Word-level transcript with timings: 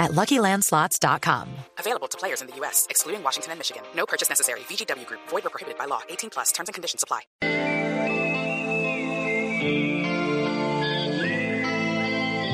at 0.00 0.10
LuckyLandSlots.com. 0.10 1.48
Available 1.78 2.08
to 2.08 2.18
players 2.18 2.40
in 2.40 2.48
the 2.48 2.56
U.S., 2.56 2.88
excluding 2.90 3.22
Washington 3.22 3.52
and 3.52 3.60
Michigan. 3.60 3.84
No 3.94 4.06
purchase 4.06 4.28
necessary. 4.28 4.60
VGW 4.60 5.06
Group. 5.06 5.20
Void 5.28 5.46
or 5.46 5.50
prohibited 5.50 5.78
by 5.78 5.84
law. 5.84 6.00
18 6.08 6.30
plus. 6.30 6.50
Terms 6.50 6.68
and 6.68 6.74
conditions 6.74 7.04
apply. 7.04 7.20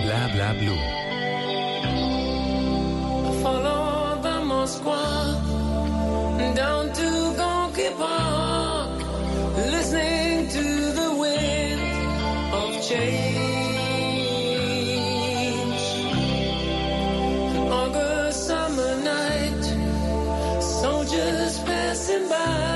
Bla 0.05 0.29
bla 0.35 0.53
blue. 0.61 0.81
Follow 3.43 4.21
the 4.23 4.37
Moskwa 4.51 5.57
down 6.57 6.93
to 6.93 7.09
Gonky 7.37 7.91
Park, 7.99 9.03
listening 9.57 10.49
to 10.49 10.93
the 10.93 11.15
wind 11.21 11.81
of 12.55 12.83
change. 12.89 13.36
Passing 22.17 22.29
by, 22.29 22.76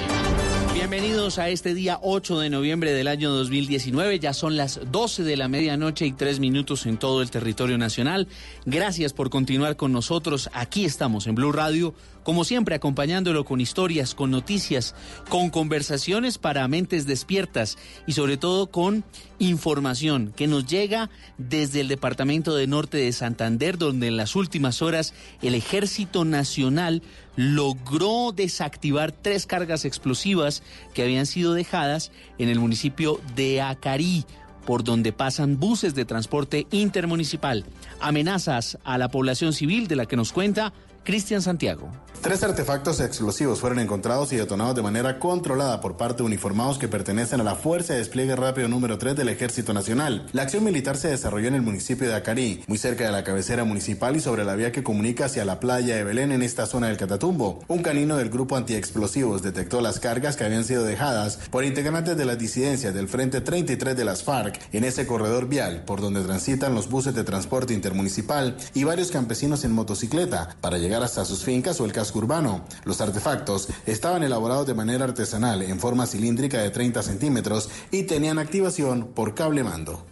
Bienvenidos 0.91 1.39
a 1.39 1.47
este 1.47 1.73
día 1.73 1.99
8 2.01 2.41
de 2.41 2.49
noviembre 2.49 2.91
del 2.91 3.07
año 3.07 3.31
2019. 3.31 4.19
Ya 4.19 4.33
son 4.33 4.57
las 4.57 4.81
12 4.91 5.23
de 5.23 5.37
la 5.37 5.47
medianoche 5.47 6.05
y 6.05 6.11
3 6.11 6.41
minutos 6.41 6.85
en 6.85 6.97
todo 6.97 7.21
el 7.21 7.31
territorio 7.31 7.77
nacional. 7.77 8.27
Gracias 8.65 9.13
por 9.13 9.29
continuar 9.29 9.77
con 9.77 9.93
nosotros. 9.93 10.49
Aquí 10.51 10.83
estamos 10.83 11.27
en 11.27 11.35
Blue 11.35 11.53
Radio, 11.53 11.93
como 12.23 12.43
siempre 12.43 12.75
acompañándolo 12.75 13.45
con 13.45 13.61
historias, 13.61 14.13
con 14.13 14.31
noticias, 14.31 14.93
con 15.29 15.49
conversaciones 15.49 16.37
para 16.37 16.67
mentes 16.67 17.07
despiertas 17.07 17.77
y 18.05 18.11
sobre 18.11 18.35
todo 18.35 18.67
con 18.67 19.05
información 19.39 20.33
que 20.35 20.47
nos 20.47 20.65
llega 20.65 21.09
desde 21.37 21.79
el 21.79 21.87
departamento 21.87 22.53
de 22.53 22.67
Norte 22.67 22.97
de 22.97 23.13
Santander, 23.13 23.77
donde 23.77 24.07
en 24.07 24.17
las 24.17 24.35
últimas 24.35 24.81
horas 24.81 25.13
el 25.41 25.55
Ejército 25.55 26.25
Nacional 26.25 27.01
logró 27.35 28.31
desactivar 28.31 29.11
tres 29.11 29.45
cargas 29.45 29.85
explosivas 29.85 30.63
que 30.93 31.03
habían 31.03 31.25
sido 31.25 31.53
dejadas 31.53 32.11
en 32.37 32.49
el 32.49 32.59
municipio 32.59 33.19
de 33.35 33.61
Acarí 33.61 34.25
por 34.65 34.83
donde 34.83 35.11
pasan 35.11 35.59
buses 35.59 35.95
de 35.95 36.05
transporte 36.05 36.67
intermunicipal. 36.71 37.65
Amenazas 37.99 38.77
a 38.83 38.97
la 38.97 39.09
población 39.09 39.53
civil 39.53 39.87
de 39.87 39.95
la 39.95 40.05
que 40.05 40.15
nos 40.15 40.31
cuenta 40.31 40.73
Cristian 41.03 41.41
Santiago. 41.41 41.89
Tres 42.21 42.43
artefactos 42.43 42.99
explosivos 42.99 43.59
fueron 43.59 43.79
encontrados 43.79 44.31
y 44.31 44.35
detonados 44.35 44.75
de 44.75 44.83
manera 44.83 45.17
controlada 45.17 45.81
por 45.81 45.97
parte 45.97 46.17
de 46.17 46.23
uniformados 46.27 46.77
que 46.77 46.87
pertenecen 46.87 47.41
a 47.41 47.43
la 47.43 47.55
Fuerza 47.55 47.93
de 47.93 47.99
Despliegue 47.99 48.35
Rápido 48.35 48.67
número 48.67 48.99
3 48.99 49.15
del 49.15 49.29
Ejército 49.29 49.73
Nacional. 49.73 50.27
La 50.31 50.43
acción 50.43 50.63
militar 50.63 50.97
se 50.97 51.07
desarrolló 51.07 51.47
en 51.47 51.55
el 51.55 51.63
municipio 51.63 52.07
de 52.07 52.13
Acarí, 52.13 52.63
muy 52.67 52.77
cerca 52.77 53.05
de 53.05 53.11
la 53.11 53.23
cabecera 53.23 53.63
municipal 53.63 54.15
y 54.15 54.19
sobre 54.19 54.43
la 54.45 54.53
vía 54.53 54.71
que 54.71 54.83
comunica 54.83 55.25
hacia 55.25 55.45
la 55.45 55.59
playa 55.59 55.95
de 55.95 56.03
Belén 56.03 56.31
en 56.31 56.43
esta 56.43 56.67
zona 56.67 56.89
del 56.89 56.97
Catatumbo. 56.97 57.61
Un 57.67 57.81
canino 57.81 58.17
del 58.17 58.29
grupo 58.29 58.55
antiexplosivos 58.55 59.41
detectó 59.41 59.81
las 59.81 59.99
cargas 59.99 60.35
que 60.35 60.43
habían 60.43 60.63
sido 60.63 60.83
dejadas 60.83 61.39
por 61.49 61.65
integrantes 61.65 62.15
de 62.15 62.25
las 62.25 62.37
disidencias 62.37 62.93
del 62.93 63.07
Frente 63.07 63.41
33 63.41 63.97
de 63.97 64.05
las 64.05 64.21
FARC 64.21 64.59
en 64.73 64.83
ese 64.83 65.07
corredor 65.07 65.47
vial 65.47 65.85
por 65.85 66.01
donde 66.01 66.21
transitan 66.21 66.75
los 66.75 66.87
buses 66.87 67.15
de 67.15 67.23
transporte 67.23 67.73
intermunicipal 67.73 68.57
y 68.75 68.83
varios 68.83 69.09
campesinos 69.09 69.63
en 69.63 69.71
motocicleta 69.71 70.55
para 70.61 70.77
llegar 70.77 70.90
hasta 70.99 71.25
sus 71.25 71.43
fincas 71.43 71.79
o 71.79 71.85
el 71.85 71.93
casco 71.93 72.19
urbano. 72.19 72.65
Los 72.83 72.99
artefactos 73.01 73.69
estaban 73.85 74.23
elaborados 74.23 74.67
de 74.67 74.73
manera 74.73 75.05
artesanal 75.05 75.61
en 75.61 75.79
forma 75.79 76.05
cilíndrica 76.05 76.61
de 76.61 76.69
30 76.69 77.01
centímetros 77.03 77.69
y 77.91 78.03
tenían 78.03 78.39
activación 78.39 79.07
por 79.13 79.33
cable 79.33 79.63
mando. 79.63 80.05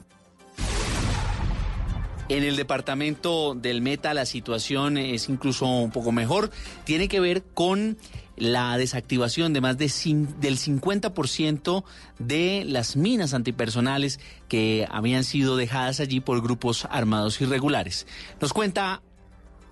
En 2.30 2.44
el 2.44 2.56
departamento 2.56 3.56
del 3.56 3.82
Meta 3.82 4.14
la 4.14 4.26
situación 4.26 5.00
es 5.00 5.30
incluso 5.30 5.66
un 5.66 5.90
poco 5.90 6.12
mejor. 6.12 6.52
Tiene 6.84 7.08
que 7.08 7.20
ver 7.20 7.42
con 7.56 7.98
la 8.40 8.78
desactivación 8.78 9.52
de 9.52 9.62
más 9.62 9.78
de 9.78 9.86
del 10.40 10.58
50% 10.58 11.84
de 12.20 12.64
las 12.66 12.96
minas 12.96 13.34
antipersonales 13.34 14.20
que 14.48 14.88
habían 14.92 15.24
sido 15.24 15.58
dejadas 15.58 16.00
allí 16.00 16.20
por 16.20 16.42
grupos 16.42 16.88
armados 16.92 17.42
irregulares. 17.42 18.08
Nos 18.40 18.54
cuenta 18.54 19.02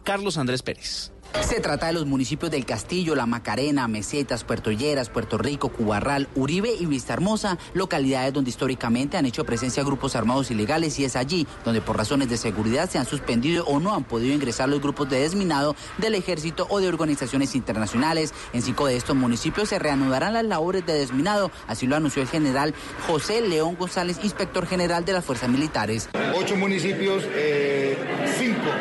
Carlos 0.07 0.38
Andrés 0.38 0.63
Pérez. 0.63 1.12
Se 1.42 1.59
trata 1.59 1.88
de 1.88 1.94
los 1.94 2.06
municipios 2.06 2.50
del 2.50 2.65
Castillo, 2.65 3.13
La 3.13 3.25
Macarena, 3.25 3.89
Mesetas, 3.89 4.45
Puerto 4.45 4.71
Lleras, 4.71 5.09
Puerto 5.09 5.38
Rico, 5.38 5.68
Cubarral, 5.68 6.30
Uribe 6.33 6.74
y 6.80 6.86
Vista 6.86 7.12
Hermosa, 7.12 7.57
localidades 7.74 8.31
donde 8.31 8.50
históricamente 8.50 9.18
han 9.18 9.25
hecho 9.25 9.44
presencia 9.44 9.83
grupos 9.83 10.15
armados 10.15 10.50
ilegales 10.50 10.98
y 11.00 11.04
es 11.04 11.18
allí 11.18 11.45
donde 11.65 11.81
por 11.81 11.98
razones 11.98 12.30
de 12.30 12.38
seguridad 12.38 12.89
se 12.89 13.00
han 13.00 13.06
suspendido 13.06 13.65
o 13.65 13.81
no 13.81 13.94
han 13.94 14.06
podido 14.06 14.33
ingresar 14.33 14.69
los 14.69 14.81
grupos 14.81 15.09
de 15.09 15.19
desminado 15.19 15.75
del 15.98 16.15
ejército 16.15 16.68
o 16.69 16.80
de 16.80 16.88
organizaciones 16.88 17.54
internacionales. 17.54 18.33
En 18.54 18.62
cinco 18.62 18.88
de 18.88 18.95
estos 18.95 19.18
municipios 19.18 19.68
se 19.68 19.77
reanudarán 19.77 20.36
las 20.36 20.45
labores 20.45 20.86
de 20.86 20.94
desminado, 20.94 21.51
así 21.68 21.86
lo 21.86 21.98
anunció 21.98 22.21
el 22.21 22.30
general 22.30 22.74
José 23.06 23.42
León 23.42 23.75
González, 23.77 24.19
inspector 24.24 24.65
general 24.65 25.04
de 25.04 25.12
las 25.12 25.25
fuerzas 25.25 25.50
militares. 25.50 26.07
Ocho 26.33 26.56
municipios, 26.56 27.25
eh, 27.27 27.98
cinco 28.38 28.71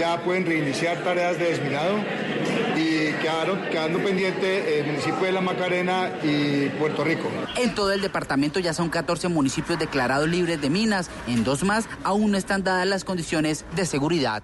ya 0.00 0.24
pueden 0.24 0.46
reiniciar 0.46 1.04
tareas 1.04 1.38
de 1.38 1.50
desminado 1.50 1.98
y 2.74 3.12
quedaron, 3.20 3.60
quedando 3.70 4.02
pendiente 4.02 4.80
el 4.80 4.86
municipio 4.86 5.20
de 5.20 5.32
La 5.32 5.42
Macarena 5.42 6.10
y 6.22 6.70
Puerto 6.70 7.04
Rico. 7.04 7.30
En 7.56 7.74
todo 7.74 7.92
el 7.92 8.00
departamento 8.00 8.60
ya 8.60 8.72
son 8.72 8.88
14 8.88 9.28
municipios 9.28 9.78
declarados 9.78 10.26
libres 10.26 10.58
de 10.60 10.70
minas. 10.70 11.10
En 11.26 11.44
dos 11.44 11.64
más 11.64 11.86
aún 12.02 12.30
no 12.30 12.38
están 12.38 12.64
dadas 12.64 12.86
las 12.86 13.04
condiciones 13.04 13.66
de 13.76 13.84
seguridad. 13.84 14.42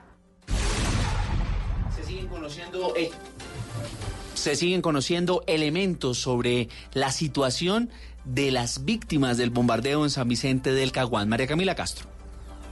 Se 1.97 2.05
siguen 2.05 2.27
conociendo, 2.27 2.95
eh, 2.95 3.11
se 4.35 4.57
siguen 4.57 4.83
conociendo 4.83 5.43
elementos 5.47 6.19
sobre 6.19 6.69
la 6.93 7.11
situación 7.13 7.89
de 8.27 8.51
las 8.51 8.85
víctimas 8.85 9.39
del 9.39 9.49
bombardeo 9.49 10.05
en 10.05 10.11
San 10.11 10.29
Vicente 10.29 10.73
del 10.73 10.93
Caguán. 10.93 11.31
María 11.31 11.47
Camila 11.47 11.75
Castro. 11.75 12.16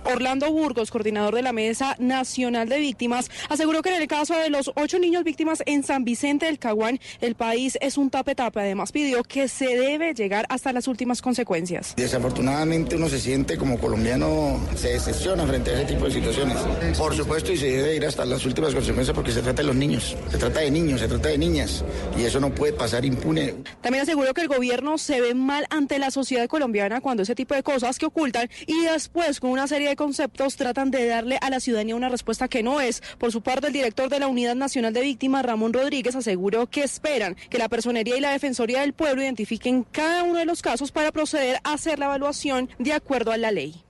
Orlando 0.05 0.51
Burgos, 0.51 0.91
coordinador 0.91 1.35
de 1.35 1.43
la 1.43 1.53
Mesa 1.53 1.97
Nacional 1.99 2.69
de 2.69 2.79
Víctimas, 2.79 3.31
aseguró 3.49 3.83
que 3.83 3.95
en 3.95 4.03
el 4.03 4.09
caso 4.09 4.37
de 4.37 4.51
los 4.51 4.71
ocho 4.77 4.99
niños 4.99 5.25
víctimas 5.25 5.63
en 5.67 5.83
San 5.83 6.05
Vicente 6.05 6.47
del 6.47 6.59
Caguán, 6.59 7.01
el 7.21 7.35
país 7.35 7.79
es 7.81 7.97
un 7.97 8.11
tape-tape. 8.11 8.61
Además, 8.61 8.93
pidió 8.93 9.23
que 9.23 9.49
se 9.49 9.77
debe 9.77 10.15
llegar 10.15 10.47
hasta 10.49 10.73
las 10.73 10.89
últimas 10.89 11.23
consecuencias. 11.23 11.95
Desafortunadamente, 11.97 12.97
uno 12.97 13.09
se 13.09 13.19
siente 13.19 13.57
como 13.57 13.79
colombiano, 13.79 14.61
se 14.77 14.91
decepciona 14.91 15.47
frente 15.47 15.71
a 15.71 15.75
ese 15.75 15.95
tipo 15.95 16.05
de 16.05 16.11
situaciones. 16.11 16.57
Por 16.99 17.15
supuesto, 17.15 17.53
y 17.53 17.57
se 17.57 17.67
debe 17.67 17.97
ir 17.97 18.05
hasta 18.05 18.25
las 18.25 18.45
últimas 18.45 18.75
consecuencias 18.75 19.15
porque 19.15 19.33
se 19.33 19.43
trata 19.43 19.63
de 19.63 19.69
los 19.69 19.77
niños, 19.77 20.17
se 20.31 20.39
trata 20.39 20.61
de 20.61 20.71
niños, 20.71 21.01
se 21.01 21.09
trata 21.09 21.29
de 21.29 21.39
niñas, 21.39 21.85
y 22.19 22.25
eso 22.25 22.41
no 22.41 22.55
puede 22.55 22.73
pasar 22.73 23.05
impune. 23.05 23.55
También 23.81 24.03
aseguró 24.03 24.35
que 24.35 24.43
el 24.43 24.49
gobierno 24.49 24.99
se 24.99 25.21
ve 25.21 25.35
mal 25.35 25.67
ante 25.71 25.99
la 25.99 26.11
sociedad 26.11 26.47
colombiana 26.47 27.01
cuando 27.01 27.23
ese 27.23 27.35
tipo 27.35 27.55
de 27.55 27.63
cosas 27.63 27.99
que 27.99 28.07
ocultan 28.07 28.49
y 28.67 28.85
después 28.85 29.41
con 29.41 29.51
una 29.51 29.67
serie 29.67 29.89
de 29.89 29.94
conceptos 29.97 30.57
tratan 30.57 30.91
de 30.91 31.07
darle 31.07 31.39
a 31.41 31.51
la 31.51 31.61
ciudadanía 31.61 31.97
una 31.97 32.09
respuesta 32.09 32.49
que 32.49 32.63
no 32.63 32.81
es. 32.81 33.03
Por 33.19 33.33
su 33.33 33.43
parte, 33.43 33.69
el 33.69 33.73
director 33.73 34.09
de 34.09 34.19
la 34.19 34.29
Unidad 34.29 34.55
Nacional 34.55 34.93
de 34.93 35.03
Víctimas, 35.03 35.45
Ramón 35.45 35.73
Rodríguez, 35.73 36.17
aseguró 36.17 36.67
que 36.69 36.83
esperan 36.83 37.37
que 37.51 37.59
la 37.59 37.69
Personería 37.69 38.17
y 38.17 38.21
la 38.21 38.33
Defensoría 38.33 38.81
del 38.81 38.93
Pueblo 38.93 39.23
identifiquen 39.23 39.85
cada 39.85 40.23
uno 40.23 40.39
de 40.39 40.45
los 40.45 40.63
casos 40.63 40.93
para 40.93 41.13
proceder 41.13 41.61
a 41.65 41.75
hacer 41.75 41.99
la 41.99 42.07
evaluación 42.07 42.69
de 42.79 42.93
acuerdo 42.93 43.33
a 43.33 43.37
la 43.37 43.51
ley. 43.51 43.85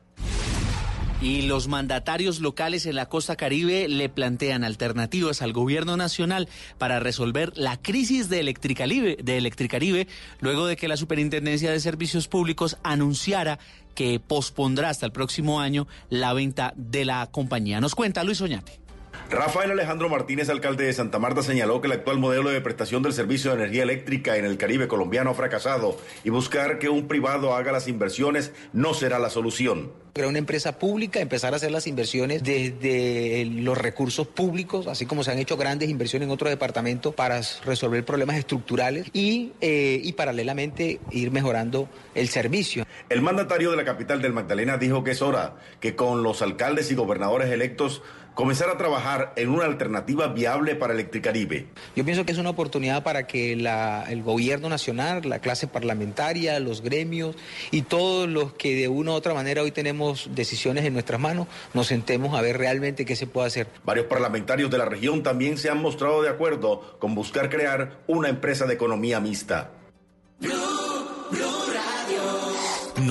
Y 1.24 1.40
los 1.40 1.68
mandatarios 1.68 2.40
locales 2.40 2.84
en 2.84 2.96
la 2.96 3.08
costa 3.08 3.34
caribe 3.34 3.88
le 3.88 4.10
plantean 4.10 4.62
alternativas 4.62 5.40
al 5.40 5.54
gobierno 5.54 5.96
nacional 5.96 6.50
para 6.76 7.00
resolver 7.00 7.56
la 7.56 7.80
crisis 7.80 8.28
de 8.28 8.40
Electricaribe, 8.40 9.16
de 9.22 9.38
Electricaribe 9.38 10.06
luego 10.40 10.66
de 10.66 10.76
que 10.76 10.86
la 10.86 10.98
Superintendencia 10.98 11.70
de 11.70 11.80
Servicios 11.80 12.28
Públicos 12.28 12.76
anunciara 12.82 13.58
que 13.94 14.20
pospondrá 14.20 14.90
hasta 14.90 15.06
el 15.06 15.12
próximo 15.12 15.60
año 15.60 15.86
la 16.10 16.32
venta 16.32 16.72
de 16.76 17.04
la 17.04 17.26
compañía. 17.30 17.80
Nos 17.80 17.94
cuenta 17.94 18.24
Luis 18.24 18.40
Oñate. 18.40 18.84
Rafael 19.30 19.70
Alejandro 19.70 20.08
Martínez, 20.08 20.50
alcalde 20.50 20.84
de 20.84 20.92
Santa 20.92 21.18
Marta, 21.18 21.42
señaló 21.42 21.80
que 21.80 21.86
el 21.86 21.92
actual 21.92 22.18
modelo 22.18 22.50
de 22.50 22.60
prestación 22.60 23.02
del 23.02 23.14
servicio 23.14 23.50
de 23.50 23.56
energía 23.62 23.82
eléctrica 23.82 24.36
en 24.36 24.44
el 24.44 24.58
Caribe 24.58 24.86
colombiano 24.86 25.30
ha 25.30 25.34
fracasado 25.34 25.96
y 26.24 26.30
buscar 26.30 26.78
que 26.78 26.88
un 26.88 27.08
privado 27.08 27.54
haga 27.54 27.72
las 27.72 27.88
inversiones 27.88 28.52
no 28.72 28.92
será 28.92 29.18
la 29.18 29.30
solución. 29.30 30.03
Crear 30.14 30.28
una 30.28 30.38
empresa 30.38 30.78
pública, 30.78 31.18
empezar 31.18 31.54
a 31.54 31.56
hacer 31.56 31.72
las 31.72 31.88
inversiones 31.88 32.44
desde 32.44 33.44
los 33.46 33.76
recursos 33.76 34.28
públicos, 34.28 34.86
así 34.86 35.06
como 35.06 35.24
se 35.24 35.32
han 35.32 35.40
hecho 35.40 35.56
grandes 35.56 35.90
inversiones 35.90 36.28
en 36.28 36.32
otros 36.32 36.50
departamentos 36.50 37.12
para 37.12 37.40
resolver 37.64 38.04
problemas 38.04 38.36
estructurales 38.36 39.08
y, 39.12 39.50
eh, 39.60 40.00
y 40.04 40.12
paralelamente 40.12 41.00
ir 41.10 41.32
mejorando 41.32 41.88
el 42.14 42.28
servicio. 42.28 42.86
El 43.08 43.22
mandatario 43.22 43.72
de 43.72 43.76
la 43.76 43.84
capital 43.84 44.22
del 44.22 44.32
Magdalena 44.32 44.78
dijo 44.78 45.02
que 45.02 45.10
es 45.10 45.20
hora 45.20 45.56
que 45.80 45.96
con 45.96 46.22
los 46.22 46.42
alcaldes 46.42 46.92
y 46.92 46.94
gobernadores 46.94 47.50
electos 47.50 48.00
comenzar 48.34 48.68
a 48.68 48.76
trabajar 48.76 49.32
en 49.36 49.48
una 49.48 49.64
alternativa 49.64 50.26
viable 50.28 50.74
para 50.74 50.92
Electricaribe. 50.92 51.66
Yo 51.96 52.04
pienso 52.04 52.26
que 52.26 52.32
es 52.32 52.38
una 52.38 52.50
oportunidad 52.50 53.02
para 53.02 53.26
que 53.26 53.56
la, 53.56 54.04
el 54.08 54.22
gobierno 54.22 54.68
nacional, 54.68 55.22
la 55.24 55.38
clase 55.38 55.66
parlamentaria, 55.66 56.58
los 56.60 56.82
gremios 56.82 57.36
y 57.70 57.82
todos 57.82 58.28
los 58.28 58.52
que 58.54 58.74
de 58.74 58.88
una 58.88 59.12
u 59.12 59.14
otra 59.14 59.34
manera 59.34 59.62
hoy 59.62 59.70
tenemos 59.70 60.03
decisiones 60.34 60.84
en 60.84 60.92
nuestras 60.92 61.20
manos, 61.20 61.46
nos 61.72 61.86
sentemos 61.86 62.36
a 62.36 62.42
ver 62.42 62.58
realmente 62.58 63.04
qué 63.04 63.16
se 63.16 63.26
puede 63.26 63.46
hacer. 63.48 63.66
Varios 63.84 64.06
parlamentarios 64.06 64.70
de 64.70 64.78
la 64.78 64.84
región 64.84 65.22
también 65.22 65.58
se 65.58 65.70
han 65.70 65.80
mostrado 65.80 66.22
de 66.22 66.28
acuerdo 66.28 66.96
con 66.98 67.14
buscar 67.14 67.48
crear 67.48 67.98
una 68.06 68.28
empresa 68.28 68.66
de 68.66 68.74
economía 68.74 69.20
mixta. 69.20 69.70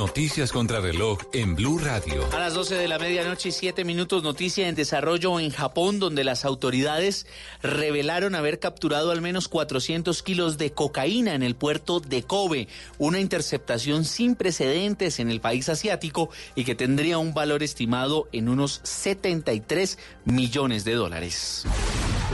Noticias 0.04 0.52
contra 0.52 0.82
reloj 0.82 1.18
en 1.32 1.56
Blue 1.56 1.78
Radio. 1.78 2.28
A 2.34 2.40
las 2.40 2.56
12 2.56 2.76
de 2.76 2.90
la 2.90 3.00
medianoche 3.00 3.50
y 3.50 3.52
7 3.54 3.86
minutos, 3.86 4.22
noticia 4.22 4.68
en 4.68 4.76
desarrollo 4.76 5.40
en 5.40 5.50
Japón, 5.50 5.98
donde 5.98 6.26
las 6.26 6.44
autoridades 6.44 7.26
revelaron 7.62 8.36
haber 8.36 8.60
capturado 8.60 9.12
al 9.12 9.22
menos 9.22 9.48
400 9.48 10.22
kilos 10.22 10.58
de 10.58 10.74
cocaína 10.74 11.36
en 11.36 11.42
el 11.42 11.56
puerto 11.56 12.02
de 12.02 12.22
Kobe, 12.22 12.68
una 12.98 13.22
interceptación 13.22 14.04
sin 14.04 14.36
precedentes 14.36 15.22
en 15.22 15.32
el 15.32 15.40
país 15.40 15.70
asiático 15.70 16.30
y 16.54 16.66
que 16.66 16.76
tendría 16.76 17.18
un 17.18 17.34
valor 17.34 17.64
estimado 17.64 18.28
en 18.34 18.50
unos 18.50 18.82
73 18.84 19.98
millones 20.26 20.84
de 20.84 20.96
dólares. 20.96 21.66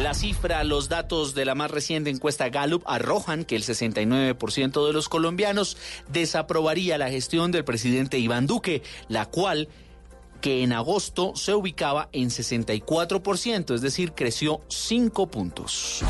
La 0.01 0.13
cifra, 0.13 0.63
los 0.63 0.87
datos 0.87 1.35
de 1.35 1.43
la 1.43 1.55
más 1.55 1.69
reciente 1.71 2.09
encuesta 2.09 2.47
Gallup 2.47 2.83
arrojan 2.85 3.43
que 3.43 3.57
el 3.57 3.63
69% 3.63 4.87
de 4.87 4.93
los 4.93 5.09
colombianos 5.09 5.75
desaprobaría 6.07 6.97
la 6.97 7.09
gestión 7.09 7.51
del 7.51 7.65
presidente 7.65 8.17
Iván 8.17 8.47
Duque, 8.47 8.81
la 9.09 9.25
cual 9.25 9.67
que 10.39 10.63
en 10.63 10.71
agosto 10.71 11.33
se 11.35 11.53
ubicaba 11.53 12.07
en 12.13 12.29
64%, 12.29 13.75
es 13.75 13.81
decir, 13.81 14.13
creció 14.13 14.61
5 14.69 15.27
puntos. 15.27 16.01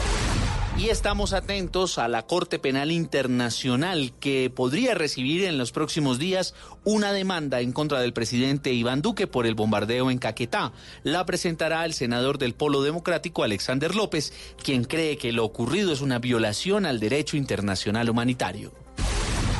Y 0.80 0.88
estamos 0.88 1.34
atentos 1.34 1.98
a 1.98 2.08
la 2.08 2.26
Corte 2.26 2.58
Penal 2.58 2.90
Internacional 2.90 4.14
que 4.22 4.50
podría 4.50 4.96
recibir 4.96 5.44
en 5.44 5.58
los 5.58 5.74
próximos 5.74 6.20
días 6.20 6.54
una 6.86 7.12
demanda 7.12 7.60
en 7.60 7.74
contra 7.74 8.00
del 8.00 8.14
presidente 8.14 8.72
Iván 8.72 9.02
Duque 9.02 9.28
por 9.28 9.46
el 9.46 9.56
bombardeo 9.56 10.10
en 10.10 10.20
Caquetá. 10.20 10.72
La 11.04 11.26
presentará 11.26 11.84
el 11.84 11.94
senador 11.94 12.38
del 12.38 12.54
Polo 12.54 12.82
Democrático 12.82 13.44
Alexander 13.44 13.94
López, 13.94 14.32
quien 14.64 14.86
cree 14.86 15.18
que 15.18 15.34
lo 15.34 15.44
ocurrido 15.44 15.92
es 15.92 16.00
una 16.00 16.18
violación 16.18 16.86
al 16.86 17.02
derecho 17.02 17.36
internacional 17.36 18.10
humanitario. 18.10 18.72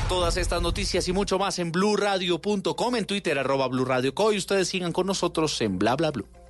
Todas 0.08 0.38
estas 0.38 0.62
noticias 0.62 1.06
y 1.10 1.12
mucho 1.12 1.38
más 1.38 1.60
en 1.60 1.74
blurradio.com, 1.74 2.96
en 2.96 3.06
Twitter 3.06 3.38
arroba 3.38 3.68
blurradioco 3.68 4.32
y 4.32 4.38
ustedes 4.38 4.70
sigan 4.70 4.94
con 4.94 5.06
nosotros 5.06 5.60
en 5.60 5.80
bla 5.80 5.98
bla 5.98 6.12
blue. 6.12 6.30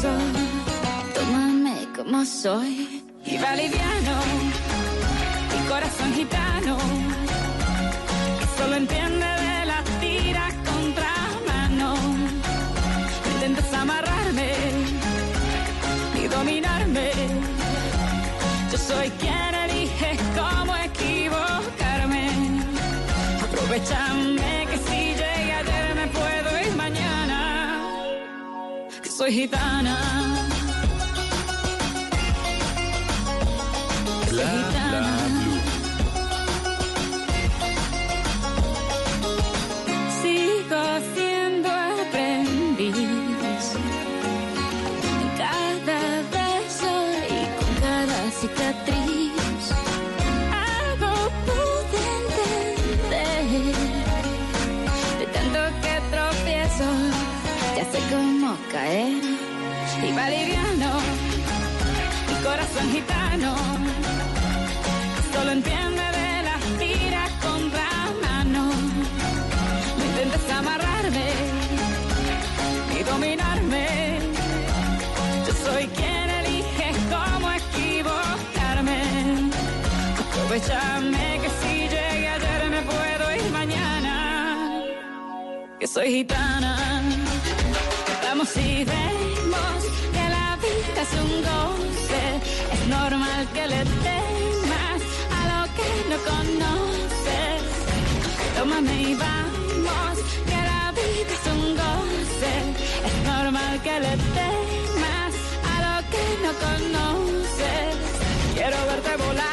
Pienso, 0.00 0.08
tómame 1.14 1.88
como 1.96 2.24
soy. 2.24 3.04
Y 3.24 3.36
va 3.36 3.54
liviano, 3.54 4.16
mi 5.52 5.68
corazón 5.68 6.12
gitano, 6.14 6.76
solo 8.56 8.76
entiende 8.76 9.19
gitana. 29.30 30.39
Gitano. 63.00 63.54
Solo 65.32 65.50
entiende 65.52 66.02
de 66.20 66.42
las 66.48 66.62
tiras 66.78 67.30
contra 67.46 67.88
mano. 68.26 68.62
No 69.96 70.04
intentes 70.04 70.44
amarrarme 70.50 71.28
y 72.98 73.02
dominarme. 73.02 73.86
Yo 75.46 75.52
soy 75.64 75.86
quien 75.98 76.28
elige 76.40 76.88
cómo 77.14 77.46
equivocarme. 77.62 79.00
Aprovechame 80.22 81.40
que 81.42 81.50
si 81.60 81.72
llegué 81.94 82.28
ayer 82.36 82.70
me 82.70 82.82
puedo 82.82 83.24
ir 83.36 83.50
mañana. 83.52 84.14
Que 85.78 85.86
soy 85.86 86.08
gitana. 86.16 86.76
Vamos 88.24 88.56
y 88.56 88.84
vemos 88.84 89.99
es 91.02 91.12
un 91.14 91.32
goce. 91.42 92.22
Es 92.74 92.82
normal 92.88 93.48
que 93.54 93.66
le 93.66 93.82
temas 94.06 95.00
a 95.38 95.40
lo 95.50 95.60
que 95.76 95.88
no 96.10 96.16
conoces. 96.30 97.62
Tómame 98.56 98.94
y 99.02 99.14
vamos, 99.14 100.14
que 100.48 100.58
la 100.70 100.92
vida 100.98 101.32
es 101.38 101.46
un 101.54 101.62
goce. 101.82 102.52
Es 103.08 103.16
normal 103.32 103.74
que 103.82 104.00
le 104.04 104.14
temas 104.38 105.34
a 105.72 105.76
lo 105.86 105.96
que 106.12 106.24
no 106.44 106.52
conoces. 106.66 107.96
Quiero 108.54 108.78
verte 108.90 109.16
volar. 109.16 109.48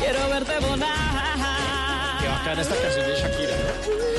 Quiero 0.00 0.28
verte 0.28 0.58
volar. 0.66 2.20
Qué 2.20 2.28
bacana 2.28 2.62
esta 2.62 2.76
canción 2.76 3.06
de 3.06 3.14
Shakira. 3.20 3.65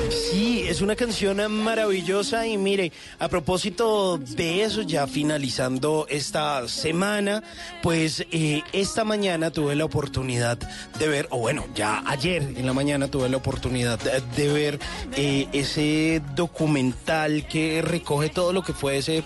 Sí, 0.09 0.63
es 0.67 0.81
una 0.81 0.95
canción 0.95 1.37
maravillosa 1.51 2.47
y 2.47 2.57
mire, 2.57 2.91
a 3.19 3.27
propósito 3.27 4.17
de 4.17 4.63
eso, 4.63 4.81
ya 4.81 5.07
finalizando 5.07 6.05
esta 6.09 6.67
semana, 6.67 7.43
pues 7.81 8.25
eh, 8.31 8.61
esta 8.73 9.03
mañana 9.03 9.51
tuve 9.51 9.75
la 9.75 9.85
oportunidad 9.85 10.57
de 10.99 11.07
ver, 11.07 11.27
o 11.29 11.39
bueno, 11.39 11.65
ya 11.75 12.03
ayer 12.05 12.43
en 12.43 12.65
la 12.65 12.73
mañana 12.73 13.07
tuve 13.07 13.29
la 13.29 13.37
oportunidad 13.37 13.99
de, 13.99 14.47
ver 14.51 14.79
eh, 15.15 15.47
ese 15.53 16.21
documental 16.35 17.47
que 17.47 17.81
recoge 17.81 18.29
todo 18.29 18.53
lo 18.53 18.63
que 18.63 18.73
fue 18.73 18.97
ese 18.97 19.23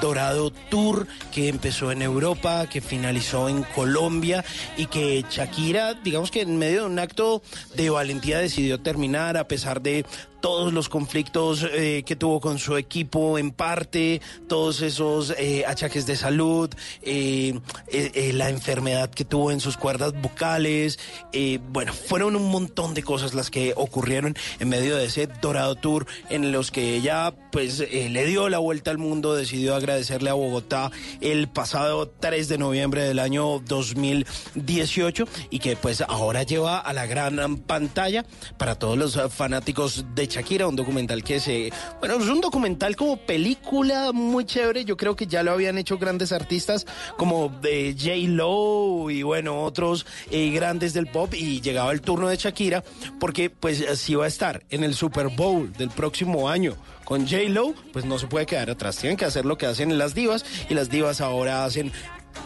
Dorado 0.00 0.50
Tour 0.70 1.06
que 1.32 1.48
empezó 1.48 1.92
en 1.92 2.02
Europa, 2.02 2.66
que 2.68 2.80
finalizó 2.80 3.48
en 3.48 3.62
Colombia 3.62 4.44
y 4.76 4.86
que 4.86 5.24
Shakira, 5.28 5.94
digamos 5.94 6.30
que 6.30 6.42
en 6.42 6.58
medio 6.58 6.82
de 6.82 6.86
un 6.86 6.98
acto 6.98 7.42
de 7.74 7.90
valentía 7.90 8.38
decidió 8.38 8.80
terminar 8.80 9.36
a 9.36 9.48
pesar 9.48 9.73
de 9.80 10.04
todos 10.44 10.74
los 10.74 10.90
conflictos 10.90 11.66
eh, 11.72 12.02
que 12.04 12.16
tuvo 12.16 12.38
con 12.38 12.58
su 12.58 12.76
equipo 12.76 13.38
en 13.38 13.50
parte, 13.50 14.20
todos 14.46 14.82
esos 14.82 15.34
eh, 15.38 15.64
achaques 15.66 16.04
de 16.04 16.16
salud, 16.16 16.68
eh, 17.00 17.58
eh, 17.88 18.10
eh, 18.12 18.32
la 18.34 18.50
enfermedad 18.50 19.08
que 19.08 19.24
tuvo 19.24 19.52
en 19.52 19.60
sus 19.60 19.78
cuerdas 19.78 20.12
vocales, 20.20 20.98
eh, 21.32 21.60
bueno, 21.70 21.94
fueron 21.94 22.36
un 22.36 22.50
montón 22.50 22.92
de 22.92 23.02
cosas 23.02 23.32
las 23.32 23.50
que 23.50 23.72
ocurrieron 23.74 24.36
en 24.58 24.68
medio 24.68 24.96
de 24.96 25.06
ese 25.06 25.28
Dorado 25.40 25.76
Tour 25.76 26.06
en 26.28 26.52
los 26.52 26.70
que 26.70 26.94
ella 26.94 27.32
pues 27.50 27.78
le 27.78 28.26
dio 28.26 28.50
la 28.50 28.58
vuelta 28.58 28.90
al 28.90 28.98
mundo, 28.98 29.34
decidió 29.34 29.74
agradecerle 29.74 30.28
a 30.28 30.34
Bogotá 30.34 30.90
el 31.22 31.48
pasado 31.48 32.12
3 32.20 32.48
de 32.48 32.58
noviembre 32.58 33.04
del 33.04 33.18
año 33.18 33.60
2018 33.60 35.24
y 35.48 35.60
que 35.60 35.76
pues 35.76 36.02
ahora 36.02 36.42
lleva 36.42 36.80
a 36.80 36.92
la 36.92 37.06
gran 37.06 37.56
pantalla 37.58 38.26
para 38.58 38.74
todos 38.74 38.98
los 38.98 39.16
eh, 39.16 39.28
de 39.64 40.26
Shakira, 40.26 40.66
un 40.66 40.76
documental 40.76 41.24
que 41.24 41.40
se, 41.40 41.72
bueno, 41.98 42.16
es 42.16 42.28
un 42.28 42.40
documental 42.40 42.96
como 42.96 43.16
película 43.16 44.12
muy 44.12 44.44
chévere, 44.44 44.84
yo 44.84 44.96
creo 44.96 45.16
que 45.16 45.26
ya 45.26 45.42
lo 45.42 45.52
habían 45.52 45.78
hecho 45.78 45.96
grandes 45.96 46.32
artistas 46.32 46.86
como 47.16 47.48
de 47.48 47.96
J. 47.98 48.28
Lo 48.28 49.10
y 49.10 49.22
bueno, 49.22 49.62
otros 49.62 50.06
eh, 50.30 50.50
grandes 50.50 50.92
del 50.92 51.06
pop 51.06 51.32
y 51.34 51.60
llegaba 51.62 51.92
el 51.92 52.02
turno 52.02 52.28
de 52.28 52.36
Shakira 52.36 52.84
porque 53.18 53.48
pues 53.48 53.84
si 53.98 54.14
va 54.14 54.26
a 54.26 54.28
estar 54.28 54.64
en 54.68 54.84
el 54.84 54.94
Super 54.94 55.28
Bowl 55.28 55.72
del 55.72 55.88
próximo 55.88 56.48
año 56.48 56.76
con 57.04 57.26
J. 57.26 57.48
Lo, 57.48 57.74
pues 57.92 58.04
no 58.04 58.18
se 58.18 58.26
puede 58.26 58.46
quedar 58.46 58.70
atrás, 58.70 58.98
tienen 58.98 59.16
que 59.16 59.24
hacer 59.24 59.46
lo 59.46 59.56
que 59.56 59.66
hacen 59.66 59.96
las 59.96 60.14
divas 60.14 60.44
y 60.68 60.74
las 60.74 60.90
divas 60.90 61.20
ahora 61.20 61.64
hacen 61.64 61.90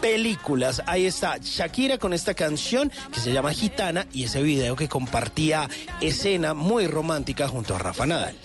películas. 0.01 0.81
Ahí 0.85 1.05
está 1.05 1.37
Shakira 1.41 1.97
con 1.97 2.13
esta 2.13 2.33
canción 2.33 2.91
que 3.11 3.19
se 3.19 3.31
llama 3.31 3.53
Gitana 3.53 4.07
y 4.13 4.23
ese 4.23 4.41
video 4.41 4.75
que 4.75 4.87
compartía 4.87 5.69
escena 6.01 6.53
muy 6.53 6.87
romántica 6.87 7.47
junto 7.47 7.75
a 7.75 7.79
Rafa 7.79 8.05
Nadal. 8.05 8.35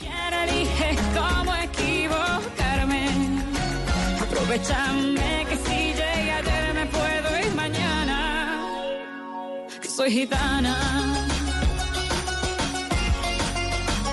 Aprovechame 4.20 5.46
que 5.48 5.56
si 5.56 6.02
ayer 6.02 6.74
me 6.74 6.86
puedo 6.86 7.40
ir 7.40 7.54
mañana. 7.54 8.60
Soy 9.88 10.10
gitana. 10.10 11.13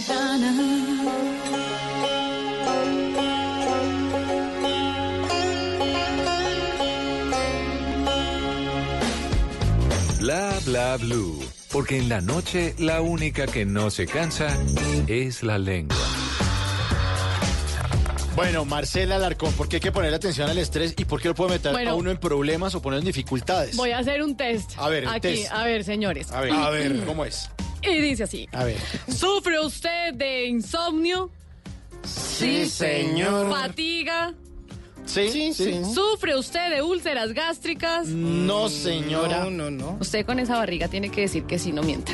gitana. 0.00 0.52
Bla 10.20 10.52
bla 10.64 10.96
blue. 10.96 11.38
Porque 11.72 11.98
en 11.98 12.08
la 12.08 12.20
noche 12.20 12.74
la 12.78 13.00
única 13.02 13.46
que 13.46 13.64
no 13.64 13.90
se 13.90 14.06
cansa 14.06 14.48
es 15.06 15.42
la 15.42 15.58
lengua. 15.58 15.96
Bueno, 18.34 18.64
Marcela 18.64 19.16
Alarcón, 19.16 19.52
¿por 19.54 19.68
qué 19.68 19.76
hay 19.76 19.80
que 19.80 19.90
poner 19.90 20.14
atención 20.14 20.48
al 20.48 20.58
estrés 20.58 20.94
y 20.96 21.04
por 21.04 21.20
qué 21.20 21.28
lo 21.28 21.34
puede 21.34 21.50
meter 21.52 21.72
Bueno. 21.72 21.90
a 21.90 21.94
uno 21.94 22.10
en 22.12 22.18
problemas 22.18 22.74
o 22.76 22.80
poner 22.80 23.00
en 23.00 23.04
dificultades? 23.04 23.76
Voy 23.76 23.90
a 23.90 23.98
hacer 23.98 24.22
un 24.22 24.36
test. 24.36 24.72
A 24.76 24.88
ver, 24.88 25.08
Aquí, 25.08 25.20
test. 25.20 25.52
a 25.52 25.64
ver, 25.64 25.82
señores. 25.82 26.30
A 26.30 26.40
ver, 26.40 26.52
a 26.52 26.70
ver, 26.70 27.04
¿cómo 27.04 27.24
es? 27.24 27.50
Y 27.82 28.00
dice 28.00 28.24
así. 28.24 28.48
A 28.52 28.64
ver. 28.64 28.78
¿Sufre 29.08 29.60
usted 29.60 30.14
de 30.14 30.46
insomnio? 30.46 31.30
Sí, 32.04 32.66
señor. 32.66 33.50
¿Fatiga? 33.50 34.34
¿Sí? 35.04 35.30
Sí, 35.30 35.54
sí. 35.54 35.80
¿Sufre 35.94 36.36
usted 36.36 36.70
de 36.70 36.82
úlceras 36.82 37.32
gástricas? 37.32 38.08
No, 38.08 38.68
señora. 38.68 39.44
No, 39.44 39.50
no, 39.50 39.70
no. 39.70 39.98
Usted 40.00 40.26
con 40.26 40.38
esa 40.38 40.56
barriga 40.56 40.88
tiene 40.88 41.10
que 41.10 41.22
decir 41.22 41.44
que 41.44 41.58
sí, 41.58 41.72
no 41.72 41.82
mienta. 41.82 42.12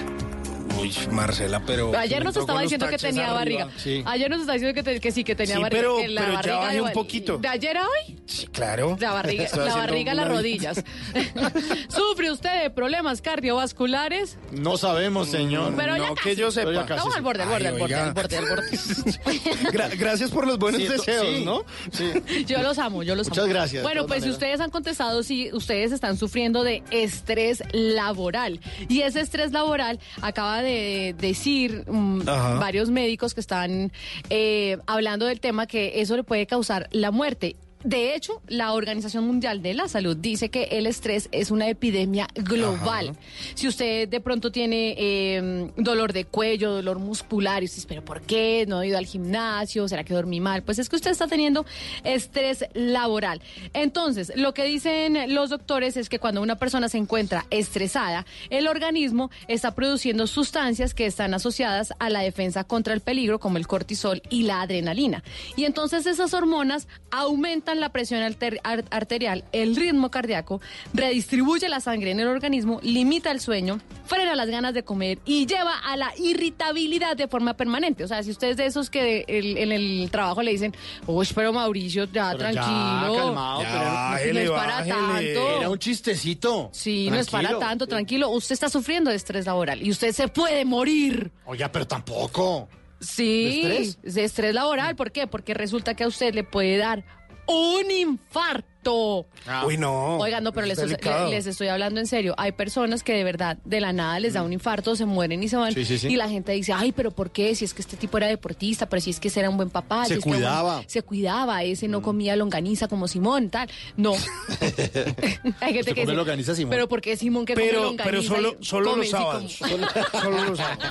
Uy, 0.78 0.92
Marcela, 1.10 1.62
pero... 1.66 1.96
Ayer 1.96 2.24
nos 2.24 2.36
estaba 2.36 2.60
diciendo 2.62 2.88
que 2.88 2.98
tenía 2.98 3.24
arriba. 3.36 3.64
barriga. 3.64 3.68
Sí. 3.78 4.02
Ayer 4.06 4.30
nos 4.30 4.40
estaba 4.40 4.54
diciendo 4.54 4.74
que, 4.74 4.82
te- 4.82 5.00
que 5.00 5.12
sí, 5.12 5.24
que 5.24 5.34
tenía 5.34 5.56
Sí, 5.56 5.62
barriga. 5.62 5.82
pero- 5.82 5.96
que 5.98 6.08
la 6.08 6.20
pero 6.40 6.42
ya 6.42 6.56
bajé 6.58 6.74
de- 6.74 6.80
un 6.82 6.92
poquito. 6.92 7.38
¿De 7.38 7.48
ayer 7.48 7.76
a 7.76 7.82
hoy? 7.84 8.16
Sí, 8.26 8.46
claro. 8.48 8.96
La 9.00 9.12
barriga, 9.12 9.44
Estoy 9.44 9.66
la 9.66 9.76
barriga 9.76 10.14
las 10.14 10.28
rodillas. 10.28 10.82
¿Sufre 11.88 12.30
usted 12.30 12.62
de 12.62 12.70
problemas 12.70 13.20
cardiovasculares? 13.22 14.38
No 14.52 14.76
sabemos, 14.76 15.28
señor. 15.28 15.74
Pero 15.76 15.96
ya 15.96 16.08
no 16.08 16.14
casi. 16.14 16.28
que 16.30 16.36
yo 16.36 16.48
Pero 16.54 16.72
ya 16.72 16.80
sepa. 16.82 16.86
casi. 16.86 16.92
Estamos 16.98 17.16
al 17.16 17.22
borde, 17.22 17.42
al 17.42 17.48
borde, 17.48 17.66
Ay, 17.68 17.72
al 17.74 17.78
borde, 17.78 17.94
al 17.94 18.12
borde, 18.14 18.36
al 18.36 18.46
borde. 18.46 18.70
Gra- 19.72 19.98
gracias 19.98 20.30
por 20.30 20.46
los 20.46 20.58
buenos 20.58 20.80
Sí, 20.80 20.88
deseos, 20.88 21.26
sí. 21.26 21.44
¿no? 21.44 21.64
Sí. 21.92 22.44
Yo 22.46 22.62
los 22.62 22.78
amo, 22.78 23.02
yo 23.02 23.14
los 23.14 23.28
Muchas 23.28 23.44
amo. 23.44 23.52
gracias, 23.52 23.82
de 23.82 23.82
Bueno, 23.82 24.06
pues 24.06 24.24
si 24.24 24.30
ustedes 24.30 24.60
han 24.60 24.70
contestado, 24.70 25.22
si 25.22 25.52
ustedes 25.52 25.92
están 25.92 26.16
sufriendo 26.16 26.62
de 26.64 26.82
estrés 26.90 27.62
laboral. 27.72 28.60
Y 28.88 29.02
ese 29.02 29.20
estrés 29.20 29.52
laboral 29.52 30.00
acaba 30.22 30.62
de 30.62 30.63
decir 30.64 31.84
mm, 31.86 32.24
varios 32.24 32.90
médicos 32.90 33.34
que 33.34 33.40
están 33.40 33.92
eh, 34.30 34.78
hablando 34.86 35.26
del 35.26 35.40
tema 35.40 35.66
que 35.66 36.00
eso 36.00 36.16
le 36.16 36.24
puede 36.24 36.46
causar 36.46 36.88
la 36.90 37.10
muerte. 37.10 37.56
De 37.84 38.14
hecho, 38.14 38.40
la 38.48 38.72
Organización 38.72 39.26
Mundial 39.26 39.60
de 39.60 39.74
la 39.74 39.88
Salud 39.88 40.16
dice 40.16 40.48
que 40.48 40.64
el 40.72 40.86
estrés 40.86 41.28
es 41.32 41.50
una 41.50 41.68
epidemia 41.68 42.28
global. 42.34 43.14
Si 43.54 43.68
usted 43.68 44.08
de 44.08 44.20
pronto 44.22 44.50
tiene 44.50 44.94
eh, 44.96 45.70
dolor 45.76 46.14
de 46.14 46.24
cuello, 46.24 46.72
dolor 46.72 46.98
muscular, 46.98 47.62
y 47.62 47.66
usted 47.66 47.76
dice, 47.76 47.88
pero 47.88 48.02
¿por 48.02 48.22
qué? 48.22 48.64
¿No 48.66 48.80
he 48.80 48.88
ido 48.88 48.96
al 48.96 49.04
gimnasio? 49.04 49.86
¿Será 49.86 50.02
que 50.02 50.14
dormí 50.14 50.40
mal? 50.40 50.62
Pues 50.62 50.78
es 50.78 50.88
que 50.88 50.96
usted 50.96 51.10
está 51.10 51.26
teniendo 51.26 51.66
estrés 52.04 52.64
laboral. 52.72 53.42
Entonces, 53.74 54.32
lo 54.34 54.54
que 54.54 54.64
dicen 54.64 55.34
los 55.34 55.50
doctores 55.50 55.98
es 55.98 56.08
que 56.08 56.18
cuando 56.18 56.40
una 56.40 56.56
persona 56.56 56.88
se 56.88 56.96
encuentra 56.96 57.44
estresada, 57.50 58.24
el 58.48 58.66
organismo 58.66 59.30
está 59.46 59.74
produciendo 59.74 60.26
sustancias 60.26 60.94
que 60.94 61.04
están 61.04 61.34
asociadas 61.34 61.92
a 61.98 62.08
la 62.08 62.20
defensa 62.20 62.64
contra 62.64 62.94
el 62.94 63.02
peligro, 63.02 63.38
como 63.40 63.58
el 63.58 63.66
cortisol 63.66 64.22
y 64.30 64.44
la 64.44 64.62
adrenalina. 64.62 65.22
Y 65.54 65.64
entonces 65.64 66.06
esas 66.06 66.32
hormonas 66.32 66.88
aumentan 67.10 67.73
la 67.80 67.90
presión 67.90 68.22
arterial, 68.22 69.44
el 69.52 69.76
ritmo 69.76 70.10
cardíaco, 70.10 70.60
redistribuye 70.92 71.68
la 71.68 71.80
sangre 71.80 72.10
en 72.10 72.20
el 72.20 72.28
organismo, 72.28 72.80
limita 72.82 73.30
el 73.30 73.40
sueño, 73.40 73.80
frena 74.06 74.34
las 74.36 74.48
ganas 74.48 74.74
de 74.74 74.82
comer 74.84 75.18
y 75.24 75.46
lleva 75.46 75.78
a 75.78 75.96
la 75.96 76.12
irritabilidad 76.18 77.16
de 77.16 77.28
forma 77.28 77.54
permanente. 77.54 78.04
O 78.04 78.08
sea, 78.08 78.22
si 78.22 78.30
usted 78.30 78.50
es 78.50 78.56
de 78.56 78.66
esos 78.66 78.90
que 78.90 79.24
el- 79.28 79.56
en 79.58 79.72
el 79.72 80.08
trabajo 80.10 80.42
le 80.42 80.50
dicen, 80.52 80.74
uy, 81.06 81.26
pero 81.34 81.52
Mauricio, 81.52 82.04
ya 82.04 82.32
Pero 82.36 82.50
ya, 82.50 82.62
tranquilo. 82.62 83.16
calmado, 83.16 83.62
Ya, 83.62 83.68
pero- 83.72 83.84
bájele, 83.84 84.32
no 84.32 84.40
es 84.40 84.50
para 84.50 84.76
bájele. 84.76 85.34
tanto. 85.34 85.58
Era 85.58 85.70
un 85.70 85.78
chistecito. 85.78 86.70
Sí, 86.72 87.08
no 87.10 87.16
es 87.16 87.30
para 87.30 87.58
tanto, 87.58 87.86
tranquilo. 87.86 88.28
Usted 88.30 88.52
está 88.54 88.68
sufriendo 88.68 89.10
de 89.10 89.16
estrés 89.16 89.46
laboral 89.46 89.82
y 89.82 89.90
usted 89.90 90.12
se 90.12 90.28
puede 90.28 90.64
morir. 90.64 91.30
Oiga, 91.46 91.70
pero 91.70 91.86
tampoco. 91.86 92.68
Sí, 93.00 93.62
¿De 93.62 93.78
estrés? 93.82 94.14
de 94.14 94.24
estrés 94.24 94.54
laboral. 94.54 94.96
¿Por 94.96 95.12
qué? 95.12 95.26
Porque 95.26 95.52
resulta 95.52 95.94
que 95.94 96.04
a 96.04 96.08
usted 96.08 96.34
le 96.34 96.42
puede 96.44 96.76
dar 96.78 97.04
un 97.46 97.90
infarto. 97.90 98.73
Uy, 98.84 99.76
no. 99.78 100.18
Oigan, 100.18 100.42
no, 100.44 100.52
pero 100.52 100.66
es 100.66 100.78
les, 100.78 101.00
les 101.30 101.46
estoy 101.46 101.68
hablando 101.68 102.00
en 102.00 102.06
serio. 102.06 102.34
Hay 102.38 102.52
personas 102.52 103.02
que 103.02 103.12
de 103.14 103.24
verdad, 103.24 103.58
de 103.64 103.80
la 103.80 103.92
nada, 103.92 104.18
les 104.20 104.34
da 104.34 104.42
un 104.42 104.52
infarto, 104.52 104.96
se 104.96 105.04
mueren 105.06 105.42
y 105.42 105.48
se 105.48 105.56
van. 105.56 105.72
Sí, 105.72 105.84
sí, 105.84 105.98
sí. 105.98 106.08
Y 106.08 106.16
la 106.16 106.28
gente 106.28 106.52
dice, 106.52 106.72
ay, 106.72 106.92
pero 106.92 107.10
¿por 107.10 107.30
qué? 107.30 107.54
Si 107.54 107.64
es 107.64 107.74
que 107.74 107.82
este 107.82 107.96
tipo 107.96 108.16
era 108.18 108.26
deportista, 108.26 108.88
pero 108.88 109.00
si 109.00 109.10
es 109.10 109.20
que 109.20 109.28
ese 109.28 109.40
era 109.40 109.50
un 109.50 109.56
buen 109.56 109.70
papá. 109.70 110.04
Se 110.04 110.14
si 110.14 110.18
es 110.18 110.24
que 110.24 110.28
era 110.30 110.36
un- 110.38 110.42
cuidaba. 110.44 110.80
Mm. 110.80 110.84
se 110.86 111.02
cuidaba, 111.02 111.62
ese 111.62 111.88
no 111.88 112.02
comía 112.02 112.36
longaniza 112.36 112.88
como 112.88 113.08
Simón, 113.08 113.50
tal. 113.50 113.68
No. 113.96 114.12
Hay 115.60 115.72
gente 115.74 115.80
¿Usted 115.80 115.94
que 115.94 116.04
come 116.04 116.14
longaniza, 116.14 116.54
Simón? 116.54 116.70
Pero 116.70 116.88
¿por 116.88 117.00
qué 117.00 117.16
Simón 117.16 117.44
que 117.46 117.54
come 117.54 117.66
Pero, 117.66 117.82
longaniza? 117.84 118.04
pero 118.04 118.22
solo, 118.22 118.56
solo 118.60 118.90
come, 118.90 119.02
los 119.02 119.10
sábados. 119.10 119.52
Solo, 119.52 119.86
solo 120.20 120.44
los 120.44 120.58
sábados. 120.58 120.84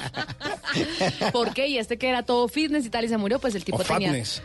¿Por 1.31 1.53
qué? 1.53 1.67
Y 1.67 1.77
este 1.77 1.97
que 1.97 2.09
era 2.09 2.23
todo 2.23 2.47
fitness 2.47 2.85
y 2.85 2.89
tal 2.89 3.05
y 3.05 3.07
se 3.07 3.17
murió, 3.17 3.39
pues 3.39 3.55
el 3.55 3.63
tipo 3.63 3.77
O 3.77 3.83
tenía. 3.83 4.09
fatness. 4.09 4.41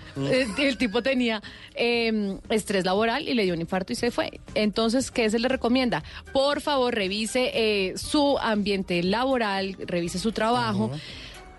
El, 0.59 0.77
tipo 0.79 1.03
tenía 1.03 1.43
eh, 1.75 2.39
estrés 2.51 2.85
laboral 2.85 3.29
y 3.29 3.35
le 3.39 3.45
dio 3.45 3.55
un 3.55 3.61
infarto 3.61 3.93
y 3.95 3.97
se 3.97 4.11
fue. 4.11 4.41
Entonces, 4.55 5.11
¿qué 5.11 5.31
se 5.31 5.39
le 5.39 5.49
recomienda? 5.49 6.05
Por 6.33 6.61
favor, 6.61 6.95
revise 6.95 7.51
eh, 7.55 7.97
su 7.97 8.39
ambiente 8.39 9.03
laboral, 9.03 9.77
revise 9.87 10.19
su 10.19 10.33
trabajo. 10.33 10.91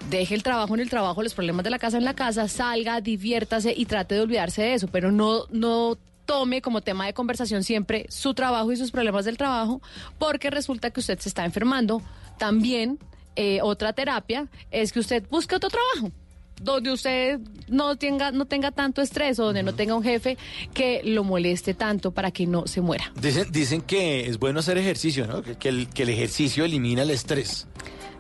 Deje 0.10 0.36
el 0.36 0.44
trabajo 0.44 0.76
en 0.76 0.80
el 0.80 0.90
trabajo, 0.90 1.24
los 1.24 1.34
problemas 1.34 1.64
de 1.64 1.72
la 1.72 1.80
casa 1.80 1.98
en 1.98 2.06
la 2.06 2.14
casa, 2.14 2.48
salga, 2.48 3.02
diviértase 3.02 3.74
y 3.76 3.86
trate 3.86 4.16
de 4.16 4.22
olvidarse 4.22 4.62
de 4.62 4.74
eso, 4.76 4.88
pero 4.88 5.12
no, 5.12 5.44
no 5.50 5.98
tome 6.26 6.62
como 6.62 6.82
tema 6.82 7.08
de 7.08 7.14
conversación 7.14 7.64
siempre 7.64 8.06
su 8.10 8.36
trabajo 8.36 8.72
y 8.72 8.78
sus 8.78 8.92
problemas 8.92 9.26
del 9.26 9.36
trabajo, 9.36 9.82
porque 10.20 10.52
resulta 10.52 10.92
que 10.92 11.00
usted 11.00 11.20
se 11.20 11.28
está 11.28 11.44
enfermando. 11.44 12.02
También, 12.38 13.00
eh, 13.36 13.60
otra 13.62 13.94
terapia 13.94 14.48
es 14.70 14.94
que 14.94 15.00
usted 15.00 15.24
busque 15.30 15.56
otro 15.56 15.70
trabajo. 15.70 16.14
Donde 16.60 16.92
usted 16.92 17.40
no 17.68 17.96
tenga, 17.96 18.32
no 18.32 18.46
tenga 18.46 18.72
tanto 18.72 19.02
estrés 19.02 19.40
o 19.40 19.46
donde 19.46 19.64
no 19.64 19.74
tenga 19.76 19.96
un 19.96 20.04
jefe 20.04 20.38
que 20.74 21.02
lo 21.04 21.24
moleste 21.24 21.74
tanto 21.74 22.12
para 22.12 22.32
que 22.32 22.46
no 22.48 22.68
se 22.68 22.82
muera. 22.82 23.12
Dicen, 23.20 23.52
dicen 23.52 23.82
que 23.82 24.28
es 24.28 24.40
bueno 24.40 24.60
hacer 24.60 24.78
ejercicio, 24.78 25.28
¿no? 25.28 25.42
Que, 25.42 25.56
que 25.56 25.70
el, 25.70 25.90
que 25.90 26.04
el 26.04 26.10
ejercicio 26.10 26.66
elimina 26.66 27.04
el 27.04 27.12
estrés. 27.12 27.68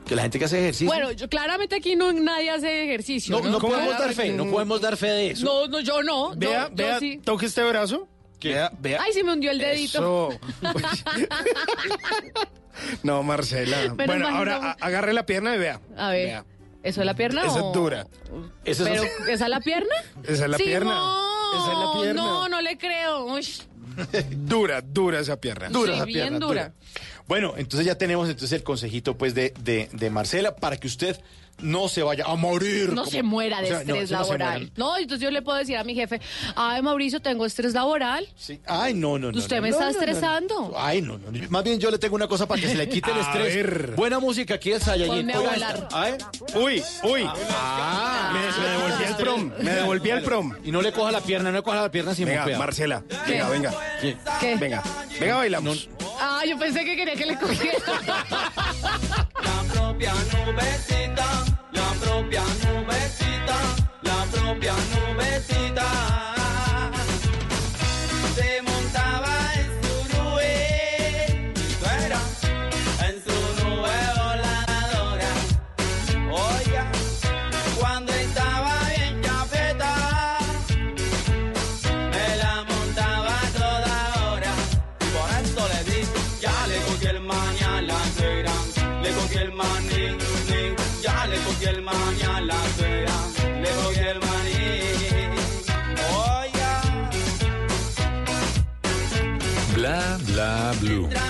Que 0.06 0.16
la 0.16 0.24
gente 0.24 0.40
que 0.40 0.46
hace 0.46 0.58
ejercicio. 0.60 0.88
Bueno, 0.88 1.12
yo, 1.12 1.30
claramente 1.30 1.76
aquí 1.76 1.96
no 1.96 2.12
nadie 2.12 2.50
hace 2.50 2.86
ejercicio. 2.86 3.38
no, 3.38 3.44
No, 3.44 3.52
no 3.52 3.60
podemos 3.60 3.98
dar 4.00 4.14
fe, 4.14 4.32
no 4.32 4.46
podemos 4.50 4.82
dar 4.82 4.98
fe 4.98 5.08
de 5.08 5.32
eso. 5.32 5.46
no, 5.46 5.68
no, 5.68 5.80
yo 5.82 6.02
no. 6.02 6.34
Yo- 6.34 6.40
Vea, 6.50 6.70
yo 6.70 6.76
vea, 6.76 7.00
sí. 7.00 7.20
toque 7.24 7.46
este 7.46 7.64
brazo. 7.64 8.08
Vea, 8.42 8.72
vea. 8.80 9.02
Ay, 9.04 9.12
se 9.14 9.24
me 9.24 9.34
hundió 9.34 9.52
el 9.52 9.60
dedito. 9.60 10.30
Eso. 10.32 10.40
no, 13.04 13.22
Marcela. 13.24 13.94
Bueno, 13.94 14.28
ahora 14.28 14.78
agarre 14.80 15.14
la 15.14 15.26
pierna 15.26 15.56
y 15.56 15.60
vea. 15.60 15.82
A 15.98 16.10
ver. 16.12 16.26
Vea. 16.28 16.46
¿Eso 16.90 17.02
es 17.02 17.06
la 17.06 17.14
pierna 17.16 17.44
Esa 17.46 17.64
o...? 17.64 17.68
es 17.70 17.74
dura. 17.74 18.08
Esa 18.66 18.84
es- 18.84 18.90
¿Pero 18.90 19.04
esa 19.32 19.44
es 19.46 19.50
la 19.50 19.60
pierna? 19.62 19.96
Esa 20.24 20.44
es 20.46 20.50
la 20.52 20.58
pierna. 20.58 20.94
Esa 21.54 21.72
es 21.72 21.78
la 21.80 21.94
pierna. 22.02 22.22
No, 22.22 22.50
no 22.50 22.62
le 22.62 22.78
creo. 22.78 23.26
Uy, 23.26 23.48
Dura, 24.32 24.82
dura 24.82 25.20
esa 25.20 25.40
pierna. 25.42 25.70
Dura 25.70 25.92
sí, 25.92 25.96
esa 25.98 26.06
bien 26.06 26.20
pierna, 26.30 26.40
dura. 26.46 26.74
Bueno, 27.28 27.54
entonces 27.58 27.86
ya 27.86 27.96
tenemos 27.96 28.28
entonces 28.30 28.54
el 28.54 28.64
consejito 28.64 29.18
pues 29.18 29.34
de, 29.36 29.54
de, 29.60 29.90
de 29.92 30.10
Marcela 30.10 30.56
para 30.56 30.78
que 30.78 30.88
usted 30.88 31.20
no 31.62 31.88
se 31.88 32.04
vaya 32.04 32.26
a 32.28 32.36
morir. 32.36 32.90
No 32.90 33.02
como- 33.04 33.12
se 33.12 33.24
muera 33.24 33.62
de 33.62 33.66
o 33.66 33.68
sea, 33.70 33.78
no, 33.86 33.94
estrés 33.96 34.12
no 34.12 34.20
laboral. 34.22 34.72
No, 34.76 34.98
entonces 34.98 35.24
yo 35.24 35.32
le 35.32 35.42
puedo 35.42 35.58
decir 35.58 35.78
a 35.78 35.84
mi 35.84 35.96
jefe, 35.96 36.20
ay, 36.56 36.82
Mauricio, 36.82 37.22
tengo 37.22 37.46
estrés 37.46 37.74
laboral. 37.74 38.28
Sí. 38.36 38.60
Ay, 38.68 38.94
no, 38.94 39.18
no, 39.20 39.32
no. 39.32 39.38
Usted 39.38 39.58
no, 39.58 39.62
me 39.64 39.70
no, 39.70 39.76
está 39.76 39.86
no, 39.88 39.92
no, 39.92 39.98
no. 39.98 40.06
estresando. 40.06 40.74
Ay, 40.78 41.02
no, 41.02 41.18
no. 41.18 41.50
Más 41.50 41.64
bien 41.64 41.80
yo 41.80 41.92
le 41.92 41.98
tengo 41.98 42.16
una 42.16 42.28
cosa 42.28 42.48
para 42.48 42.62
que 42.62 42.68
se 42.68 42.76
le 42.76 42.88
quite 42.90 43.12
el 43.12 43.18
estrés. 43.20 43.56
ver. 43.56 43.94
Buena 43.96 44.20
música 44.20 44.56
aquí 44.56 44.72
el 44.72 44.80
volar. 45.54 45.76
esta. 45.76 45.88
Ay. 46.02 46.14
Uy, 46.56 46.84
uy. 47.04 47.30
Ah, 47.52 48.32
me, 48.34 48.64
me 48.64 48.70
devolví 48.70 49.04
al 49.06 49.18
prom. 49.18 49.52
Me 49.60 49.72
devolví 49.72 50.12
al 50.12 50.22
prom. 50.22 50.54
Y 50.64 50.72
no 50.72 50.82
le 50.82 50.92
coja 50.92 51.12
la 51.12 51.22
pierna, 51.22 51.52
no 51.52 51.58
le 51.58 51.64
coja 51.64 51.82
la 51.82 51.92
pierna 51.92 52.14
sin 52.16 52.26
Venga. 52.26 52.58
Marcela. 52.58 53.04
¿Qué? 53.26 53.32
Venga, 53.34 53.50
venga. 53.50 53.74
¿Qué? 54.40 54.56
Venga. 54.56 54.84
Venga, 55.20 55.36
bailamos. 55.36 55.90
Ah, 56.22 56.42
yo 56.48 56.58
pensé 56.58 56.84
que 56.84 56.96
quería 56.96 57.16
que 57.16 57.26
le 57.26 57.38
cogiera. 57.38 57.78
La 59.44 59.74
propia 59.74 60.14
nubecita, 60.14 61.26
bla 100.80 101.29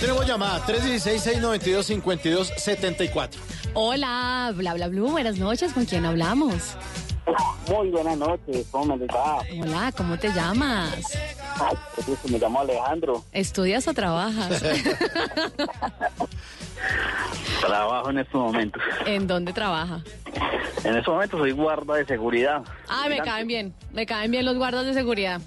tenemos 0.00 0.26
llamada 0.26 0.60
316-692-5274. 0.66 3.30
Hola, 3.74 4.52
bla, 4.56 4.74
bla, 4.74 4.88
blue. 4.88 5.10
Buenas 5.10 5.36
noches. 5.38 5.72
¿Con 5.72 5.84
quién 5.84 6.04
hablamos? 6.06 6.76
Muy 7.68 7.90
buenas 7.90 8.16
noches, 8.18 8.66
¿cómo 8.72 8.96
me 8.96 9.06
va? 9.06 9.38
Hola, 9.62 9.92
¿cómo 9.96 10.18
te 10.18 10.32
llamas? 10.32 10.96
Ay, 11.60 11.76
me 12.28 12.38
llamo 12.38 12.60
Alejandro. 12.60 13.22
¿Estudias 13.30 13.86
o 13.86 13.94
trabajas? 13.94 14.60
Trabajo 17.60 18.10
en 18.10 18.18
estos 18.18 18.40
momentos. 18.40 18.82
¿En 19.06 19.26
dónde 19.28 19.52
trabaja? 19.52 20.02
En 20.82 20.96
estos 20.96 21.12
momentos 21.14 21.38
soy 21.38 21.52
guarda 21.52 21.94
de 21.96 22.06
seguridad. 22.06 22.62
Ah, 22.88 23.04
me 23.08 23.18
caen 23.20 23.46
bien. 23.46 23.72
Me 23.92 24.06
caen 24.06 24.30
bien 24.32 24.44
los 24.46 24.56
guardas 24.56 24.86
de 24.86 24.94
seguridad. 24.94 25.40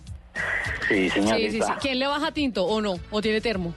Sí, 0.88 1.10
Sí, 1.10 1.22
señorita. 1.22 1.52
sí, 1.52 1.62
sí. 1.62 1.72
¿Quién 1.82 2.00
le 2.00 2.08
baja 2.08 2.32
tinto 2.32 2.64
o 2.66 2.80
no? 2.82 2.94
¿O 3.12 3.22
tiene 3.22 3.42
termo? 3.42 3.74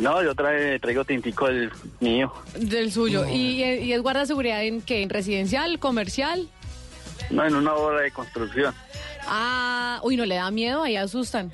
No, 0.00 0.22
yo 0.22 0.34
trae, 0.34 0.78
traigo 0.78 1.04
tintico 1.04 1.48
el 1.48 1.70
mío. 2.00 2.32
Del 2.58 2.92
suyo. 2.92 3.24
¿Y, 3.26 3.62
y 3.62 3.92
es 3.92 4.02
guarda 4.02 4.26
seguridad 4.26 4.62
en 4.64 4.82
qué? 4.82 5.02
¿En 5.02 5.08
residencial, 5.10 5.78
comercial? 5.78 6.48
No, 7.30 7.44
en 7.46 7.54
una 7.54 7.74
obra 7.74 8.00
de 8.02 8.10
construcción. 8.10 8.74
Ah, 9.28 10.00
uy, 10.02 10.16
¿no 10.16 10.24
le 10.26 10.34
da 10.36 10.50
miedo? 10.50 10.82
Ahí 10.82 10.96
asustan. 10.96 11.52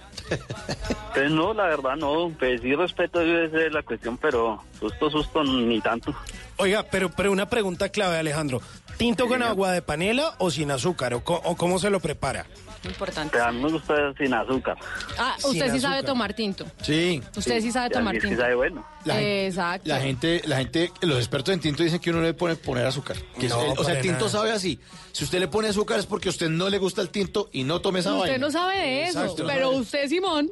Pues 1.14 1.30
no, 1.30 1.54
la 1.54 1.64
verdad 1.64 1.96
no. 1.96 2.32
Pues 2.38 2.60
sí 2.62 2.74
respeto 2.74 3.20
esa 3.20 3.60
es 3.66 3.72
la 3.72 3.82
cuestión, 3.82 4.16
pero 4.18 4.62
susto, 4.78 5.10
susto, 5.10 5.44
ni 5.44 5.80
tanto. 5.80 6.14
Oiga, 6.56 6.84
pero, 6.90 7.10
pero 7.10 7.30
una 7.32 7.48
pregunta 7.48 7.88
clave, 7.90 8.18
Alejandro. 8.18 8.60
¿Tinto 8.96 9.26
con 9.26 9.42
agua 9.42 9.72
de 9.72 9.82
panela 9.82 10.34
o 10.38 10.50
sin 10.50 10.70
azúcar? 10.70 11.14
¿O, 11.14 11.24
co- 11.24 11.40
o 11.44 11.56
cómo 11.56 11.78
se 11.78 11.90
lo 11.90 12.00
prepara? 12.00 12.46
Importante. 12.84 13.30
Pues 13.38 13.42
a 13.44 13.52
mí 13.52 13.62
me 13.62 13.70
gusta 13.70 14.12
sin 14.18 14.34
azúcar. 14.34 14.76
Ah, 15.18 15.34
Sin 15.38 15.50
usted 15.50 15.72
sí 15.72 15.80
sabe 15.80 15.94
azúcar. 15.96 16.04
tomar 16.12 16.34
tinto. 16.34 16.66
Sí. 16.82 17.22
Usted 17.36 17.60
sí 17.60 17.70
sabe 17.70 17.86
Y 17.86 17.86
a 17.86 17.88
mí 17.88 17.94
tomar 18.04 18.14
sí 18.16 18.20
tinto. 18.22 18.40
sabe 18.40 18.54
bueno. 18.56 18.86
La 19.04 19.14
gente- 19.14 19.46
Exacto. 19.46 19.88
La 19.88 20.00
gente, 20.00 20.42
la 20.46 20.56
gente, 20.58 20.92
los 21.02 21.18
expertos 21.18 21.54
en 21.54 21.60
tinto 21.60 21.82
dicen 21.82 22.00
que 22.00 22.10
uno 22.10 22.20
no 22.20 22.26
le 22.26 22.34
pone 22.34 22.56
poner 22.56 22.84
azúcar. 22.86 23.16
Que 23.38 23.46
es- 23.46 23.52
No, 23.52 23.62
el- 23.62 23.70
o 23.72 23.74
sea, 23.76 23.84
para 23.84 23.96
el 23.98 24.02
tinto 24.02 24.18
nada. 24.26 24.30
sabe 24.30 24.50
así. 24.52 24.80
Si 25.12 25.24
usted 25.24 25.38
le 25.38 25.48
pone 25.48 25.68
azúcar 25.68 25.98
es 26.00 26.06
porque 26.06 26.28
a 26.28 26.30
usted 26.30 26.48
no 26.48 26.68
le 26.68 26.78
gusta 26.78 27.02
el 27.02 27.10
tinto 27.10 27.48
y 27.52 27.62
no 27.64 27.80
tome 27.80 28.00
esa 28.00 28.10
Usted 28.14 28.20
vaina. 28.32 28.38
no 28.38 28.50
sabe 28.50 28.78
de 28.78 29.02
eso, 29.04 29.22
Exacto. 29.22 29.44
pero 29.46 29.70
usted, 29.70 30.08
Simón, 30.08 30.50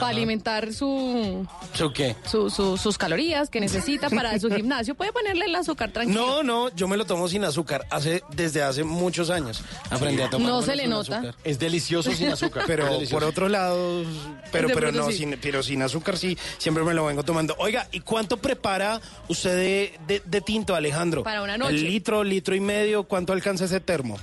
para 0.00 0.08
alimentar 0.08 0.72
su, 0.72 1.46
¿Eso 1.74 1.92
qué? 1.92 2.16
su- 2.24 2.50
su- 2.50 2.76
sus 2.76 2.96
calorías 2.98 3.50
que 3.50 3.60
necesita 3.60 4.08
para 4.10 4.38
su 4.38 4.50
gimnasio, 4.54 4.94
puede 4.94 5.12
ponerle 5.12 5.46
el 5.46 5.54
azúcar 5.54 5.90
tranquilo. 5.92 6.20
No, 6.20 6.42
no, 6.42 6.68
yo 6.74 6.88
me 6.88 6.96
lo 6.96 7.04
tomo 7.04 7.28
sin 7.28 7.44
azúcar. 7.44 7.86
Hace, 7.90 8.22
desde 8.34 8.62
hace 8.62 8.84
muchos 8.84 9.30
años 9.30 9.62
aprendí 9.90 10.22
a 10.22 10.30
tomar. 10.30 10.48
No 10.48 10.62
se 10.62 10.76
le 10.76 10.86
nota. 10.86 11.34
Es 11.44 11.58
delicioso 11.58 12.12
sin 12.12 12.28
azúcar. 12.28 12.64
Pero 12.66 12.88
por 13.10 13.24
otro 13.24 13.48
lado, 13.48 14.04
pero, 14.52 14.68
pero 14.72 14.92
no, 14.92 15.10
sí. 15.10 15.18
sin, 15.18 15.38
pero 15.40 15.62
sin 15.62 15.82
azúcar 15.82 16.16
sí, 16.18 16.36
siempre 16.58 16.84
me 16.84 16.94
lo 16.94 17.04
vengo 17.06 17.22
tomando. 17.22 17.54
Oiga, 17.58 17.88
¿y 17.92 18.00
cuánto 18.00 18.36
prepara 18.36 19.00
usted 19.28 19.56
de, 19.56 19.98
de- 20.06 20.22
de 20.24 20.40
tinto, 20.40 20.74
Alejandro? 20.74 21.22
Para 21.22 21.42
una 21.42 21.56
noche. 21.58 21.74
¿El 21.74 21.84
litro, 21.84 22.24
litro 22.24 22.54
y 22.54 22.60
medio? 22.60 23.04
¿Cuánto 23.04 23.32
alcanza 23.32 23.64
ese 23.66 23.80
termo? 23.80 24.18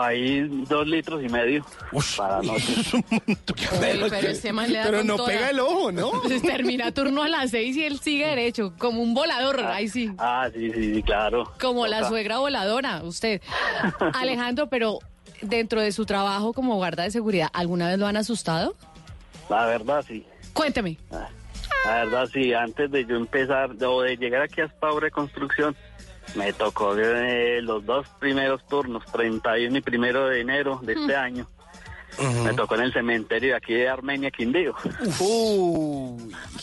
Ahí 0.00 0.40
dos 0.68 0.86
litros 0.86 1.22
y 1.22 1.28
medio. 1.28 1.64
para 2.16 2.42
noche. 2.42 2.74
Pero 3.80 4.06
ese 4.06 4.52
man 4.52 4.70
le 4.72 4.78
da 4.78 4.84
Pero 4.84 4.98
con 4.98 5.06
no 5.06 5.16
toda. 5.16 5.28
pega 5.28 5.50
el 5.50 5.60
ojo, 5.60 5.92
¿no? 5.92 6.10
Termina 6.42 6.92
turno 6.92 7.22
a 7.22 7.28
las 7.28 7.50
seis 7.50 7.76
y 7.76 7.84
él 7.84 7.98
sigue 8.00 8.26
derecho, 8.26 8.72
como 8.78 9.02
un 9.02 9.14
volador, 9.14 9.60
ahí 9.64 9.88
sí. 9.88 10.10
Ah, 10.18 10.48
sí, 10.52 10.70
sí, 10.72 10.94
sí, 10.94 11.02
claro. 11.02 11.52
Como 11.60 11.86
la 11.86 12.08
suegra 12.08 12.38
voladora, 12.38 13.02
usted. 13.02 13.40
Alejandro, 14.14 14.68
pero 14.68 14.98
dentro 15.40 15.80
de 15.80 15.92
su 15.92 16.06
trabajo 16.06 16.52
como 16.52 16.76
guarda 16.76 17.02
de 17.04 17.10
seguridad, 17.10 17.48
¿alguna 17.52 17.88
vez 17.88 17.98
lo 17.98 18.06
han 18.06 18.16
asustado? 18.16 18.74
La 19.48 19.66
verdad, 19.66 20.04
sí. 20.06 20.24
Cuénteme. 20.52 20.96
La 21.10 21.96
verdad, 22.04 22.28
sí, 22.32 22.54
antes 22.54 22.90
de 22.90 23.04
yo 23.04 23.16
empezar, 23.16 23.70
o 23.84 24.00
de 24.02 24.16
llegar 24.16 24.40
aquí 24.42 24.62
a 24.62 24.64
esta 24.66 24.90
obra 24.90 25.06
de 25.06 25.10
construcción, 25.10 25.76
me 26.34 26.52
tocó 26.52 26.96
eh, 26.96 27.60
los 27.62 27.84
dos 27.86 28.08
primeros 28.18 28.66
turnos, 28.66 29.04
31 29.12 29.78
y 29.78 29.80
primero 29.80 30.26
de 30.28 30.40
enero 30.40 30.80
de 30.82 30.94
este 30.94 31.14
año. 31.16 31.48
Me 32.44 32.54
tocó 32.54 32.76
en 32.76 32.82
el 32.82 32.92
cementerio 32.92 33.50
de 33.50 33.56
aquí 33.56 33.74
de 33.74 33.88
Armenia, 33.88 34.30
Quindío. 34.30 34.74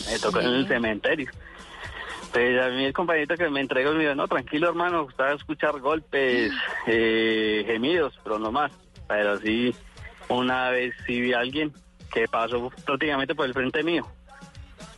me 0.10 0.20
tocó 0.20 0.40
en 0.40 0.48
el 0.48 0.68
cementerio. 0.68 1.30
Pues 2.32 2.62
a 2.62 2.70
mí 2.70 2.86
el 2.86 2.94
compañero 2.94 3.36
que 3.36 3.50
me 3.50 3.60
entregó 3.60 3.92
me 3.92 4.04
dijo, 4.04 4.16
no, 4.16 4.28
tranquilo 4.28 4.70
hermano, 4.70 5.04
usted 5.04 5.24
va 5.26 5.30
a 5.32 5.36
escuchar 5.36 5.80
golpes, 5.82 6.52
eh, 6.88 7.64
gemidos, 7.68 8.18
pero 8.24 8.40
no 8.40 8.52
más. 8.52 8.72
Pero 9.10 9.38
sí, 9.40 9.76
una 10.30 10.70
vez 10.70 10.94
sí 11.06 11.20
vi 11.20 11.34
a 11.34 11.40
alguien 11.40 11.74
que 12.14 12.28
pasó 12.30 12.70
prácticamente 12.86 13.36
por 13.36 13.46
el 13.46 13.54
frente 13.54 13.84
mío. 13.84 14.08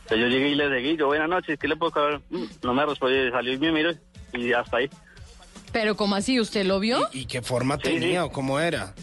Entonces 0.02 0.18
yo 0.20 0.26
llegué 0.28 0.48
y 0.50 0.54
le 0.54 0.68
seguí, 0.68 0.96
yo 0.96 1.06
buenas 1.06 1.28
noches, 1.28 1.58
¿qué 1.58 1.66
le 1.66 1.76
puedo 1.76 1.90
cobrar? 1.90 2.20
Mm, 2.30 2.44
No 2.62 2.74
me 2.74 2.86
respondió, 2.86 3.30
salió 3.32 3.54
y 3.54 3.58
me 3.58 3.72
miró 3.72 3.90
y 4.34 4.52
hasta 4.52 4.78
ahí. 4.78 4.90
Pero 5.72 5.96
¿cómo 5.96 6.14
así? 6.14 6.38
¿Usted 6.40 6.64
lo 6.64 6.78
vio? 6.80 7.08
¿Y 7.12 7.26
qué 7.26 7.42
forma 7.42 7.76
Sí, 7.76 7.82
tenía 7.82 8.22
sí. 8.22 8.28
o 8.28 8.30
cómo 8.30 8.60
era? 8.60 8.94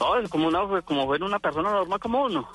No, 0.00 0.18
es 0.18 0.28
como 0.28 0.48
una, 0.48 0.66
fue- 0.66 0.82
como 0.82 1.06
fuera 1.06 1.24
una 1.24 1.38
persona 1.38 1.70
normal 1.70 2.00
como 2.00 2.24
uno. 2.24 2.48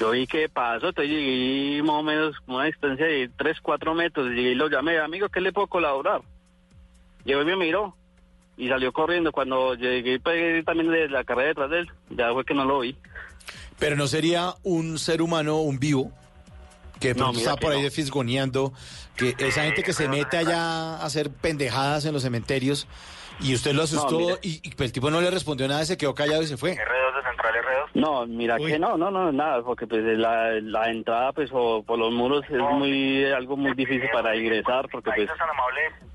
Yo 0.00 0.10
vi 0.10 0.26
que 0.26 0.48
pasó, 0.48 0.88
entonces 0.88 1.08
llegué 1.12 1.80
más 1.84 1.94
o 1.96 2.02
menos 2.02 2.34
como 2.44 2.56
una 2.58 2.66
distancia 2.66 3.06
de 3.06 3.30
3, 3.36 3.58
4 3.62 3.94
metros, 3.94 4.26
llegué 4.30 4.50
y 4.50 4.54
lo 4.56 4.68
llamé, 4.68 4.98
amigo, 4.98 5.28
¿qué 5.28 5.40
le 5.40 5.52
puedo 5.52 5.68
colaborar? 5.68 6.20
Llegó 7.24 7.42
y 7.42 7.44
me 7.44 7.56
miró 7.56 7.94
y 8.56 8.68
salió 8.68 8.92
corriendo. 8.92 9.30
Cuando 9.30 9.74
llegué 9.76 10.18
pegué 10.18 10.64
también 10.64 10.90
de 10.90 11.08
la 11.08 11.22
carrera 11.22 11.48
detrás 11.50 11.70
de 11.70 11.78
él, 11.80 11.88
ya 12.10 12.32
fue 12.32 12.44
que 12.44 12.54
no 12.54 12.64
lo 12.64 12.80
vi. 12.80 12.96
Pero 13.78 13.94
no 13.94 14.08
sería 14.08 14.54
un 14.64 14.98
ser 14.98 15.22
humano, 15.22 15.58
un 15.60 15.78
vivo, 15.78 16.10
que 17.00 17.14
No, 17.14 17.30
está 17.32 17.54
que 17.56 17.60
por 17.60 17.72
ahí 17.72 17.78
no. 17.78 17.84
de 17.84 17.90
fisgoneando, 17.90 18.72
que 19.16 19.34
esa 19.38 19.62
gente 19.64 19.82
que 19.82 19.92
se 19.92 20.08
mete 20.08 20.36
allá 20.38 20.96
a 20.96 21.04
hacer 21.04 21.30
pendejadas 21.30 22.04
en 22.04 22.12
los 22.12 22.22
cementerios 22.22 22.86
y 23.40 23.54
usted 23.54 23.74
lo 23.74 23.82
asustó 23.82 24.38
y, 24.42 24.60
y 24.66 24.82
el 24.82 24.92
tipo 24.92 25.10
no 25.10 25.20
le 25.20 25.30
respondió 25.30 25.68
nada, 25.68 25.84
se 25.84 25.98
quedó 25.98 26.14
callado 26.14 26.42
y 26.42 26.46
se 26.46 26.56
fue. 26.56 26.72
R2 26.72 27.16
de 27.16 27.22
Central 27.28 27.54
R2. 27.54 27.90
No, 28.00 28.26
mira 28.26 28.56
que 28.56 28.78
no, 28.78 28.96
no, 28.96 29.10
no, 29.10 29.30
nada, 29.32 29.62
porque 29.62 29.86
pues 29.86 30.02
la, 30.18 30.52
la 30.60 30.90
entrada 30.90 31.32
pues 31.32 31.50
o 31.52 31.82
por 31.82 31.98
los 31.98 32.12
muros 32.12 32.44
es 32.48 32.58
muy 32.58 33.24
algo 33.26 33.56
muy 33.58 33.74
difícil 33.74 34.08
para 34.12 34.34
ingresar 34.36 34.88
porque 34.90 35.10
pues 35.14 35.28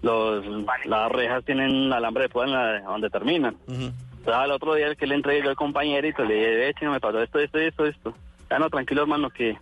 los 0.02 0.44
las 0.86 1.12
rejas 1.12 1.44
tienen 1.46 1.92
alambre 1.94 2.24
de 2.24 2.30
púa 2.30 2.46
en 2.46 2.52
la, 2.54 2.82
donde 2.82 3.10
terminan. 3.10 3.56
Entonces, 3.68 4.34
al 4.34 4.52
otro 4.52 4.74
día 4.76 4.88
el 4.88 4.98
que 4.98 5.08
le 5.08 5.16
entregué 5.16 5.44
yo 5.44 5.50
al 5.50 5.56
compañerito 5.56 6.24
le 6.24 6.34
dije, 6.36 6.50
"Ve, 6.56 6.74
chino, 6.80 6.92
me 6.92 7.00
pasó 7.00 7.22
esto, 7.22 7.40
esto, 7.40 7.58
esto, 7.60 7.86
esto. 7.86 8.14
Ya 8.52 8.60
no, 8.60 8.70
tranquilo 8.70 9.04
hermano, 9.04 9.30
que 9.30 9.52
es 9.52 9.58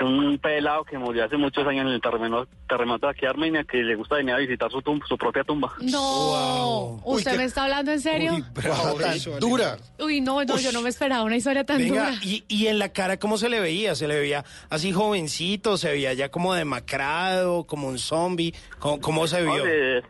un 0.00 0.38
pelado 0.38 0.84
que 0.84 0.96
murió 0.96 1.22
hace 1.26 1.36
muchos 1.36 1.66
años 1.66 1.84
en 1.86 1.92
el 1.92 2.00
terremoto, 2.00 2.48
terremoto 2.66 3.06
de 3.06 3.10
aquí 3.10 3.20
de 3.20 3.26
Armenia 3.28 3.62
que 3.64 3.76
le 3.82 3.94
gusta 3.94 4.14
venir 4.16 4.32
a 4.34 4.38
visitar 4.38 4.70
su, 4.70 4.78
tum- 4.80 5.02
su 5.06 5.18
propia 5.18 5.44
tumba. 5.44 5.70
No. 5.82 6.98
¿Usted 7.04 7.36
me 7.36 7.44
está 7.44 7.64
hablando 7.64 7.92
en 7.92 8.00
serio? 8.00 8.38
Bravo, 8.54 8.98
eso, 9.02 9.38
dura. 9.38 9.76
Uy, 9.98 10.22
no, 10.22 10.42
no, 10.44 10.58
yo 10.58 10.72
no 10.72 10.80
me 10.80 10.88
esperaba 10.88 11.24
una 11.24 11.36
historia 11.36 11.64
tan 11.66 11.76
Venga, 11.76 12.06
dura. 12.12 12.20
y, 12.24 12.42
y 12.48 12.68
en 12.68 12.78
la 12.78 12.90
cara, 12.90 13.18
¿cómo 13.18 13.36
se 13.36 13.50
le 13.50 13.60
veía? 13.60 13.94
¿Se 13.94 14.08
le 14.08 14.18
veía 14.18 14.46
así 14.70 14.92
jovencito? 14.92 15.76
¿Se 15.76 15.90
veía 15.90 16.14
ya 16.14 16.30
como 16.30 16.54
demacrado, 16.54 17.64
como 17.64 17.88
un 17.88 17.98
zombie? 17.98 18.54
¿Cómo, 18.78 18.98
cómo 19.00 19.26
se 19.26 19.42
vio? 19.42 19.62
Oye, 19.62 20.02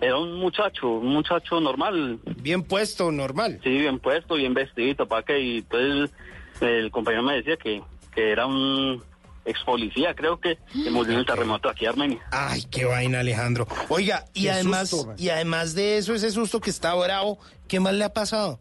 era 0.00 0.16
un 0.18 0.34
muchacho, 0.38 0.88
un 0.88 1.08
muchacho 1.08 1.60
normal. 1.60 2.18
Bien 2.38 2.62
puesto, 2.62 3.12
normal. 3.12 3.60
Sí, 3.62 3.68
bien 3.70 3.98
puesto, 3.98 4.36
bien 4.36 4.54
vestido, 4.54 5.06
para 5.06 5.22
que 5.22 5.38
y 5.38 5.58
entonces 5.58 6.16
el 6.60 6.90
compañero 6.90 7.22
me 7.22 7.36
decía 7.36 7.56
que, 7.56 7.82
que 8.14 8.30
era 8.32 8.46
un 8.46 9.02
ex 9.44 9.62
policía, 9.64 10.14
creo 10.14 10.40
que, 10.40 10.58
que 10.72 10.90
murió 10.90 11.12
en 11.12 11.20
el 11.20 11.26
terremoto 11.26 11.68
aquí 11.68 11.84
en 11.84 11.90
Armenia. 11.90 12.20
Ay, 12.32 12.64
qué 12.70 12.84
vaina, 12.84 13.20
Alejandro. 13.20 13.66
Oiga, 13.88 14.24
y 14.34 14.42
Qué 14.42 14.50
además, 14.50 14.90
susto, 14.90 15.14
y 15.16 15.28
además 15.28 15.74
de 15.74 15.98
eso, 15.98 16.14
ese 16.14 16.30
susto 16.30 16.60
que 16.60 16.70
está 16.70 16.94
bravo, 16.94 17.38
¿qué 17.68 17.78
más 17.80 17.94
le 17.94 18.04
ha 18.04 18.12
pasado? 18.12 18.58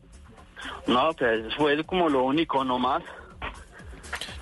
No, 0.88 1.12
pues 1.14 1.54
fue 1.56 1.84
como 1.86 2.10
lo 2.10 2.24
único 2.24 2.64
nomás. 2.64 3.04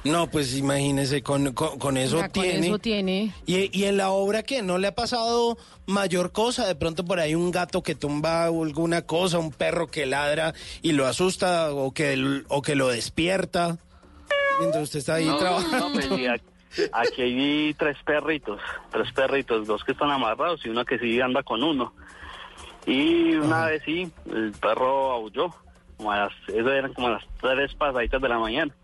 No, 0.04 0.28
pues 0.28 0.56
imagínese, 0.58 1.24
con, 1.24 1.54
con, 1.54 1.80
con 1.80 1.96
eso 1.98 2.18
Ya, 2.18 2.24
con 2.30 2.44
tiene. 2.44 2.68
eso 2.68 2.80
tiene. 2.80 3.34
Y, 3.46 3.78
y 3.78 3.86
en 3.86 3.96
la 3.98 4.10
obra 4.10 4.44
que 4.44 4.62
no 4.62 4.78
le 4.78 4.88
ha 4.88 4.96
pasado 4.96 5.58
mayor 5.86 6.32
cosa, 6.34 6.68
de 6.68 6.76
pronto 6.76 7.06
por 7.06 7.20
ahí 7.20 7.36
un 7.36 7.52
gato 7.52 7.82
que 7.84 7.96
tumba 7.96 8.46
alguna 8.46 9.04
cosa, 9.04 9.40
un 9.40 9.52
perro 9.52 9.88
que 9.88 10.06
ladra 10.06 10.54
y 10.82 10.92
lo 10.92 11.06
asusta 11.08 11.72
o 11.74 11.94
que, 11.94 12.42
o 12.50 12.62
que 12.62 12.76
lo 12.76 12.90
despierta 12.90 13.78
mientras 14.60 14.84
usted 14.84 15.00
está 15.00 15.16
ahí 15.16 15.26
No, 15.26 15.38
trabajando. 15.38 15.88
no, 15.90 15.94
pues, 15.94 16.06
aquí, 16.08 16.26
aquí 16.92 17.22
hay 17.22 17.74
tres 17.76 17.96
perritos, 18.06 18.60
tres 18.92 19.12
perritos, 19.14 19.66
dos 19.68 19.84
que 19.86 19.94
están 19.94 20.12
amarrados 20.12 20.66
y 20.66 20.70
uno 20.70 20.84
que 20.84 21.00
sí 21.00 21.22
anda 21.22 21.44
con 21.44 21.64
uno. 21.64 21.94
Y 22.86 23.36
una 23.36 23.68
vez 23.68 23.82
sí, 23.86 24.12
el 24.30 24.52
perro 24.52 25.12
aulló, 25.12 25.48
como 25.96 26.12
a 26.12 26.18
las, 26.26 26.34
eso 26.50 26.70
eran 26.70 26.94
como 26.94 27.08
a 27.08 27.12
las 27.12 27.24
tres 27.40 27.74
pasaditas 27.76 28.22
de 28.22 28.28
la 28.28 28.38
mañana. 28.38 28.76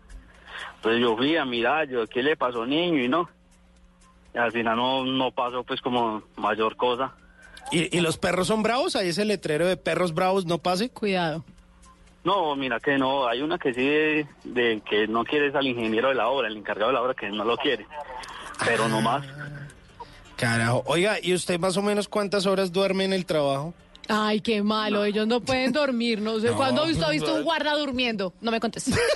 Entonces 0.76 1.00
yo 1.00 1.16
fui 1.16 1.36
a 1.36 1.44
mirar, 1.44 1.88
yo, 1.88 2.06
¿qué 2.06 2.22
le 2.22 2.36
pasó 2.36 2.64
niño? 2.66 3.02
Y 3.02 3.08
no. 3.08 3.28
Y 4.34 4.38
al 4.38 4.52
final 4.52 4.76
no, 4.76 5.04
no 5.04 5.30
pasó 5.30 5.64
pues 5.64 5.80
como 5.80 6.22
mayor 6.36 6.76
cosa. 6.76 7.12
¿Y, 7.70 7.96
y 7.96 8.00
los 8.00 8.16
perros 8.16 8.46
son 8.46 8.62
bravos? 8.62 8.96
Ahí 8.96 9.08
ese 9.08 9.24
letrero 9.24 9.66
de 9.66 9.76
perros 9.76 10.14
bravos, 10.14 10.46
no 10.46 10.58
pase. 10.58 10.90
Cuidado. 10.90 11.44
No, 12.22 12.54
mira 12.54 12.80
que 12.80 12.98
no, 12.98 13.26
hay 13.26 13.40
una 13.40 13.58
que 13.58 13.72
sí 13.72 13.86
de, 13.86 14.26
de 14.44 14.82
que 14.88 15.08
no 15.08 15.24
quiere 15.24 15.48
es 15.48 15.54
al 15.54 15.66
ingeniero 15.66 16.08
de 16.08 16.14
la 16.14 16.28
obra, 16.28 16.48
el 16.48 16.56
encargado 16.56 16.90
de 16.90 16.94
la 16.94 17.02
obra 17.02 17.14
que 17.14 17.30
no 17.30 17.44
lo 17.44 17.56
quiere. 17.56 17.86
Pero 18.64 18.88
no 18.88 19.00
más. 19.00 19.24
Carajo. 20.36 20.82
Oiga, 20.86 21.16
¿y 21.22 21.34
usted 21.34 21.58
más 21.58 21.76
o 21.76 21.82
menos 21.82 22.08
cuántas 22.08 22.46
horas 22.46 22.72
duerme 22.72 23.04
en 23.04 23.12
el 23.12 23.24
trabajo? 23.24 23.72
Ay, 24.12 24.40
qué 24.40 24.62
malo, 24.62 25.04
ellos 25.04 25.26
no 25.26 25.40
pueden 25.40 25.72
dormir, 25.72 26.20
no 26.20 26.40
sé. 26.40 26.48
No, 26.50 26.56
¿Cuándo 26.56 26.82
usted 26.84 27.02
ha 27.02 27.06
pues, 27.06 27.20
visto 27.20 27.34
un 27.34 27.44
guarda 27.44 27.76
durmiendo? 27.76 28.32
No 28.40 28.50
me 28.50 28.60
contestes. 28.60 28.98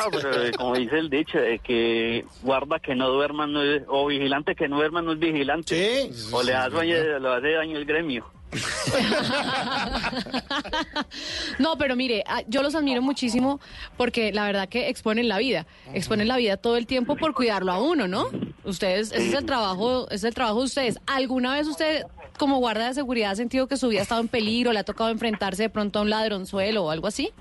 Ah, 0.00 0.06
pero 0.12 0.44
eh, 0.44 0.52
como 0.52 0.76
dice 0.76 0.98
el 0.98 1.08
dicho, 1.10 1.38
de 1.38 1.58
que 1.58 2.24
guarda 2.42 2.78
que 2.78 2.94
no 2.94 3.08
duerma 3.08 3.46
no 3.48 3.62
es- 3.62 3.82
o 3.88 4.06
vigilante 4.06 4.54
que 4.54 4.68
no 4.68 4.76
duerma 4.76 5.02
no 5.02 5.12
es 5.14 5.18
vigilante. 5.18 6.10
o 6.30 6.42
le, 6.42 6.54
hace 6.54 6.76
daño, 6.76 7.18
le 7.18 7.28
hace 7.28 7.50
daño 7.52 7.78
el 7.78 7.84
gremio. 7.84 8.24
No, 11.58 11.76
pero 11.76 11.96
mire, 11.96 12.24
ah, 12.26 12.42
yo 12.46 12.62
los 12.62 12.74
admiro 12.74 13.02
muchísimo 13.02 13.60
porque 13.96 14.32
la 14.32 14.44
verdad 14.44 14.68
que 14.68 14.88
exponen 14.88 15.28
la 15.28 15.38
vida, 15.38 15.66
exponen 15.92 16.28
la 16.28 16.36
vida 16.36 16.56
todo 16.56 16.76
el 16.76 16.86
tiempo 16.86 17.16
por 17.16 17.34
cuidarlo 17.34 17.72
a 17.72 17.80
uno, 17.80 18.08
¿no? 18.08 18.26
Ustedes, 18.64 19.12
ese 19.12 19.28
es 19.28 19.34
el 19.34 19.46
trabajo, 19.46 20.06
ese 20.06 20.16
es 20.16 20.24
el 20.24 20.34
trabajo 20.34 20.58
de 20.60 20.64
ustedes. 20.64 20.98
¿Alguna 21.06 21.54
vez 21.54 21.66
usted, 21.66 22.04
como 22.38 22.58
guarda 22.58 22.88
de 22.88 22.94
seguridad, 22.94 23.32
ha 23.32 23.36
sentido 23.36 23.66
que 23.66 23.76
su 23.76 23.88
vida 23.88 24.00
ha 24.00 24.02
estado 24.02 24.20
en 24.20 24.28
peligro, 24.28 24.72
le 24.72 24.80
ha 24.80 24.84
tocado 24.84 25.10
enfrentarse 25.10 25.64
de 25.64 25.70
pronto 25.70 25.98
a 25.98 26.02
un 26.02 26.10
ladronzuelo 26.10 26.84
o 26.84 26.90
algo 26.90 27.06
así? 27.06 27.32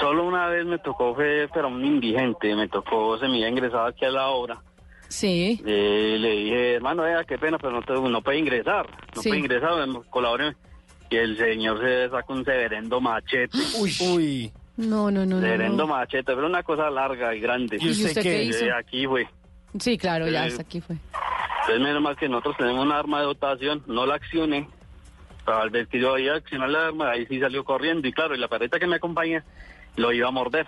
Solo 0.00 0.26
una 0.26 0.46
vez 0.48 0.64
me 0.64 0.78
tocó, 0.78 1.14
fue, 1.14 1.48
pero 1.52 1.68
un 1.68 1.84
indigente, 1.84 2.54
me 2.54 2.68
tocó, 2.68 3.18
se 3.18 3.26
me 3.26 3.34
había 3.34 3.48
ingresado 3.48 3.86
aquí 3.86 4.04
a 4.04 4.10
la 4.10 4.28
obra. 4.28 4.60
Sí. 5.12 5.60
Eh, 5.66 6.16
le 6.18 6.30
dije, 6.30 6.74
hermano, 6.74 7.02
vea, 7.02 7.22
qué 7.24 7.36
pena, 7.38 7.58
pero 7.58 7.72
no, 7.72 7.82
te- 7.82 7.92
no 7.92 8.22
puede 8.22 8.38
ingresar, 8.38 8.86
no 9.14 9.22
Sí. 9.22 9.28
puede 9.28 9.40
ingresar, 9.40 9.70
colabore. 10.10 10.54
Y 11.10 11.16
el 11.16 11.36
señor 11.36 11.78
se 11.80 12.08
saca 12.08 12.32
un 12.32 12.44
severendo 12.44 13.00
machete. 13.00 13.58
Uy. 13.78 13.92
Uy. 14.00 14.52
No, 14.78 15.10
no, 15.10 15.26
no, 15.26 15.40
Severendo 15.40 15.82
no. 15.86 15.88
machete, 15.94 16.34
pero 16.34 16.46
una 16.46 16.62
cosa 16.62 16.88
larga 16.88 17.34
y 17.34 17.40
grande. 17.40 17.76
¿Y 17.78 17.90
usted 17.90 18.04
¿Y 18.04 18.06
usted 18.08 18.22
qué 18.22 18.28
qué 18.30 18.42
hizo? 18.44 18.64
Eh, 18.64 18.72
aquí 18.72 19.06
fue. 19.06 19.28
Sí, 19.78 19.98
claro, 19.98 20.28
ya 20.28 20.44
hasta 20.44 20.62
aquí 20.62 20.80
fue. 20.80 20.96
Entonces, 21.60 21.80
menos 21.82 22.02
mal 22.02 22.16
que 22.16 22.28
nosotros 22.28 22.56
tenemos 22.56 22.84
una 22.84 22.98
arma 22.98 23.20
de 23.20 23.26
dotación, 23.26 23.82
no 23.86 24.06
la 24.06 24.14
accioné. 24.14 24.66
Pero 25.44 25.58
al 25.58 25.70
ver 25.70 25.86
que 25.88 26.00
yo 26.00 26.16
iba 26.18 26.34
a 26.34 26.36
accionar 26.38 26.70
la 26.70 26.86
arma, 26.86 27.10
ahí 27.10 27.26
sí 27.26 27.38
salió 27.38 27.62
corriendo. 27.64 28.08
Y 28.08 28.12
claro, 28.12 28.34
y 28.34 28.38
la 28.38 28.48
perrita 28.48 28.78
que 28.78 28.86
me 28.86 28.96
acompaña 28.96 29.44
lo 29.96 30.10
iba 30.12 30.28
a 30.28 30.30
morder. 30.30 30.66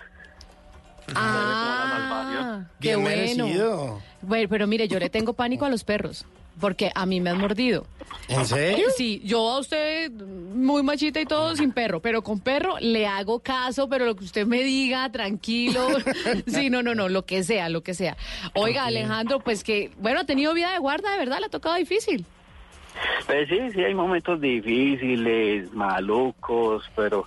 Ah, 1.13 2.65
qué 2.79 2.89
Bien 2.89 3.01
bueno. 3.01 3.17
merecido. 3.17 4.01
Bueno, 4.21 4.49
pero 4.49 4.67
mire, 4.67 4.87
yo 4.87 4.99
le 4.99 5.09
tengo 5.09 5.33
pánico 5.33 5.65
a 5.65 5.69
los 5.69 5.83
perros. 5.83 6.25
Porque 6.59 6.89
a 6.95 7.05
mí 7.05 7.19
me 7.19 7.31
han 7.31 7.37
mordido. 7.37 7.85
¿En 8.29 8.45
serio? 8.45 8.87
Sí, 8.95 9.21
yo 9.25 9.51
a 9.51 9.59
usted 9.59 10.09
muy 10.09 10.83
machita 10.83 11.19
y 11.19 11.25
todo 11.25 11.53
sin 11.53 11.73
perro, 11.73 11.99
pero 11.99 12.21
con 12.21 12.39
perro 12.39 12.77
le 12.79 13.05
hago 13.07 13.39
caso, 13.39 13.89
pero 13.89 14.05
lo 14.05 14.15
que 14.15 14.23
usted 14.23 14.47
me 14.47 14.63
diga, 14.63 15.11
tranquilo. 15.11 15.85
Sí, 16.47 16.69
no, 16.69 16.81
no, 16.81 16.95
no, 16.95 17.09
lo 17.09 17.25
que 17.25 17.43
sea, 17.43 17.67
lo 17.67 17.81
que 17.83 17.93
sea. 17.93 18.15
Oiga, 18.53 18.85
Alejandro, 18.85 19.41
pues 19.41 19.65
que, 19.65 19.91
bueno, 19.97 20.21
ha 20.21 20.23
tenido 20.23 20.53
vida 20.53 20.71
de 20.71 20.79
guarda, 20.79 21.11
de 21.11 21.17
verdad, 21.17 21.39
le 21.39 21.47
ha 21.47 21.49
tocado 21.49 21.75
difícil. 21.75 22.25
Pues 23.25 23.49
sí, 23.49 23.59
sí, 23.73 23.83
hay 23.83 23.93
momentos 23.93 24.39
difíciles, 24.39 25.73
malucos, 25.73 26.89
pero 26.95 27.25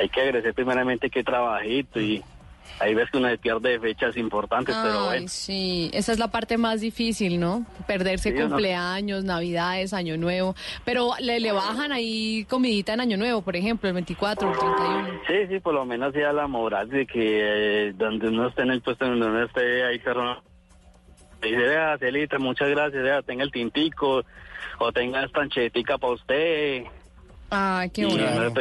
hay 0.00 0.08
que 0.08 0.20
agradecer 0.22 0.54
primeramente 0.54 1.08
que 1.08 1.22
trabajito 1.22 2.00
y 2.00 2.24
ahí 2.80 2.94
ves 2.94 3.10
que 3.10 3.18
uno 3.18 3.28
se 3.28 3.38
pierde 3.38 3.78
fechas 3.80 4.16
importantes, 4.16 4.74
pero 4.82 5.06
bueno. 5.06 5.28
sí, 5.28 5.90
esa 5.92 6.12
es 6.12 6.18
la 6.18 6.28
parte 6.28 6.58
más 6.58 6.80
difícil, 6.80 7.40
¿no? 7.40 7.66
Perderse 7.86 8.30
Sí, 8.30 8.36
¿o 8.38 8.42
no? 8.44 8.48
cumpleaños, 8.48 9.24
navidades, 9.24 9.92
año 9.92 10.16
nuevo. 10.16 10.54
Pero 10.84 11.12
le, 11.20 11.40
le 11.40 11.52
bajan 11.52 11.92
ahí 11.92 12.44
comidita 12.48 12.94
en 12.94 13.00
año 13.00 13.16
nuevo, 13.16 13.42
por 13.42 13.56
ejemplo, 13.56 13.88
el 13.88 13.94
24, 13.94 14.50
el 14.50 14.58
31. 14.58 15.20
Sí, 15.26 15.34
sí, 15.48 15.60
por 15.60 15.74
lo 15.74 15.84
menos 15.84 16.12
ya 16.14 16.32
la 16.32 16.46
moral 16.46 16.88
de 16.88 17.06
que 17.06 17.88
eh, 17.88 17.92
donde 17.96 18.28
uno 18.28 18.48
esté 18.48 18.62
en 18.62 18.70
el 18.70 18.80
puesto, 18.82 19.06
donde 19.06 19.26
uno 19.26 19.44
esté, 19.44 19.82
personas 19.98 20.38
que 21.40 21.48
dice, 21.48 21.60
vea, 21.60 21.98
Celita, 21.98 22.38
muchas 22.38 22.68
gracias, 22.70 23.02
vea, 23.02 23.22
tenga 23.22 23.44
el 23.44 23.50
tintico, 23.52 24.24
o 24.78 24.92
tenga 24.92 25.24
esta 25.24 25.40
anchetica 25.42 25.98
para 25.98 26.12
usted. 26.14 26.84
Ay, 27.50 27.90
qué 27.90 28.06
bueno. 28.06 28.52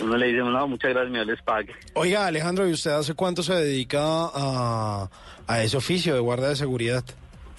Uno, 0.00 0.16
le 0.16 0.26
dice, 0.28 0.38
no, 0.38 0.68
muchas 0.68 0.90
gracias, 0.92 1.14
yo 1.14 1.24
les 1.24 1.42
pague. 1.42 1.72
Oiga, 1.94 2.26
Alejandro, 2.26 2.68
¿y 2.68 2.72
usted 2.72 2.92
hace 2.92 3.14
cuánto 3.14 3.42
se 3.42 3.54
dedica 3.54 3.98
a, 4.00 5.08
a 5.46 5.62
ese 5.62 5.76
oficio 5.76 6.14
de 6.14 6.20
guarda 6.20 6.48
de 6.48 6.56
seguridad? 6.56 7.04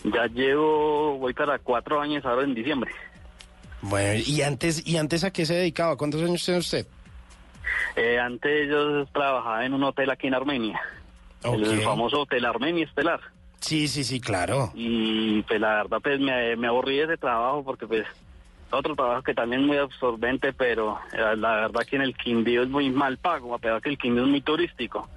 Ya 0.04 0.26
llevo, 0.28 1.18
voy 1.18 1.34
para 1.34 1.60
cuatro 1.60 2.02
años 2.02 2.26
ahora 2.26 2.44
en 2.44 2.54
diciembre. 2.54 2.92
Bueno, 3.82 4.22
¿y 4.26 4.42
antes, 4.42 4.86
¿y 4.88 4.98
antes 4.98 5.24
a 5.24 5.32
qué 5.32 5.46
se 5.46 5.56
dedicaba? 5.56 5.96
¿Cuántos 5.98 6.22
años 6.22 6.44
tiene 6.44 6.60
usted? 6.60 6.88
Eh, 7.96 8.20
antes 8.20 8.70
yo 8.70 9.06
trabajaba 9.08 9.66
en 9.66 9.74
un 9.74 9.84
hotel 9.84 10.10
aquí 10.10 10.28
en 10.28 10.34
Armenia, 10.34 10.80
el 11.44 11.64
Ok. 11.80 11.84
famoso 11.84 12.22
Hotel 12.22 12.46
Armenia 12.46 12.86
Estelar. 12.86 13.20
Sí, 13.60 13.88
sí, 13.88 14.04
sí, 14.04 14.20
claro. 14.20 14.72
Y 14.74 15.42
pues 15.44 15.60
la 15.62 15.76
verdad 15.76 16.00
pues 16.04 16.20
me, 16.20 16.56
me 16.58 16.68
aburrí 16.68 16.98
de 16.98 17.04
ese 17.04 17.18
trabajo 17.18 17.64
porque 17.64 17.88
pues 17.88 18.06
otro 18.74 18.96
trabajo 18.96 19.22
que 19.24 19.34
también 19.34 19.62
es 19.62 19.68
muy 19.68 19.78
absorbente, 19.78 20.54
pero 20.54 21.00
eh, 21.14 21.36
la 21.38 21.56
verdad 21.68 21.82
que 21.90 21.96
en 21.96 22.02
el 22.04 22.16
Quindío 22.16 22.64
es 22.64 22.70
muy 22.70 22.90
mal 22.90 23.18
pago, 23.18 23.54
a 23.56 23.60
pesar 23.60 23.82
que 23.82 23.90
el 23.90 23.98
Quindío 23.98 24.24
es 24.24 24.30
muy 24.30 24.42
turístico. 24.42 25.08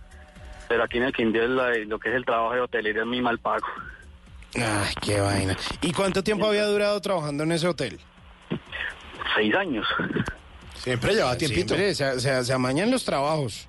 Pero 0.69 0.83
aquí 0.85 0.99
en 0.99 1.05
el 1.05 1.13
Quindío 1.13 1.43
es 1.45 1.51
la- 1.51 1.77
lo 1.87 1.99
que 1.99 2.09
es 2.11 2.15
el 2.17 2.25
trabajo 2.25 2.55
de 2.55 2.61
hotelería 2.61 3.03
es 3.03 3.07
muy 3.09 3.21
mal 3.21 3.39
pago. 3.39 3.67
Ay, 4.55 4.95
qué 5.03 5.21
vaina. 5.21 5.57
¿Y 5.83 5.93
cuánto 5.93 6.23
tiempo 6.25 6.47
había 6.47 6.65
durado 6.67 7.01
trabajando 7.01 7.45
en 7.45 7.53
ese 7.53 7.69
hotel? 7.69 7.99
Seis 9.35 9.55
años. 9.55 9.87
Siempre 10.75 11.15
lleva 11.15 11.37
tiempito. 11.37 11.75
Siempre, 11.75 11.95
se, 11.95 12.21
se- 12.21 12.45
se 12.45 12.53
amañan 12.53 12.91
los 12.91 13.05
trabajos. 13.05 13.69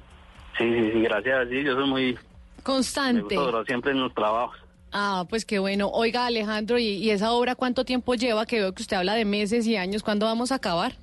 Sí, 0.58 0.64
sí, 0.74 0.92
sí, 0.94 1.02
gracias. 1.02 1.50
Sí, 1.50 1.64
yo 1.64 1.74
soy 1.76 1.88
muy... 1.90 2.14
Me 2.14 2.64
Constante. 2.64 3.22
gusta 3.36 3.52
durar 3.52 3.66
siempre 3.66 3.92
en 3.92 4.00
los 4.02 4.14
trabajos. 4.14 4.58
Ah, 4.92 5.26
pues 5.30 5.46
qué 5.46 5.60
bueno. 5.60 5.90
Oiga, 5.90 6.26
Alejandro, 6.26 6.78
¿y, 6.80 6.86
y 6.88 7.10
esa 7.12 7.32
obra 7.32 7.56
cuánto 7.56 7.84
tiempo 7.86 8.16
lleva? 8.16 8.46
Que 8.46 8.60
veo 8.60 8.74
que 8.74 8.82
usted 8.84 8.98
habla 8.98 9.16
de 9.16 9.26
meses 9.26 9.68
y 9.68 9.76
años. 9.76 10.02
¿Cuándo 10.04 10.26
vamos 10.26 10.52
a 10.52 10.56
acabar? 10.56 10.94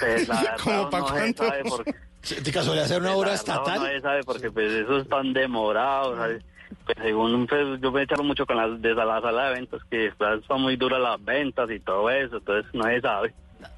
Pues 0.00 0.28
la 0.28 0.34
verdad 0.42 0.56
¿Cómo 0.62 0.90
pa' 0.90 0.98
no 1.00 1.06
se 1.08 1.12
cuándo? 1.12 1.46
sabe 1.46 1.62
porque... 1.64 1.94
¿De 2.42 2.52
casualidad 2.52 2.84
hacer 2.86 3.00
una 3.00 3.14
obra 3.14 3.30
La 3.32 3.36
verdad, 3.36 3.54
estatal? 3.56 3.82
Nadie 3.82 4.00
sabe 4.00 4.24
porque 4.24 4.50
pues 4.50 4.70
eso 4.72 4.98
es 4.98 5.08
tan 5.08 5.32
demorado, 5.32 6.16
¿sabes? 6.16 6.42
Pues 6.84 6.98
según 7.00 7.46
pues, 7.46 7.80
yo 7.80 7.92
me 7.92 8.00
he 8.00 8.04
echado 8.04 8.24
mucho 8.24 8.44
con 8.46 8.56
las 8.56 8.82
de 8.82 8.94
la 8.94 9.20
sala 9.20 9.48
de 9.48 9.54
ventas 9.54 9.80
que 9.88 10.12
pues, 10.18 10.44
son 10.46 10.62
muy 10.62 10.76
duras 10.76 11.00
las 11.00 11.24
ventas 11.24 11.70
y 11.70 11.78
todo 11.80 12.10
eso, 12.10 12.38
entonces 12.38 12.72
nadie 12.74 13.00
sabe. 13.00 13.32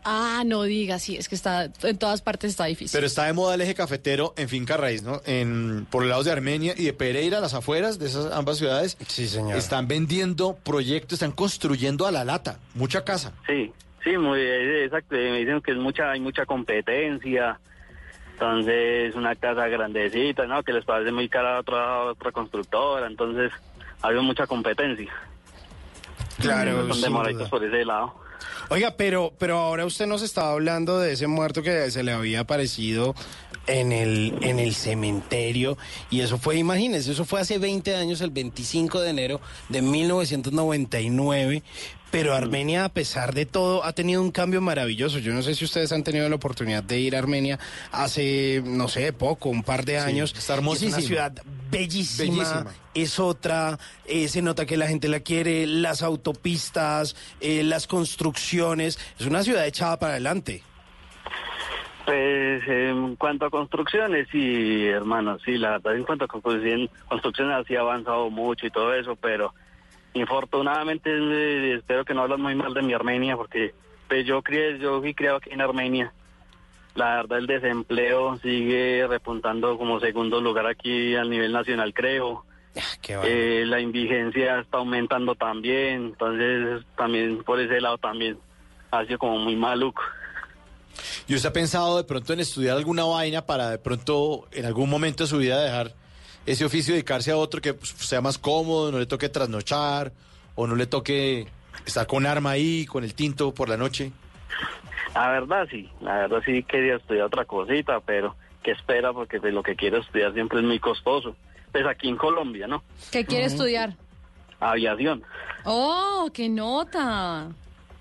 Ah, 0.05 0.42
no 0.46 0.62
diga, 0.62 0.98
sí, 0.98 1.16
es 1.16 1.29
que 1.29 1.35
está 1.35 1.70
en 1.83 1.98
todas 1.98 2.22
partes 2.22 2.51
está 2.51 2.64
difícil. 2.64 2.96
Pero 2.96 3.07
está 3.07 3.24
de 3.24 3.33
moda 3.33 3.55
el 3.55 3.61
eje 3.61 3.74
cafetero 3.74 4.35
en 4.37 4.48
Finca 4.48 4.77
Raíz, 4.77 5.03
¿no? 5.03 5.20
En, 5.27 5.87
por 5.90 6.03
los 6.03 6.11
lados 6.11 6.24
de 6.27 6.33
Armenia 6.33 6.74
y 6.77 6.85
de 6.85 6.92
Pereira, 6.92 7.40
las 7.40 7.55
afueras 7.55 7.98
de 7.98 8.07
esas 8.07 8.33
ambas 8.33 8.59
ciudades. 8.59 8.96
Sí, 9.07 9.29
señor. 9.29 9.57
Están 9.57 9.88
vendiendo 9.88 10.57
proyectos, 10.57 11.14
están 11.14 11.33
construyendo 11.33 12.07
a 12.07 12.12
la 12.12 12.24
lata, 12.24 12.59
mucha 12.74 13.05
casa. 13.05 13.33
Sí, 13.46 13.72
sí, 14.05 14.16
muy 14.16 14.40
exacto. 14.40 15.14
Me 15.14 15.38
dicen 15.38 15.61
que 15.61 15.72
es 15.72 15.79
mucha, 15.79 16.11
hay 16.11 16.20
mucha 16.20 16.46
competencia. 16.46 17.59
Entonces, 18.33 19.16
una 19.16 19.35
casa 19.35 19.66
grandecita, 19.66 20.46
¿no? 20.46 20.62
Que 20.62 20.72
les 20.72 20.85
parece 20.85 21.11
muy 21.11 21.29
cara 21.29 21.57
a 21.57 21.61
otra, 21.61 22.05
otra 22.05 22.31
constructora. 22.31 23.07
Entonces, 23.09 23.51
ha 24.01 24.07
habido 24.07 24.22
mucha 24.22 24.46
competencia. 24.46 25.12
Claro, 26.40 26.87
Son 26.88 27.01
demoraditos 27.01 27.48
por 27.48 27.64
ese 27.64 27.85
lado. 27.85 28.14
Oiga, 28.70 28.96
pero, 28.98 29.33
pero 29.38 29.59
ahora 29.59 29.87
usted 29.87 30.07
nos 30.07 30.20
estaba 30.20 30.52
hablando 30.52 30.98
de 30.98 31.14
ese 31.14 31.26
muerto 31.26 31.62
que 31.62 31.90
se 31.90 32.02
le 32.02 32.12
había 32.12 32.40
aparecido 32.40 33.14
en 33.66 33.92
el, 33.92 34.35
en 34.42 34.59
el 34.59 34.74
cementerio. 34.74 35.78
Y 36.11 36.20
eso 36.20 36.37
fue, 36.37 36.57
imagínense, 36.57 37.12
eso 37.12 37.24
fue 37.24 37.40
hace 37.40 37.59
20 37.59 37.96
años, 37.96 38.20
el 38.20 38.31
25 38.31 39.00
de 39.00 39.09
enero 39.09 39.40
de 39.70 39.81
1999. 39.81 41.62
Pero 42.11 42.35
Armenia, 42.35 42.87
a 42.87 42.88
pesar 42.88 43.35
de 43.35 43.44
todo, 43.44 43.85
ha 43.85 43.92
tenido 43.92 44.23
un 44.23 44.31
cambio 44.31 44.62
maravilloso. 44.62 45.18
Yo 45.18 45.35
no 45.35 45.42
sé 45.42 45.55
si 45.55 45.66
ustedes 45.66 45.92
han 45.92 46.05
tenido 46.05 46.27
la 46.29 46.37
oportunidad 46.37 46.83
de 46.83 46.99
ir 46.99 47.14
a 47.14 47.18
Armenia 47.18 47.59
hace, 47.92 48.62
no 48.64 48.88
sé, 48.88 49.12
poco, 49.12 49.51
un 49.51 49.62
par 49.62 49.85
de 49.85 49.99
años. 49.99 50.35
está 50.37 50.55
hermosísima. 50.55 50.97
Es 50.97 51.05
una 51.05 51.07
ciudad 51.07 51.42
bellísima, 51.71 52.33
Bellísima. 52.33 52.66
es 52.94 53.18
otra, 53.18 53.79
eh, 54.07 54.29
se 54.29 54.40
nota 54.40 54.64
que 54.64 54.79
la 54.79 54.88
gente 54.88 55.09
la 55.09 55.21
quiere, 55.21 55.66
las 55.66 56.03
autopistas, 56.03 57.14
eh, 57.40 57.62
las 57.62 57.87
construcciones, 57.87 58.99
es 59.18 59.27
una 59.27 59.42
ciudad 59.42 59.66
echada 59.66 59.99
para 59.99 60.12
adelante. 60.12 60.62
Pues 62.07 62.66
en 62.66 63.16
cuanto 63.16 63.44
a 63.44 63.51
construcciones, 63.51 64.29
sí, 64.33 64.87
hermano, 64.87 65.38
sí, 65.44 65.59
la 65.59 65.73
verdad, 65.73 65.94
en 65.94 66.05
cuanto 66.05 66.25
a 66.25 66.29
construcción, 66.29 66.88
construcciones 67.07 67.66
sí 67.66 67.77
ha 67.77 67.81
avanzado 67.81 68.31
mucho 68.31 68.66
y 68.66 68.71
todo 68.71 68.94
eso, 68.94 69.14
pero 69.14 69.53
infortunadamente 70.18 71.11
eh, 71.11 71.74
espero 71.76 72.04
que 72.04 72.14
no 72.14 72.22
hablan 72.22 72.40
muy 72.40 72.54
mal 72.54 72.74
de 72.74 72.83
mi 72.83 72.92
Armenia, 72.92 73.37
porque 73.37 73.74
pues 74.09 74.26
yo 74.26 74.42
crié, 74.42 74.78
yo 74.78 75.00
fui 75.00 75.14
criado 75.14 75.37
aquí 75.37 75.50
en 75.50 75.61
Armenia. 75.61 76.12
La 76.94 77.16
verdad, 77.16 77.38
el 77.38 77.46
desempleo 77.46 78.37
sigue 78.38 79.07
repuntando 79.09 79.78
como 79.78 80.00
segundo 80.00 80.40
lugar 80.40 80.66
aquí 80.66 81.14
a 81.14 81.24
nivel 81.24 81.52
nacional, 81.52 81.94
creo. 81.94 82.44
Eh, 83.24 83.64
la 83.66 83.81
indigencia 83.81 84.61
está 84.61 84.78
aumentando 84.78 85.35
también, 85.35 86.07
entonces 86.07 86.85
también 86.96 87.42
por 87.42 87.61
ese 87.61 87.81
lado 87.81 87.98
también 87.98 88.38
ha 88.90 89.04
sido 89.04 89.18
como 89.18 89.38
muy 89.38 89.57
maluco. 89.57 90.02
¿Y 91.26 91.35
usted 91.35 91.48
ha 91.48 91.52
pensado 91.52 91.96
de 91.96 92.04
pronto 92.04 92.33
en 92.33 92.40
estudiar 92.40 92.76
alguna 92.76 93.04
vaina 93.04 93.44
para 93.44 93.70
de 93.70 93.78
pronto 93.78 94.48
en 94.52 94.64
algún 94.64 94.90
momento 94.90 95.24
de 95.24 95.28
su 95.28 95.38
vida 95.38 95.62
dejar 95.62 95.94
ese 96.48 96.64
oficio 96.64 96.94
dedicarse 96.94 97.30
a 97.30 97.37
otro 97.37 97.61
que 97.61 97.74
pues, 97.74 97.90
sea 97.90 98.22
más 98.22 98.38
cómodo, 98.38 98.90
no 98.90 98.98
le 98.98 99.06
toque 99.06 99.28
trasnochar 99.28 100.12
o 100.54 100.66
no 100.66 100.74
le 100.76 100.87
toque 100.87 101.46
estar 101.84 102.06
con 102.06 102.26
arma 102.26 102.52
ahí, 102.52 102.87
con 102.87 103.04
el 103.04 103.14
tinto 103.14 103.52
por 103.52 103.68
la 103.68 103.76
noche? 103.76 104.12
La 105.14 105.28
verdad 105.30 105.68
sí, 105.70 105.90
la 106.00 106.20
verdad 106.20 106.42
sí 106.46 106.62
quería 106.62 106.96
estudiar 106.96 107.26
otra 107.26 107.44
cosita, 107.44 108.00
pero 108.00 108.34
¿qué 108.62 108.70
espera? 108.70 109.12
Porque 109.12 109.40
pues, 109.40 109.52
lo 109.52 109.62
que 109.62 109.76
quiero 109.76 109.98
estudiar 109.98 110.32
siempre 110.32 110.61
es 110.61 110.64
muy 110.64 110.78
costoso. 110.78 111.37
Pues 111.70 111.84
aquí 111.87 112.08
en 112.08 112.16
Colombia, 112.16 112.66
¿no? 112.66 112.82
¿Qué 113.12 113.26
quiere 113.26 113.44
estudiar? 113.44 113.94
Aviación. 114.58 115.22
Oh, 115.64 116.30
qué 116.32 116.48
nota. 116.48 117.48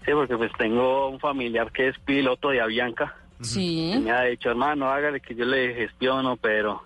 Sí, 0.06 0.12
porque 0.14 0.38
pues 0.38 0.52
tengo 0.58 1.10
un 1.10 1.20
familiar 1.20 1.70
que 1.74 1.90
es 1.90 2.00
piloto 2.00 2.50
de 2.50 2.62
Avianca. 2.62 3.14
Sí. 3.42 3.92
Y 3.94 4.00
me 4.00 4.12
ha 4.12 4.22
dicho, 4.22 4.50
hermano, 4.50 4.90
hágale 4.90 5.20
que 5.20 5.36
yo 5.36 5.44
le 5.44 5.74
gestiono, 5.76 6.38
pero 6.38 6.84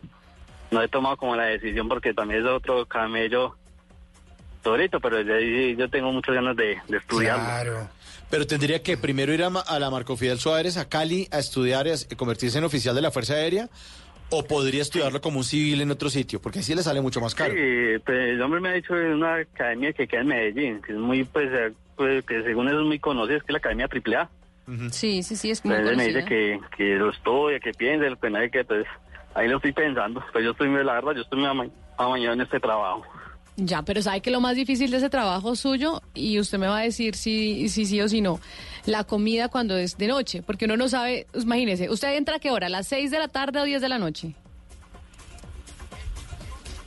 no 0.72 0.82
he 0.82 0.88
tomado 0.88 1.18
como 1.18 1.36
la 1.36 1.46
decisión 1.46 1.88
porque 1.88 2.14
también 2.14 2.42
es 2.42 2.48
otro 2.48 2.86
camello 2.86 3.56
durito, 4.64 5.00
pero 5.00 5.22
yo, 5.22 5.38
yo 5.40 5.90
tengo 5.90 6.12
muchas 6.12 6.36
ganas 6.36 6.56
de, 6.56 6.80
de 6.88 6.98
estudiarlo. 6.98 7.44
Claro. 7.44 7.90
Pero 8.30 8.48
tendría 8.48 8.82
que 8.82 8.96
primero 8.96 9.34
ir 9.34 9.44
a, 9.44 9.80
la 9.80 9.90
Marco 9.90 10.16
Fidel 10.16 10.40
Suárez, 10.40 10.78
a 10.78 10.88
Cali, 10.88 11.28
a 11.32 11.40
estudiar 11.40 11.88
y 11.88 11.92
a 11.92 11.96
convertirse 12.16 12.58
en 12.58 12.64
oficial 12.64 12.96
de 12.96 13.02
la 13.02 13.12
Fuerza 13.12 13.34
Aérea, 13.34 13.70
o 14.30 14.46
podría 14.46 14.82
estudiarlo 14.82 15.20
como 15.20 15.40
un 15.40 15.44
civil 15.44 15.82
en 15.82 15.92
otro 15.92 16.10
sitio, 16.10 16.42
porque 16.42 16.60
así 16.60 16.74
le 16.74 16.84
sale 16.84 17.02
mucho 17.02 17.20
más 17.20 17.36
caro. 17.36 17.54
Sí, 17.54 18.00
pues 18.06 18.30
el 18.30 18.42
hombre 18.42 18.62
me 18.62 18.70
ha 18.70 18.74
dicho 18.74 18.96
de 18.96 19.14
una 19.14 19.36
academia 19.36 19.92
que 19.92 20.08
queda 20.08 20.22
en 20.22 20.28
Medellín, 20.28 20.82
que 20.82 20.94
es 20.94 20.98
muy, 20.98 21.26
pues, 21.26 21.50
eh, 21.52 21.74
pues, 21.98 22.24
que 22.24 22.42
según 22.44 22.70
eso 22.70 22.80
es 22.80 22.86
muy 22.86 23.00
conocida, 23.00 23.36
es 23.38 23.44
que 23.44 23.48
es 23.48 23.54
la 23.54 23.58
Academia 23.58 23.90
AAA. 23.92 24.30
Sí, 24.92 25.22
sí, 25.22 25.36
sí, 25.36 25.52
es 25.52 25.66
muy 25.66 25.76
Entonces 25.76 25.98
me 25.98 26.08
dice 26.08 26.24
que, 26.24 26.62
que 26.78 26.96
lo 26.96 27.10
estudia, 27.10 27.60
que 27.60 27.74
piense, 27.74 28.16
pues 28.16 28.32
nadie 28.32 28.50
que, 28.50 28.64
pues, 28.64 28.86
ahí 29.36 29.48
lo 29.48 29.58
estoy 29.58 29.72
pensando. 29.74 30.24
Pues 30.32 30.44
yo 30.44 30.52
estoy, 30.52 30.70
la 30.84 30.94
verdad, 30.94 31.14
yo 31.16 31.22
estoy 31.22 31.40
muy 31.40 31.48
ama- 31.48 31.68
amañado 31.98 32.34
en 32.34 32.42
este 32.42 32.60
trabajo. 32.60 33.04
Ya, 33.58 33.82
pero 33.84 34.02
sabe 34.02 34.22
que 34.22 34.32
lo 34.32 34.40
más 34.40 34.56
difícil 34.56 34.90
de 34.92 34.98
ese 34.98 35.10
trabajo 35.10 35.56
suyo, 35.56 36.02
y 36.14 36.40
usted 36.40 36.58
me 36.58 36.68
va 36.68 36.80
a 36.80 36.82
decir 36.84 37.16
si, 37.16 37.68
si 37.70 37.86
sí 37.86 38.02
o 38.02 38.08
si 38.08 38.22
no, 38.22 38.40
la 38.86 39.04
comida 39.04 39.50
cuando 39.50 39.76
es 39.78 39.98
de 39.98 40.08
noche, 40.08 40.42
porque 40.42 40.66
uno 40.66 40.78
no 40.78 40.88
sabe, 40.88 41.28
pues, 41.32 41.44
imagínese, 41.44 41.90
¿usted 41.90 42.16
entra 42.16 42.38
a 42.38 42.40
qué 42.40 42.50
hora? 42.50 42.68
¿A 42.68 42.70
las 42.70 42.88
6 42.88 43.12
de 43.12 43.20
la 43.20 43.28
tarde 43.28 43.60
o 43.60 43.64
10 43.66 43.82
de 43.82 43.90
la 43.90 44.00
noche? 44.00 44.34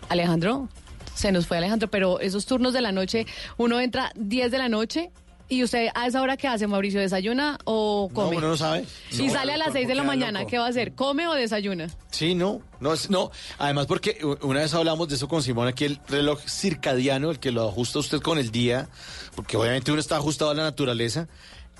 Alejandro, 0.08 0.68
se 1.14 1.32
nos 1.32 1.46
fue 1.46 1.58
Alejandro, 1.58 1.88
pero 1.88 2.18
esos 2.20 2.46
turnos 2.46 2.72
de 2.72 2.80
la 2.80 2.92
noche, 2.92 3.26
uno 3.56 3.78
entra 3.80 4.10
10 4.16 4.50
de 4.50 4.58
la 4.58 4.68
noche 4.68 5.10
y 5.48 5.62
usted 5.62 5.88
a 5.94 6.06
esa 6.06 6.22
hora 6.22 6.36
qué 6.36 6.48
hace, 6.48 6.66
Mauricio, 6.66 7.00
¿desayuna 7.00 7.58
o 7.64 8.08
No, 8.10 8.14
come? 8.14 8.36
uno 8.38 8.48
no 8.48 8.56
sabe. 8.56 8.86
Si 9.10 9.26
No, 9.26 9.32
sale 9.34 9.52
a 9.52 9.56
las 9.56 9.72
6 9.72 9.86
de 9.86 9.94
la 9.94 10.02
mañana, 10.02 10.40
loco. 10.40 10.50
¿qué 10.50 10.58
va 10.58 10.66
a 10.66 10.68
hacer? 10.70 10.94
¿Come 10.94 11.26
o 11.28 11.34
desayuna? 11.34 11.88
Sí, 12.10 12.34
no, 12.34 12.60
no, 12.80 12.92
es- 12.94 13.10
no. 13.10 13.30
Además, 13.58 13.86
porque 13.86 14.18
una 14.42 14.60
vez 14.60 14.72
hablamos 14.74 15.08
de 15.08 15.16
eso 15.16 15.28
con 15.28 15.42
Simón, 15.42 15.68
aquí 15.68 15.84
el 15.84 16.00
reloj 16.08 16.40
circadiano, 16.46 17.30
el 17.30 17.38
que 17.38 17.50
lo 17.52 17.68
ajusta 17.68 17.98
usted 17.98 18.20
con 18.20 18.38
el 18.38 18.50
día, 18.50 18.88
porque 19.36 19.56
obviamente 19.56 19.90
uno 19.92 20.00
está 20.00 20.16
ajustado 20.16 20.50
a 20.50 20.54
la 20.54 20.62
naturaleza, 20.62 21.28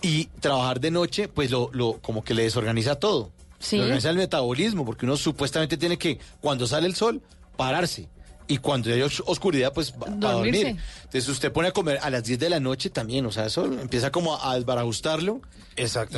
y 0.02 0.26
trabajar 0.40 0.80
de 0.80 0.90
noche, 0.90 1.28
pues 1.28 1.50
lo, 1.50 1.70
lo 1.72 1.94
como 2.02 2.22
que 2.22 2.34
le 2.34 2.42
desorganiza 2.42 2.96
todo. 2.96 3.32
Sí. 3.58 3.76
Le 3.78 3.84
organiza 3.84 4.10
el 4.10 4.16
metabolismo, 4.16 4.84
porque 4.84 5.06
uno 5.06 5.16
supuestamente 5.16 5.78
tiene 5.78 5.96
que, 5.96 6.18
cuando 6.42 6.66
sale 6.66 6.86
el 6.86 6.94
sol, 6.94 7.22
pararse. 7.56 8.08
Y 8.46 8.58
cuando 8.58 8.92
hay 8.92 9.00
os- 9.02 9.22
oscuridad, 9.26 9.72
pues 9.72 9.92
va- 9.94 10.06
a 10.28 10.32
dormir. 10.32 10.66
Entonces 11.04 11.28
usted 11.28 11.50
pone 11.52 11.68
a 11.68 11.72
comer 11.72 11.98
a 12.02 12.10
las 12.10 12.24
10 12.24 12.38
de 12.38 12.50
la 12.50 12.60
noche 12.60 12.90
también, 12.90 13.24
o 13.26 13.32
sea, 13.32 13.46
eso 13.46 13.64
empieza 13.64 14.10
como 14.12 14.36
a 14.42 14.54
desbarajustarlo. 14.56 15.40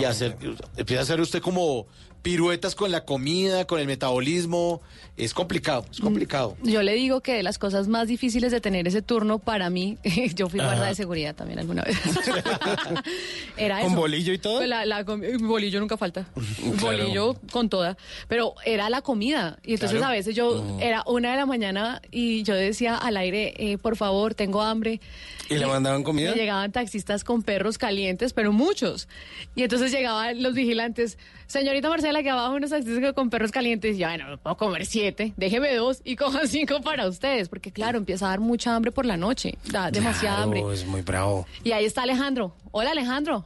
Y 0.00 0.04
a 0.04 0.10
hacer, 0.10 0.36
empieza 0.76 1.00
a 1.00 1.04
hacer 1.04 1.20
usted 1.20 1.40
como 1.40 1.86
piruetas 2.22 2.74
con 2.74 2.90
la 2.90 3.04
comida, 3.04 3.66
con 3.66 3.78
el 3.80 3.86
metabolismo. 3.86 4.80
Es 5.16 5.32
complicado, 5.32 5.86
es 5.90 6.00
complicado. 6.00 6.56
Yo 6.62 6.82
le 6.82 6.92
digo 6.92 7.22
que 7.22 7.32
de 7.32 7.42
las 7.42 7.56
cosas 7.56 7.88
más 7.88 8.06
difíciles 8.06 8.52
de 8.52 8.60
tener 8.60 8.86
ese 8.86 9.00
turno 9.00 9.38
para 9.38 9.70
mí, 9.70 9.96
yo 10.34 10.48
fui 10.50 10.58
guarda 10.60 10.74
Ajá. 10.82 10.86
de 10.88 10.94
seguridad 10.94 11.34
también 11.34 11.58
alguna 11.58 11.82
vez. 11.84 11.96
era 13.56 13.80
¿Con 13.80 13.92
eso. 13.92 14.00
bolillo 14.00 14.32
y 14.32 14.38
todo? 14.38 14.58
Pues 14.58 14.68
la- 14.68 14.84
la 14.84 15.04
comi- 15.04 15.38
bolillo 15.46 15.80
nunca 15.80 15.96
falta. 15.96 16.26
Claro. 16.34 16.76
Bolillo 16.80 17.34
con 17.50 17.68
toda. 17.68 17.96
Pero 18.28 18.54
era 18.64 18.90
la 18.90 19.02
comida. 19.02 19.58
Y 19.64 19.74
entonces 19.74 19.98
Claro. 19.98 20.12
a 20.12 20.16
veces 20.16 20.34
yo, 20.34 20.62
Mm. 20.62 20.80
era 20.82 21.02
una 21.06 21.30
de 21.30 21.36
la 21.38 21.46
mañana 21.46 22.02
y 22.10 22.42
yo 22.42 22.54
decía 22.54 22.96
al 22.96 23.16
aire, 23.16 23.54
eh, 23.56 23.78
por 23.78 23.96
favor, 23.96 24.34
tengo 24.34 24.62
hambre. 24.62 25.00
¿Y 25.48 25.54
le 25.54 25.66
mandaban 25.66 26.02
comida? 26.02 26.34
Llegaban 26.34 26.72
taxistas 26.72 27.24
con 27.24 27.42
perros 27.42 27.78
calientes, 27.78 28.32
pero 28.32 28.52
muchos. 28.52 29.08
Y 29.54 29.62
entonces 29.62 29.92
llegaban 29.92 30.42
los 30.42 30.54
vigilantes, 30.54 31.18
Señorita 31.46 31.88
Marcela, 31.88 32.22
que 32.22 32.30
abajo 32.30 32.54
unos 32.54 32.72
accesos 32.72 33.12
con 33.14 33.30
perros 33.30 33.52
calientes. 33.52 33.96
Ya, 33.96 34.08
bueno, 34.08 34.36
puedo 34.38 34.56
comer 34.56 34.84
siete, 34.84 35.32
déjeme 35.36 35.74
dos 35.74 36.00
y 36.04 36.16
cojan 36.16 36.48
cinco 36.48 36.80
para 36.80 37.06
ustedes. 37.06 37.48
Porque, 37.48 37.70
claro, 37.72 37.98
empieza 37.98 38.26
a 38.26 38.30
dar 38.30 38.40
mucha 38.40 38.74
hambre 38.74 38.90
por 38.92 39.06
la 39.06 39.16
noche. 39.16 39.56
Da 39.70 39.90
demasiada 39.90 40.42
hambre. 40.42 40.60
Claro, 40.60 40.72
es 40.74 40.86
muy 40.86 41.02
bravo. 41.02 41.46
Y 41.62 41.72
ahí 41.72 41.84
está 41.84 42.02
Alejandro. 42.02 42.52
Hola, 42.72 42.90
Alejandro. 42.90 43.44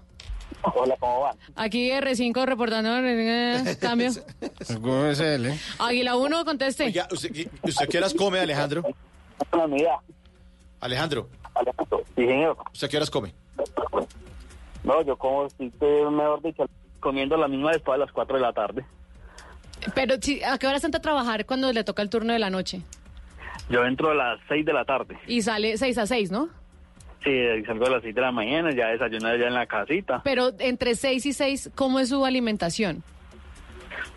Hola, 0.74 0.96
¿cómo 0.98 1.20
va? 1.20 1.36
Aquí 1.56 1.90
R5 1.90 2.44
reportando 2.44 2.98
eh, 2.98 3.76
cambio. 3.80 4.10
¿Cómo 4.80 5.06
es 5.06 5.20
él, 5.20 5.46
eh? 5.46 5.58
Águila 5.78 6.16
1, 6.16 6.44
conteste. 6.44 6.84
Oiga, 6.84 7.08
¿usted, 7.10 7.48
usted 7.62 7.88
qué 7.88 7.98
horas 7.98 8.14
come, 8.14 8.40
Alejandro? 8.40 8.82
Alejandro, 10.80 11.28
Alejandro, 11.54 12.02
sí, 12.16 12.26
señor. 12.26 12.56
¿usted 12.72 12.88
qué 12.90 12.96
horas 12.96 13.10
come? 13.10 13.34
No, 14.82 15.02
yo 15.02 15.16
como 15.16 15.46
estoy, 15.46 15.70
mejor 16.10 16.42
dicho, 16.42 16.64
comiendo 17.00 17.36
la 17.36 17.48
misma 17.48 17.72
después 17.72 17.98
de 17.98 18.04
las 18.04 18.12
4 18.12 18.36
de 18.36 18.42
la 18.42 18.52
tarde. 18.52 18.84
Pero, 19.94 20.16
si- 20.20 20.42
¿a 20.44 20.58
qué 20.58 20.66
hora 20.66 20.76
entra 20.82 20.98
a 20.98 21.02
trabajar 21.02 21.46
cuando 21.46 21.72
le 21.72 21.82
toca 21.84 22.02
el 22.02 22.10
turno 22.10 22.32
de 22.32 22.38
la 22.38 22.50
noche? 22.50 22.82
Yo 23.70 23.84
entro 23.84 24.10
a 24.10 24.14
las 24.14 24.38
6 24.48 24.64
de 24.66 24.72
la 24.72 24.84
tarde. 24.84 25.16
Y 25.26 25.42
sale 25.42 25.76
6 25.78 25.96
a 25.98 26.06
6, 26.06 26.30
¿no? 26.30 26.48
Sí, 27.24 27.30
salgo 27.66 27.86
a 27.86 27.90
las 27.90 28.02
6 28.02 28.14
de 28.14 28.20
la 28.20 28.32
mañana, 28.32 28.70
ya 28.74 28.88
desayuno 28.88 29.28
allá 29.28 29.46
en 29.48 29.54
la 29.54 29.66
casita. 29.66 30.20
Pero 30.24 30.50
entre 30.58 30.94
6 30.94 31.24
y 31.26 31.32
6, 31.32 31.70
¿cómo 31.74 32.00
es 32.00 32.08
su 32.10 32.24
alimentación? 32.24 33.02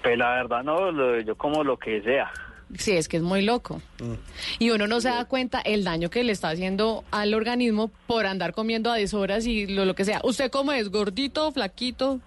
Pero 0.02 0.18
la 0.18 0.30
verdad, 0.36 0.64
no, 0.64 0.92
lo- 0.92 1.20
yo 1.22 1.36
como 1.36 1.64
lo 1.64 1.78
que 1.78 2.02
sea. 2.02 2.32
Sí, 2.78 2.94
es 2.94 3.08
que 3.08 3.18
es 3.18 3.24
muy 3.24 3.44
loco. 3.44 3.82
Y 4.58 4.72
uno 4.72 4.88
no 4.88 5.00
se 5.00 5.10
da 5.10 5.26
cuenta 5.26 5.60
el 5.62 5.84
daño 5.84 6.10
que 6.10 6.24
le 6.24 6.32
está 6.32 6.50
haciendo 6.50 7.04
al 7.12 7.34
organismo 7.36 7.92
por 8.08 8.26
andar 8.26 8.54
comiendo 8.54 8.92
a 8.92 8.96
deshoras 8.96 9.46
y 9.46 9.68
lo, 9.68 9.86
lo 9.86 9.94
que 9.94 10.06
sea. 10.06 10.22
¿Usted 10.24 10.50
cómo 10.50 10.72
es? 10.72 10.90
¿Gordito, 10.90 11.52
flaquito? 11.52 12.20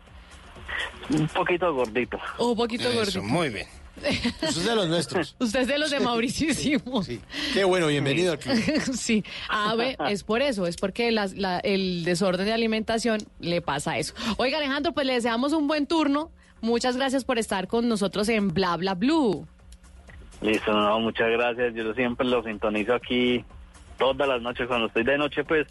Un 1.11 1.29
poquito 1.29 1.73
gordito. 1.75 2.19
O 2.39 2.51
un 2.51 2.57
poquito 2.57 2.93
gordito. 2.93 3.23
muy 3.23 3.49
bien. 3.51 3.67
Usted 3.97 4.43
es 4.49 4.65
de 4.65 4.75
los 4.77 4.89
nuestros. 4.89 5.37
Usted 5.39 5.61
es 5.61 5.69
de 5.69 5.79
los 5.79 5.91
de 5.91 6.01
Mauricísimo. 6.01 7.03
Sí. 7.03 7.19
Qué 7.55 7.65
bueno, 7.65 7.87
bienvenido 7.87 8.33
al 8.33 8.39
club. 8.39 8.57
sí, 8.95 9.25
a 9.49 9.75
ver, 9.75 9.97
es 10.11 10.23
por 10.23 10.43
eso, 10.43 10.67
es 10.67 10.77
porque 10.77 11.11
la- 11.13 11.61
el 11.63 12.05
desorden 12.05 12.45
de 12.45 12.53
alimentación 12.53 13.21
le 13.41 13.63
pasa 13.63 13.97
eso. 13.97 14.13
Oiga, 14.37 14.59
Alejandro, 14.59 14.93
pues 14.93 15.07
le 15.07 15.15
deseamos 15.15 15.53
un 15.55 15.67
buen 15.67 15.87
turno. 15.87 16.31
Muchas 16.61 16.97
gracias 16.97 17.25
por 17.25 17.39
estar 17.39 17.69
con 17.69 17.89
nosotros 17.89 18.29
en 18.29 18.49
Bla 18.53 18.77
Bla 18.77 18.95
Blue. 18.95 19.47
Listo, 20.43 20.73
no, 20.75 21.01
muchas 21.01 21.31
gracias. 21.31 21.75
Yo 21.75 21.95
siempre 21.95 22.27
lo 22.27 22.43
sintonizo 22.43 22.93
aquí 22.95 23.43
todas 23.99 24.29
las 24.29 24.43
noches. 24.43 24.67
Cuando 24.67 24.89
estoy 24.89 25.05
de 25.05 25.17
noche, 25.17 25.43
pues 25.45 25.67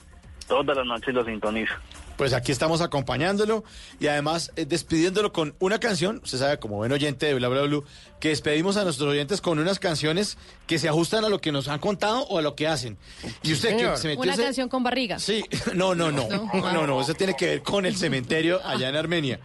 todas 0.47 0.75
las 0.75 0.85
noches 0.87 1.13
lo 1.13 1.23
sintonizo. 1.25 1.73
Pues 2.17 2.31
aquí 2.33 2.51
estamos 2.51 2.79
acompañándolo 2.81 3.63
y 3.99 4.07
además 4.07 4.51
eh, 4.55 4.65
despidiéndolo 4.65 5.33
con 5.33 5.53
una 5.59 5.79
canción. 5.79 6.21
Usted 6.23 6.37
sabe, 6.37 6.59
como 6.59 6.77
buen 6.77 6.91
oyente 6.91 7.25
de 7.25 7.33
Bla 7.33 7.49
Bla 7.49 7.63
Blue, 7.63 7.83
que 8.21 8.29
despedimos 8.29 8.77
a 8.77 8.83
nuestros 8.85 9.09
oyentes 9.09 9.41
con 9.41 9.59
unas 9.59 9.79
canciones 9.79 10.37
que 10.65 10.79
se 10.79 10.87
ajustan 10.87 11.25
a 11.25 11.29
lo 11.29 11.41
que 11.41 11.51
nos 11.51 11.67
han 11.67 11.79
contado 11.79 12.21
o 12.27 12.37
a 12.39 12.41
lo 12.41 12.55
que 12.55 12.67
hacen. 12.67 12.97
Y 13.43 13.51
usted 13.51 13.71
que 13.71 13.79
señor. 13.79 13.97
se 13.97 14.07
metió 14.07 14.21
Una 14.23 14.33
ese- 14.33 14.43
canción 14.43 14.69
con 14.69 14.81
barriga. 14.83 15.19
Sí, 15.19 15.43
no, 15.73 15.93
no, 15.93 16.11
no, 16.11 16.27
No. 16.29 16.71
no, 16.71 16.87
no, 16.87 17.01
eso 17.01 17.13
tiene 17.15 17.35
que 17.35 17.47
ver 17.47 17.61
con 17.63 17.85
el 17.85 17.97
cementerio 17.97 18.61
allá 18.65 18.87
en 18.89 18.95
Armenia 18.95 19.39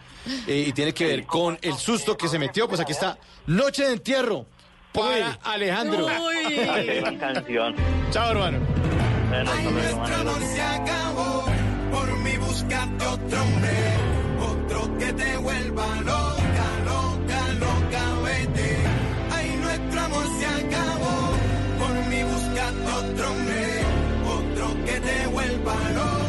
Eh, 0.47 0.65
y 0.67 0.71
tiene 0.71 0.93
que 0.93 1.05
ver 1.07 1.25
con 1.25 1.59
el 1.61 1.75
susto 1.75 2.15
que 2.17 2.27
se 2.29 2.39
metió. 2.39 2.67
Pues 2.69 2.79
aquí 2.79 2.93
está 2.93 3.17
Noche 3.47 3.83
de 3.85 3.93
Entierro 3.93 4.45
para 4.93 5.39
Alejandro. 5.43 6.07
Esa 6.09 7.17
canción. 7.17 7.75
Chao, 8.11 8.31
hermano. 8.31 8.59
Bueno, 9.29 9.51
hasta 9.51 9.71
luego, 9.71 9.97
Manuel. 9.99 10.43
se 10.53 10.61
acabó. 10.61 11.50
Por 11.91 12.17
mí 12.23 12.37
buscarte 12.37 13.05
otro 13.05 13.41
hombre, 13.41 13.77
otro 14.51 14.97
que 14.97 15.13
te 15.13 15.37
vuelva 15.37 15.87
loca, 16.11 16.67
loca, 16.91 17.41
loca, 17.65 18.03
vete. 18.23 18.77
Ay, 19.31 19.59
nuestro 19.61 20.01
amor 20.01 20.25
se 20.39 20.45
acabó. 20.45 21.17
Por 21.79 21.93
mí 22.09 22.23
buscarte 22.23 22.91
otro 23.01 23.31
hombre, 23.31 23.63
otro 24.37 24.85
que 24.85 24.99
te 24.99 25.27
vuelva 25.27 25.75
loca, 25.95 26.20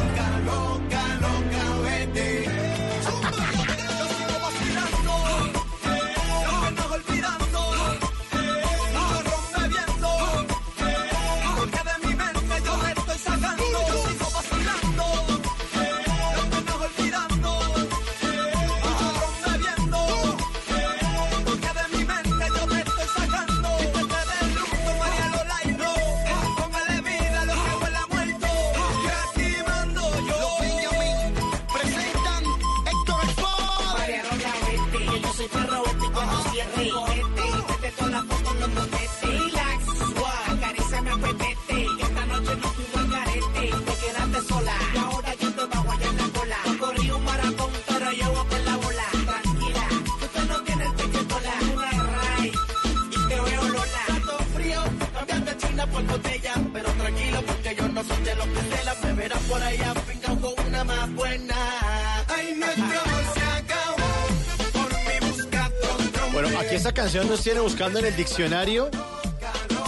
canción 67.02 67.28
nos 67.28 67.42
tiene 67.42 67.58
buscando 67.58 67.98
en 67.98 68.04
el 68.06 68.14
diccionario. 68.16 68.88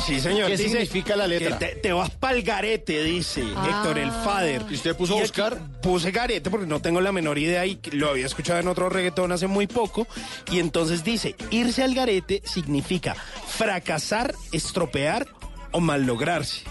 Sí, 0.04 0.20
señor. 0.20 0.48
¿Qué 0.48 0.56
dice 0.56 0.70
significa 0.70 1.14
la 1.14 1.28
letra? 1.28 1.56
que 1.58 1.66
te, 1.66 1.76
te 1.76 1.92
vas 1.92 2.10
pa'l 2.10 2.42
garete, 2.42 3.04
dice 3.04 3.44
Ah. 3.54 3.68
Héctor, 3.70 3.98
el 3.98 4.10
fader. 4.10 4.62
¿Y 4.68 4.74
usted 4.74 4.96
puso 4.96 5.14
a 5.14 5.18
Y 5.18 5.20
buscar? 5.20 5.58
Puse 5.80 6.10
garete 6.10 6.50
porque 6.50 6.66
no 6.66 6.82
tengo 6.82 7.00
la 7.00 7.12
menor 7.12 7.38
idea 7.38 7.64
y 7.66 7.78
lo 7.92 8.10
había 8.10 8.26
escuchado 8.26 8.58
en 8.58 8.66
otro 8.66 8.88
reggaetón 8.88 9.30
hace 9.30 9.46
muy 9.46 9.68
poco. 9.68 10.08
Y 10.50 10.58
entonces 10.58 11.04
dice, 11.04 11.36
irse 11.50 11.84
al 11.84 11.94
garete 11.94 12.42
significa 12.44 13.14
fracasar, 13.46 14.34
estropear 14.50 15.28
o 15.70 15.78
mallograrse. 15.80 16.62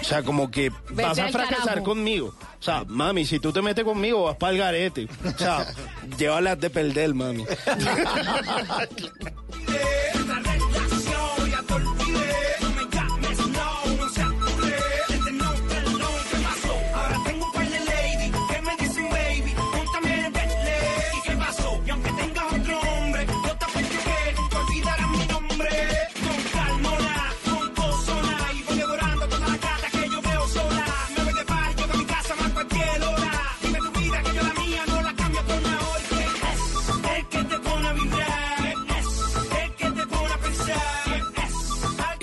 O 0.00 0.04
sea, 0.04 0.22
como 0.22 0.50
que 0.50 0.70
vas 0.90 1.18
a 1.18 1.28
fracasar 1.28 1.66
carajo. 1.66 1.84
conmigo. 1.84 2.34
O 2.58 2.62
sea, 2.62 2.84
mami, 2.86 3.24
si 3.24 3.38
tú 3.38 3.52
te 3.52 3.62
metes 3.62 3.84
conmigo, 3.84 4.24
vas 4.24 4.36
para 4.36 4.52
el 4.52 4.58
garete. 4.58 5.08
O 5.24 5.38
sea, 5.38 5.66
llévalas 6.18 6.58
de 6.60 6.70
perder, 6.70 7.14
mami. 7.14 7.44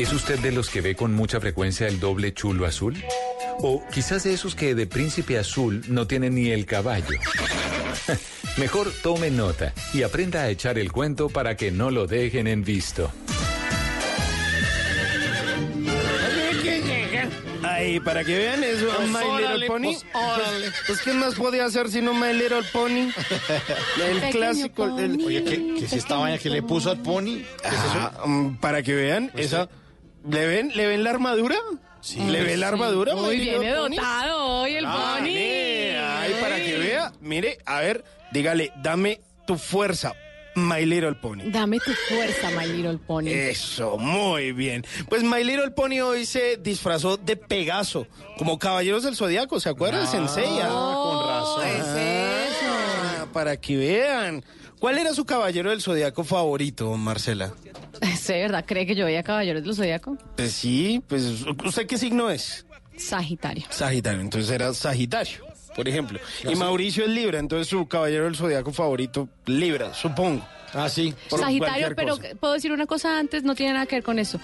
Es 0.08 0.14
¿Es 0.14 0.14
usted 0.14 0.39
de 0.39 0.51
los 0.51 0.70
que 0.70 0.82
ve 0.82 0.95
con 0.95 1.14
mucha 1.14 1.39
frecuencia 1.39 1.88
el 1.88 1.99
doble 1.99 2.34
chulo 2.34 2.66
azul? 2.66 2.95
O 3.60 3.84
quizás 3.91 4.24
de 4.24 4.34
esos 4.34 4.55
que 4.55 4.74
de 4.74 4.88
príncipe 4.88 5.38
azul 5.38 5.84
no 5.89 6.08
tienen 6.08 6.36
ni 6.36 6.49
el 6.49 6.66
caballo. 6.66 7.20
Mejor 8.58 8.91
tome 9.03 9.30
nota 9.32 9.74
y 9.93 10.03
aprenda 10.03 10.41
a 10.43 10.49
echar 10.49 10.80
el 10.80 10.91
cuento 10.91 11.28
para 11.30 11.58
que 11.58 11.72
no 11.72 11.91
lo 11.91 12.08
dejen 12.08 12.47
en 12.47 12.64
visto. 12.64 13.12
Ay, 17.64 17.99
para 17.99 18.24
que 18.24 18.38
vean 18.38 18.64
eso, 18.64 18.88
Pues 18.95 19.10
My 19.10 19.16
órale, 19.24 19.53
Little 19.53 19.68
Pony. 19.68 19.84
pues 19.84 20.05
órale. 20.14 20.72
Pues, 20.88 21.01
¿qué 21.01 21.14
más 21.14 21.36
podía 21.36 21.66
hacer 21.66 21.89
sino 21.89 22.14
My 22.14 22.34
Little 22.34 22.64
Pony? 22.74 23.10
El 24.10 24.14
Pequeño 24.16 24.32
clásico. 24.32 24.97
el-. 24.97 25.22
Oye, 25.26 25.43
¿qué, 25.43 25.76
qué 25.78 25.86
es 25.86 25.93
esta 25.93 26.16
vaina 26.16 26.38
que 26.38 26.49
le 26.49 26.64
puso 26.64 26.89
al 26.91 27.01
pony? 27.01 27.43
¿Qué 27.62 27.68
es 27.68 27.74
eso? 27.74 27.93
Ah, 27.95 28.24
mm, 28.26 28.55
para 28.58 28.82
que 28.82 28.95
vean, 28.95 29.30
Pues 29.34 29.47
esa. 29.47 29.70
¿Le 30.30 30.45
ven, 30.45 30.71
¿Le 30.75 30.86
ven 30.88 31.03
la 31.03 31.09
armadura? 31.11 31.55
Sí. 32.01 32.19
¿Le 32.19 32.43
ven 32.43 32.59
la 32.59 32.67
armadura? 32.69 33.15
Muy 33.15 33.45
Pony? 33.49 33.69
dotado 33.95 34.45
hoy 34.61 34.75
el 34.75 34.86
Ah, 34.86 35.19
mire, 35.21 35.97
Ay, 35.99 36.36
para 36.41 36.57
que 36.57 36.78
vea. 36.78 37.11
Mire, 37.21 37.57
a 37.65 37.80
ver, 37.82 38.03
dígale, 38.32 38.71
dame 38.82 39.19
tu 39.45 39.57
fuerza. 39.57 40.13
My 40.55 40.84
Little 40.88 41.13
Pony. 41.13 41.43
Dame 41.51 41.78
tu 41.80 41.91
fuerza, 42.09 42.49
My 42.49 42.65
Little 42.65 42.97
Pony. 42.97 43.28
Eso, 43.30 43.97
muy 43.99 44.53
bien. 44.53 44.84
Pues 45.07 45.21
My 45.23 45.43
Little 45.43 45.69
Pony 45.69 45.99
hoy 46.01 46.25
se 46.25 46.57
disfrazó 46.57 47.15
de 47.17 47.36
Pegaso, 47.38 48.07
como 48.39 48.57
Caballeros 48.57 49.03
del 49.03 49.15
Zodiaco, 49.15 49.59
¿se 49.59 49.69
acuerdan? 49.69 50.07
Ah, 50.07 50.11
con 50.11 51.28
razón. 51.28 51.63
Ah, 52.65 53.25
para 53.32 53.57
que 53.57 53.78
vean. 53.78 54.43
¿Cuál 54.80 54.97
era 54.99 55.13
su 55.13 55.25
caballero 55.25 55.71
del 55.71 55.82
zodiaco 55.82 56.23
favorito, 56.23 56.95
Marcela? 56.97 57.53
¿Sí, 58.19 58.34
verdad? 58.34 58.63
¿Cree 58.67 58.86
que 58.86 58.95
yo 58.95 59.05
veía 59.05 59.23
Caballeros 59.23 59.63
del 59.63 59.73
Zodíaco? 59.75 60.17
Pues 60.36 60.51
sí, 60.51 61.01
pues 61.07 61.45
¿usted 61.65 61.88
qué 61.88 61.97
signo 61.97 62.30
es? 62.30 62.65
Sagitario. 62.95 63.65
Sagitario, 63.69 64.21
entonces 64.21 64.51
era 64.51 64.73
Sagitario, 64.73 65.45
por 65.75 65.88
ejemplo. 65.88 66.19
Y 66.43 66.55
Mauricio 66.55 67.03
es 67.03 67.09
Libra, 67.09 67.39
entonces 67.39 67.67
su 67.67 67.88
caballero 67.88 68.25
del 68.25 68.36
zodiaco 68.36 68.71
favorito, 68.71 69.30
Libra, 69.45 69.93
supongo. 69.93 70.45
Ah, 70.74 70.89
sí. 70.89 71.13
Sagitario, 71.30 71.95
pero 71.95 72.18
puedo 72.39 72.53
decir 72.53 72.72
una 72.72 72.86
cosa 72.86 73.18
antes, 73.20 73.43
no 73.43 73.55
tiene 73.55 73.74
nada 73.74 73.86
que 73.86 73.95
ver 73.95 74.03
con 74.03 74.20
eso. 74.20 74.39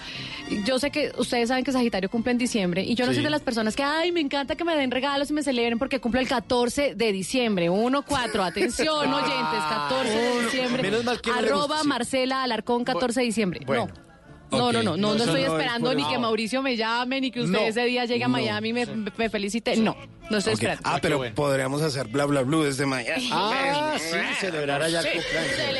Yo 0.64 0.78
sé 0.78 0.90
que 0.90 1.12
ustedes 1.18 1.48
saben 1.48 1.64
que 1.64 1.72
Sagitario 1.72 2.08
cumple 2.10 2.32
en 2.32 2.38
diciembre 2.38 2.82
y 2.82 2.94
yo 2.94 3.04
no 3.06 3.12
Sí. 3.12 3.16
soy 3.16 3.24
de 3.24 3.30
las 3.30 3.42
personas 3.42 3.76
que, 3.76 3.82
ay, 3.82 4.10
me 4.12 4.20
encanta 4.20 4.56
que 4.56 4.64
me 4.64 4.74
den 4.74 4.90
regalos 4.90 5.30
y 5.30 5.32
me 5.34 5.42
celebren 5.42 5.78
porque 5.78 6.00
cumple 6.00 6.20
el 6.22 6.28
14 6.28 6.94
de 6.94 7.12
diciembre. 7.12 7.70
1-4, 7.70 8.42
atención, 8.44 9.12
oyentes, 9.14 9.60
14 9.68 10.10
de 10.10 10.42
diciembre. 10.44 10.82
Menos 10.82 11.04
mal 11.04 11.20
que 11.20 11.30
no 11.30 11.40
le 11.40 11.46
Arroba 11.48 11.66
gusta. 11.66 11.84
Marcela 11.84 12.42
Alarcón, 12.42 12.84
14 12.84 13.20
de 13.20 13.26
diciembre. 13.26 13.60
Bueno. 13.66 13.86
No. 13.86 14.04
No, 14.50 14.72
no, 14.72 14.82
no, 14.84 14.90
no, 14.92 14.96
No, 14.96 15.08
no 15.08 15.14
eso 15.16 15.24
estoy 15.24 15.42
esperando 15.42 15.92
ni 15.94 16.04
que 16.06 16.16
Mauricio 16.16 16.62
me 16.62 16.76
llame, 16.76 17.20
ni 17.20 17.32
que 17.32 17.40
usted 17.40 17.66
ese 17.68 17.84
día 17.86 18.04
llegue 18.04 18.22
a. 18.22 18.28
Miami 18.28 18.68
y 18.68 18.72
me, 18.72 18.86
me 18.86 19.28
felicite. 19.28 19.74
No, 19.76 19.96
no 20.30 20.38
estoy 20.38 20.54
Ok. 20.54 20.62
esperando. 20.62 20.82
Ah, 20.84 20.98
pero 21.00 21.22
podríamos 21.34 21.82
hacer 21.82 22.08
bla 22.08 22.24
bla 22.24 22.42
blue 22.42 22.62
desde 22.64 22.86
mañana. 22.86 23.16
Ah, 23.32 23.96
sí, 23.98 24.16
celebrar 24.40 24.82
allá 24.82 25.02
Sí, 25.02 25.08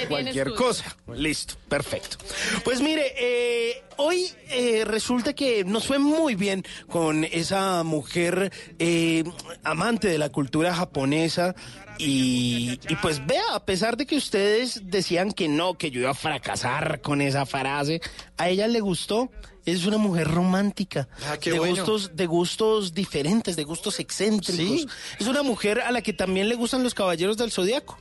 Cualquier 0.08 0.54
cosa. 0.54 0.96
Listo, 1.14 1.54
perfecto. 1.68 2.18
Pues 2.64 2.80
mire, 2.80 3.12
eh, 3.18 3.82
hoy 3.96 4.28
eh, 4.50 4.84
resulta 4.86 5.32
que 5.32 5.64
nos 5.64 5.86
fue 5.86 5.98
muy 5.98 6.34
bien 6.34 6.64
con 6.88 7.24
esa 7.24 7.82
mujer 7.82 8.52
eh, 8.78 9.24
amante 9.64 10.08
de 10.08 10.18
la 10.18 10.28
cultura 10.30 10.74
japonesa. 10.74 11.54
Y, 11.98 12.80
y 12.88 12.96
pues 12.96 13.24
vea, 13.24 13.42
a 13.54 13.64
pesar 13.64 13.96
de 13.96 14.04
que 14.04 14.16
ustedes 14.16 14.80
decían 14.84 15.30
que 15.32 15.46
no, 15.48 15.74
que 15.78 15.90
yo 15.92 16.00
iba 16.00 16.10
a 16.10 16.14
fracasar 16.14 17.00
con 17.00 17.20
esa 17.20 17.46
frase, 17.46 18.00
a 18.36 18.48
ella 18.48 18.66
le 18.66 18.80
gustó. 18.80 19.30
Es 19.66 19.86
una 19.86 19.96
mujer 19.98 20.28
romántica, 20.28 21.08
Ah, 21.26 21.36
qué 21.40 21.52
de 21.52 21.58
bueno. 21.58 21.74
gustos, 21.76 22.14
de 22.14 22.26
gustos 22.26 22.92
diferentes, 22.94 23.56
de 23.56 23.64
gustos 23.64 23.98
excéntricos. 24.00 24.80
Sí. 24.82 24.86
Es 25.18 25.26
una 25.26 25.42
mujer 25.42 25.80
a 25.80 25.90
la 25.90 26.02
que 26.02 26.12
también 26.12 26.48
le 26.48 26.54
gustan 26.54 26.82
los 26.82 26.92
caballeros 26.94 27.36
del 27.38 27.50
zodiaco. 27.50 27.98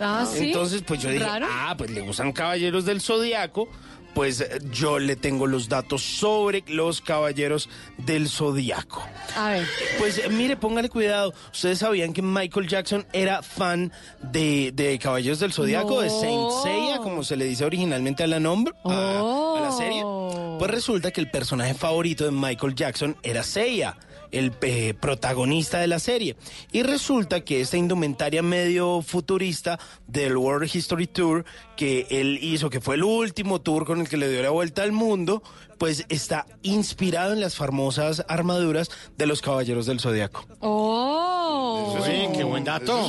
Ah, 0.00 0.26
sí. 0.30 0.46
Entonces, 0.48 0.82
pues 0.86 1.00
yo 1.02 1.10
dije, 1.10 1.24
Raro. 1.24 1.46
ah, 1.48 1.74
pues 1.76 1.90
le 1.90 2.00
gustan 2.02 2.32
caballeros 2.32 2.84
del 2.84 3.00
zodiaco. 3.00 3.68
Pues 4.16 4.40
eh, 4.40 4.48
yo 4.72 4.98
le 4.98 5.14
tengo 5.14 5.46
los 5.46 5.68
datos 5.68 6.02
sobre 6.02 6.64
los 6.68 7.02
caballeros 7.02 7.68
del 7.98 8.30
zodiaco. 8.30 9.04
A 9.36 9.50
ver. 9.50 9.66
Pues 9.98 10.20
mire, 10.30 10.56
póngale 10.56 10.88
cuidado. 10.88 11.34
Ustedes 11.52 11.80
sabían 11.80 12.14
que 12.14 12.22
Michael 12.22 12.66
Jackson 12.66 13.06
era 13.12 13.42
fan 13.42 13.92
de, 14.22 14.72
de 14.74 14.98
Caballeros 14.98 15.38
del 15.38 15.52
Zodiaco, 15.52 16.00
de 16.00 16.08
Saint. 16.08 16.50
Seiya, 16.62 16.96
como 16.98 17.22
se 17.24 17.36
le 17.36 17.44
dice 17.44 17.66
originalmente 17.66 18.22
a 18.22 18.26
la, 18.26 18.40
nombre, 18.40 18.72
a- 18.86 19.54
a 19.58 19.60
la 19.60 19.70
serie. 19.72 20.00
Oh. 20.02 20.56
Pues 20.58 20.70
resulta 20.70 21.10
que 21.10 21.20
el 21.20 21.30
personaje 21.30 21.74
favorito 21.74 22.24
de 22.24 22.30
Michael 22.30 22.74
Jackson 22.74 23.16
era 23.22 23.42
Seiya, 23.42 23.98
el 24.32 24.52
eh, 24.62 24.94
protagonista 24.94 25.78
de 25.78 25.86
la 25.86 25.98
serie. 25.98 26.36
Y 26.72 26.82
resulta 26.82 27.44
que 27.44 27.60
esta 27.60 27.76
indumentaria 27.76 28.42
medio 28.42 29.02
futurista 29.02 29.78
del 30.06 30.36
World 30.36 30.74
History 30.74 31.06
Tour 31.06 31.44
que 31.76 32.06
él 32.10 32.38
hizo, 32.42 32.70
que 32.70 32.80
fue 32.80 32.96
el 32.96 33.04
último 33.04 33.60
tour 33.60 33.84
con 33.84 34.00
el 34.00 34.08
que 34.08 34.16
le 34.16 34.30
dio 34.30 34.42
la 34.42 34.50
vuelta 34.50 34.82
al 34.82 34.92
mundo, 34.92 35.42
pues 35.78 36.04
está 36.08 36.46
inspirado 36.62 37.32
en 37.32 37.40
las 37.40 37.54
famosas 37.56 38.24
armaduras 38.28 38.90
de 39.16 39.26
los 39.26 39.42
Caballeros 39.42 39.86
del 39.86 40.00
Zodiaco. 40.00 40.46
Oh. 40.60 41.98
Sí, 42.04 42.28
qué 42.34 42.44
buen 42.44 42.64
dato. 42.64 43.06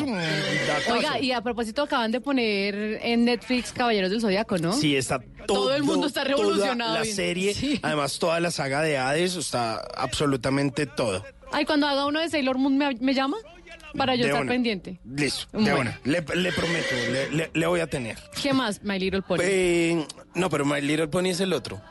Oiga, 0.91 1.19
y 1.19 1.31
a 1.31 1.41
propósito 1.41 1.83
acaban 1.83 2.11
de 2.11 2.21
poner 2.21 2.99
en 3.03 3.25
Netflix 3.25 3.71
Caballeros 3.71 4.09
del 4.11 4.21
Zodiaco, 4.21 4.57
¿no? 4.57 4.73
Sí, 4.73 4.95
está 4.95 5.19
todo, 5.19 5.45
Todo 5.65 5.75
el 5.75 5.83
mundo 5.83 6.07
está 6.07 6.23
toda 6.23 6.35
revolucionado 6.35 6.93
La 6.95 7.01
bien. 7.03 7.15
serie, 7.15 7.53
Sí. 7.53 7.79
además 7.81 8.19
toda 8.19 8.39
la 8.39 8.51
saga 8.51 8.81
de 8.81 8.97
Hades, 8.97 9.35
está 9.35 9.81
absolutamente 9.95 10.85
todo. 10.85 11.23
Ay, 11.51 11.65
cuando 11.65 11.87
haga 11.87 12.05
uno 12.05 12.19
de 12.19 12.29
Sailor 12.29 12.57
Moon 12.57 12.77
me, 12.77 12.95
me 12.99 13.13
llama 13.13 13.37
para 13.97 14.15
yo 14.15 14.23
De 14.23 14.27
estar 14.29 14.41
una. 14.43 14.51
pendiente. 14.51 14.99
Listo, 15.05 15.45
de 15.53 15.59
Bueno. 15.71 15.79
una. 15.79 15.99
Le, 16.03 16.21
le 16.35 16.51
prometo, 16.51 16.95
le, 17.11 17.31
le- 17.31 17.51
le 17.53 17.67
voy 17.67 17.79
a 17.79 17.87
tener. 17.87 18.17
¿Qué 18.41 18.51
más, 18.53 18.83
My 18.83 18.99
Little 18.99 19.21
Pony? 19.21 19.39
Eh, 19.43 20.05
no, 20.35 20.49
pero 20.49 20.65
My 20.65 20.81
Little 20.81 21.07
Pony 21.07 21.27
es 21.29 21.39
el 21.39 21.53
otro. 21.53 21.81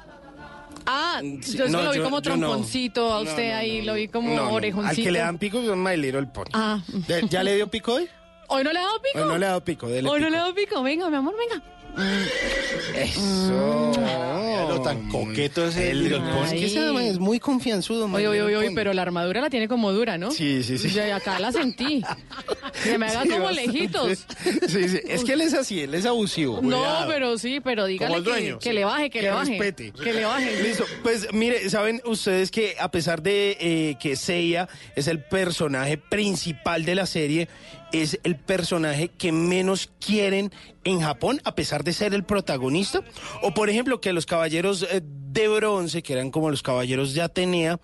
Ah, 0.86 1.20
sí, 1.20 1.56
yo 1.56 1.64
es 1.64 1.70
que 1.70 1.76
no, 1.76 1.82
lo 1.82 1.90
vi 1.92 1.98
yo- 1.98 2.04
como 2.04 2.20
yo 2.22 2.36
no. 2.36 2.48
tromponcito 2.48 3.12
a 3.12 3.20
usted 3.20 3.50
no, 3.52 3.56
ahí, 3.58 3.78
no, 3.80 3.84
lo 3.86 3.94
vi 3.94 4.08
como 4.08 4.28
No, 4.34 4.44
no. 4.44 4.50
orejoncito. 4.52 4.90
Al 5.00 5.04
que 5.04 5.10
le 5.10 5.18
dan 5.18 5.38
pico 5.38 5.58
es 5.60 5.76
My 5.76 5.96
Little 5.96 6.26
Pony. 6.26 6.50
Ah. 6.52 6.80
¿Ya- 7.08 7.20
¿Ya 7.20 7.42
le 7.42 7.54
dio 7.56 7.68
pico 7.68 7.94
hoy? 7.94 8.08
¿Hoy 8.48 8.62
no 8.62 8.72
le 8.72 8.78
ha 8.78 8.82
dado 8.82 9.02
pico? 9.02 9.18
Hoy 9.18 9.28
no 9.28 9.38
le 9.38 9.44
ha 9.46 9.48
dado 9.48 9.64
pico, 9.64 9.88
dele 9.88 10.08
Hoy 10.08 10.20
no 10.20 10.26
pico. 10.26 10.30
le 10.30 10.36
ha 10.36 10.40
dado 10.42 10.54
pico. 10.54 10.82
Venga, 10.82 11.10
mi 11.10 11.16
amor, 11.16 11.34
venga. 11.36 11.62
Eso. 12.94 13.92
lo 14.68 14.82
tan 14.82 15.08
coqueto 15.08 15.66
es 15.66 15.76
el. 15.76 16.06
Es 16.12 16.72
que 16.74 17.08
es 17.10 17.18
muy 17.18 17.38
confianzudo. 17.40 18.06
Oye, 18.06 18.26
oye, 18.28 18.42
oye, 18.56 18.70
pero 18.74 18.92
la 18.92 19.02
armadura 19.02 19.40
la 19.40 19.50
tiene 19.50 19.68
como 19.68 19.92
dura, 19.92 20.18
¿no? 20.18 20.30
Sí, 20.30 20.62
sí, 20.62 20.78
sí. 20.78 20.90
Ya, 20.90 21.14
acá 21.16 21.38
la 21.38 21.52
sentí. 21.52 22.02
Que 22.84 22.98
me 22.98 23.06
haga 23.06 23.22
Sí, 23.22 23.28
como 23.30 23.44
bastante. 23.44 23.72
lejitos. 23.72 24.26
Sí, 24.68 24.88
sí. 24.88 25.00
Es 25.08 25.24
que 25.24 25.32
él 25.32 25.40
es 25.40 25.54
así, 25.54 25.80
él 25.80 25.94
es 25.94 26.04
abusivo. 26.06 26.56
No, 26.62 26.78
Cuidado. 26.78 27.08
pero 27.08 27.38
sí, 27.38 27.60
pero 27.60 27.86
dígale 27.86 28.14
Como 28.14 28.18
el 28.18 28.24
que, 28.24 28.30
dueño, 28.30 28.58
que 28.58 28.68
sí. 28.70 28.74
le 28.74 28.84
baje, 28.84 29.10
que, 29.10 29.18
Que 29.20 29.22
le 29.26 29.30
baje. 29.30 29.50
respete. 29.50 29.92
Que 29.92 30.12
le 30.12 30.24
baje. 30.24 30.62
Listo, 30.62 30.84
pues 31.02 31.32
mire, 31.32 31.68
saben 31.70 32.02
ustedes 32.04 32.50
que 32.50 32.76
a 32.78 32.90
pesar 32.90 33.22
de 33.22 33.56
eh, 33.60 33.96
que 34.00 34.16
Seiya 34.16 34.68
es 34.94 35.06
el 35.08 35.20
personaje 35.22 35.96
principal 35.98 36.84
de 36.84 36.94
la 36.94 37.06
serie, 37.06 37.48
es 37.92 38.18
el 38.24 38.36
personaje 38.36 39.08
que 39.08 39.32
menos 39.32 39.90
quieren 40.00 40.52
en 40.84 41.00
Japón, 41.00 41.40
a 41.44 41.54
pesar 41.54 41.84
de 41.84 41.92
ser 41.92 42.14
el 42.14 42.24
protagonista. 42.24 43.02
O 43.42 43.52
por 43.52 43.70
ejemplo, 43.70 44.00
que 44.00 44.12
los 44.12 44.26
caballeros 44.26 44.86
eh, 44.90 45.02
de 45.02 45.48
bronce, 45.48 46.02
que 46.02 46.14
eran 46.14 46.30
como 46.30 46.50
los 46.50 46.62
caballeros 46.62 47.14
de 47.14 47.22
Atenea, 47.22 47.78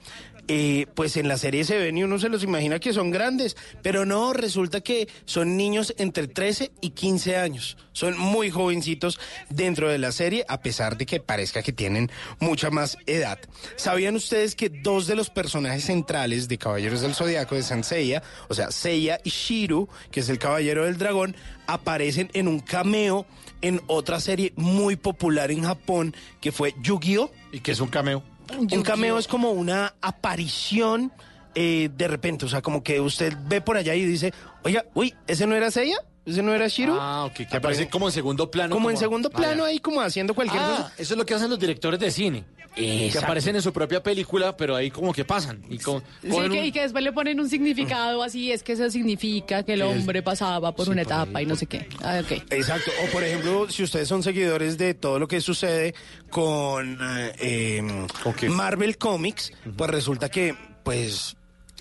eh, 0.49 0.86
pues 0.95 1.16
en 1.16 1.28
la 1.28 1.38
serie 1.38 1.64
se 1.64 1.78
ven 1.78 1.97
y 1.97 2.03
uno 2.03 2.18
se 2.18 2.28
los 2.28 2.43
imagina 2.43 2.80
que 2.80 2.93
son 2.93 3.11
grandes, 3.11 3.57
pero 3.82 4.05
no, 4.05 4.32
resulta 4.32 4.80
que 4.80 5.09
son 5.24 5.57
niños 5.57 5.95
entre 5.99 6.26
13 6.26 6.72
y 6.80 6.90
15 6.90 7.36
años. 7.36 7.76
Son 7.93 8.18
muy 8.18 8.51
jovencitos 8.51 9.20
dentro 9.51 9.88
de 9.88 9.99
la 9.99 10.12
serie, 10.12 10.45
a 10.49 10.61
pesar 10.61 10.97
de 10.97 11.07
que 11.07 11.20
parezca 11.20 11.62
que 11.62 11.72
tienen 11.72 12.11
mucha 12.40 12.70
más 12.70 12.99
edad. 13.07 13.38
¿Sabían 13.76 14.16
ustedes 14.16 14.55
que 14.55 14.68
dos 14.68 15.07
de 15.07 15.16
los 15.16 15.30
personajes 15.30 15.84
centrales 15.84 16.49
de 16.49 16.59
Caballeros 16.59 17.03
del 17.03 17.14
Zodiaco 17.14 17.55
de 17.55 17.62
Sanseiya, 17.62 18.22
o 18.49 18.55
sea, 18.55 18.70
Seiya 18.72 19.20
y 19.22 19.30
Shiru, 19.30 19.88
que 20.11 20.20
es 20.20 20.28
el 20.28 20.38
Caballero 20.38 20.84
del 20.84 20.99
Dragón, 20.99 21.36
aparecen 21.66 22.30
en 22.34 22.49
un 22.49 22.61
cameo 22.61 23.26
en 23.61 23.80
otra 23.86 24.20
serie 24.20 24.53
muy 24.57 24.97
popular 24.97 25.51
en 25.51 25.62
Japón, 25.62 26.14
que 26.40 26.53
fue 26.53 26.74
Yu-Gi-Oh! 26.82 27.30
¿Y 27.53 27.61
qué 27.61 27.72
es 27.72 27.80
un 27.80 27.88
cameo? 27.88 28.32
Un 28.59 28.82
cameo 28.82 29.18
es 29.18 29.26
como 29.26 29.50
una 29.50 29.94
aparición 30.00 31.12
eh, 31.55 31.90
de 31.94 32.09
repente, 32.09 32.44
o 32.46 32.48
sea, 32.48 32.62
como 32.62 32.82
que 32.82 33.00
usted 33.00 33.32
ve 33.46 33.61
por 33.61 33.76
allá 33.76 33.94
y 33.94 34.05
dice, 34.05 34.32
oiga, 34.62 34.84
uy, 34.94 35.14
¿ese 35.26 35.46
no 35.46 35.55
era 35.55 35.70
Seiya? 35.70 35.96
¿Ese 36.24 36.40
no 36.40 36.55
era 36.55 36.68
Shiru? 36.68 36.96
Ah, 37.00 37.24
ok, 37.24 37.48
que 37.50 37.57
aparece 37.57 37.88
como 37.88 38.07
en 38.07 38.12
segundo 38.12 38.48
plano. 38.48 38.72
como 38.72 38.90
en 38.90 38.96
segundo 38.96 39.28
plano 39.28 39.64
Ah, 39.64 39.68
ahí 39.68 39.80
como 39.80 40.00
haciendo 40.00 40.34
cualquier 40.34 40.62
Ah, 40.62 40.68
cosa. 40.76 40.92
eso 40.96 41.14
es 41.14 41.18
lo 41.18 41.26
que 41.26 41.34
hacen 41.34 41.50
los 41.50 41.59
directores 41.59 41.98
de 41.98 42.12
cine. 42.12 42.44
Que 42.76 43.12
aparecen 43.20 43.57
en 43.57 43.61
su 43.61 43.70
propia 43.72 44.03
película, 44.03 44.57
pero 44.57 44.76
ahí 44.76 44.90
como 44.90 45.12
que 45.12 45.24
pasan. 45.26 45.61
Y 45.68 45.78
con, 45.78 46.00
Sí, 46.22 46.28
que, 46.30 46.34
un- 46.34 46.55
y 46.55 46.70
que 46.72 46.80
después 46.82 47.03
le 47.05 47.12
ponen 47.12 47.38
un 47.40 47.48
significado 47.50 48.22
así, 48.22 48.50
es 48.53 48.62
que 48.62 48.72
eso 48.74 48.88
significa 48.88 49.64
que 49.64 49.72
el 49.74 49.82
hombre 49.82 50.22
pasaba 50.22 50.72
por 50.74 50.88
una 50.88 51.03
etapa 51.03 51.42
y 51.42 51.46
no 51.46 51.57
sé 51.57 51.66
qué. 51.66 51.88
Ah, 52.03 52.20
ok. 52.22 52.30
Exacto. 52.50 52.90
O 53.05 53.11
por 53.12 53.24
ejemplo, 53.24 53.68
si 53.68 53.82
ustedes 53.82 54.07
son 54.09 54.22
seguidores 54.22 54.78
de 54.78 54.94
todo 54.94 55.18
lo 55.18 55.26
que 55.26 55.40
sucede 55.40 55.92
con 56.30 56.98
eh, 57.03 57.32
eh, 57.40 58.48
Marvel 58.48 58.96
Comics, 58.96 59.53
pues 59.76 59.90
resulta 59.90 60.28
que, 60.30 60.55
pues, 60.84 61.36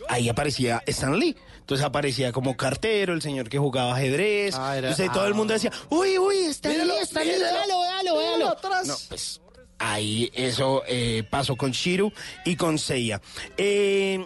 ahí 0.10 0.30
aparecía 0.30 0.84
Stan 0.88 1.18
Lee. 1.18 1.36
Entonces 1.60 1.86
aparecía 1.86 2.32
como 2.32 2.58
cartero, 2.58 3.14
el 3.14 3.22
señor 3.22 3.48
que 3.50 3.58
jugaba 3.58 3.96
ajedrez. 3.96 4.56
Ah, 4.58 4.78
era- 4.78 4.90
Entonces 4.90 5.12
todo 5.14 5.28
el 5.28 5.34
mundo 5.34 5.54
decía, 5.54 5.72
uy, 5.90 6.18
uy, 6.18 6.36
Stan 6.50 6.72
Lee, 6.78 6.94
Stan 7.04 7.26
Lee, 7.26 7.34
véalo, 7.40 7.80
véalo, 7.82 8.18
véalo. 8.18 8.48
atrás. 8.50 8.88
No, 8.88 8.96
pues 9.10 9.42
ahí 9.80 10.30
eso 10.34 10.84
eh, 10.88 11.24
pasó 11.30 11.56
con 11.56 11.72
Shiru 11.72 12.12
y 12.46 12.56
con 12.56 12.78
Seiya. 12.78 13.22
Eh, 13.58 14.26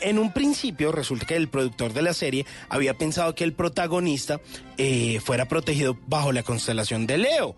en 0.00 0.18
un 0.18 0.32
principio 0.32 0.92
resulta 0.92 1.26
que 1.26 1.36
el 1.36 1.48
productor 1.48 1.92
de 1.92 2.02
la 2.02 2.14
serie 2.14 2.46
había 2.68 2.94
pensado 2.94 3.34
que 3.34 3.44
el 3.44 3.52
protagonista 3.54 4.40
eh, 4.76 5.20
fuera 5.24 5.46
protegido 5.48 5.96
bajo 6.06 6.32
la 6.32 6.42
constelación 6.42 7.06
de 7.06 7.18
Leo. 7.18 7.56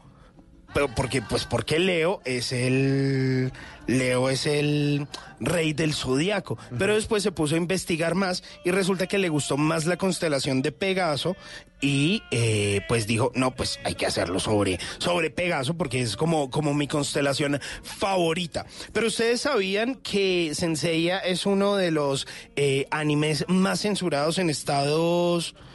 Pero 0.72 0.88
porque, 0.94 1.22
pues, 1.22 1.44
porque 1.44 1.78
Leo 1.78 2.20
es 2.24 2.52
el. 2.52 3.52
Leo 3.86 4.30
es 4.30 4.46
el 4.46 5.08
rey 5.40 5.72
del 5.72 5.94
zodiaco. 5.94 6.56
Pero 6.78 6.94
después 6.94 7.22
se 7.22 7.32
puso 7.32 7.56
a 7.56 7.58
investigar 7.58 8.14
más 8.14 8.44
y 8.64 8.70
resulta 8.70 9.08
que 9.08 9.18
le 9.18 9.28
gustó 9.28 9.56
más 9.56 9.86
la 9.86 9.96
constelación 9.96 10.62
de 10.62 10.70
Pegaso 10.70 11.34
y 11.80 12.22
eh, 12.30 12.82
pues 12.88 13.06
dijo, 13.06 13.32
no, 13.34 13.50
pues 13.56 13.80
hay 13.84 13.94
que 13.94 14.06
hacerlo 14.06 14.38
sobre, 14.38 14.78
sobre 14.98 15.30
Pegaso 15.30 15.74
porque 15.74 16.02
es 16.02 16.16
como, 16.16 16.50
como 16.50 16.72
mi 16.72 16.86
constelación 16.86 17.58
favorita. 17.82 18.64
Pero 18.92 19.08
ustedes 19.08 19.40
sabían 19.40 19.96
que 19.96 20.52
Senseiya 20.54 21.18
es 21.18 21.46
uno 21.46 21.74
de 21.74 21.90
los 21.90 22.28
eh, 22.54 22.86
animes 22.90 23.44
más 23.48 23.80
censurados 23.80 24.38
en 24.38 24.50
Estados 24.50 25.52
Unidos. 25.52 25.69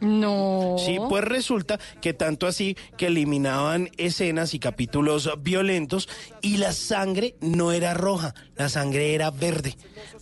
No. 0.00 0.76
Sí, 0.78 0.98
pues 1.08 1.24
resulta 1.24 1.78
que 2.00 2.12
tanto 2.12 2.46
así 2.46 2.76
que 2.96 3.06
eliminaban 3.06 3.90
escenas 3.96 4.54
y 4.54 4.58
capítulos 4.58 5.30
violentos 5.40 6.08
y 6.40 6.56
la 6.56 6.72
sangre 6.72 7.36
no 7.40 7.72
era 7.72 7.94
roja, 7.94 8.34
la 8.62 8.68
sangre 8.68 9.14
era 9.14 9.32
verde 9.32 9.76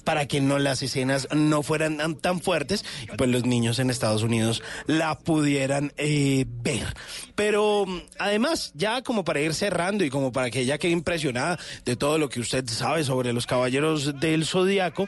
para 0.04 0.26
que 0.26 0.40
no 0.40 0.58
las 0.58 0.82
escenas 0.82 1.28
no 1.34 1.62
fueran 1.62 1.98
tan, 1.98 2.14
tan 2.16 2.40
fuertes, 2.40 2.86
pues 3.18 3.28
los 3.28 3.44
niños 3.44 3.78
en 3.78 3.90
Estados 3.90 4.22
Unidos 4.22 4.62
la 4.86 5.18
pudieran 5.18 5.92
eh, 5.98 6.46
ver. 6.48 6.86
Pero 7.34 7.84
además, 8.18 8.72
ya 8.74 9.02
como 9.02 9.24
para 9.24 9.40
ir 9.40 9.52
cerrando 9.52 10.04
y 10.04 10.10
como 10.10 10.32
para 10.32 10.50
que 10.50 10.60
ella 10.60 10.78
quede 10.78 10.92
impresionada 10.92 11.58
de 11.84 11.96
todo 11.96 12.16
lo 12.16 12.30
que 12.30 12.40
usted 12.40 12.66
sabe 12.66 13.04
sobre 13.04 13.34
los 13.34 13.46
caballeros 13.46 14.18
del 14.20 14.46
Zodíaco, 14.46 15.06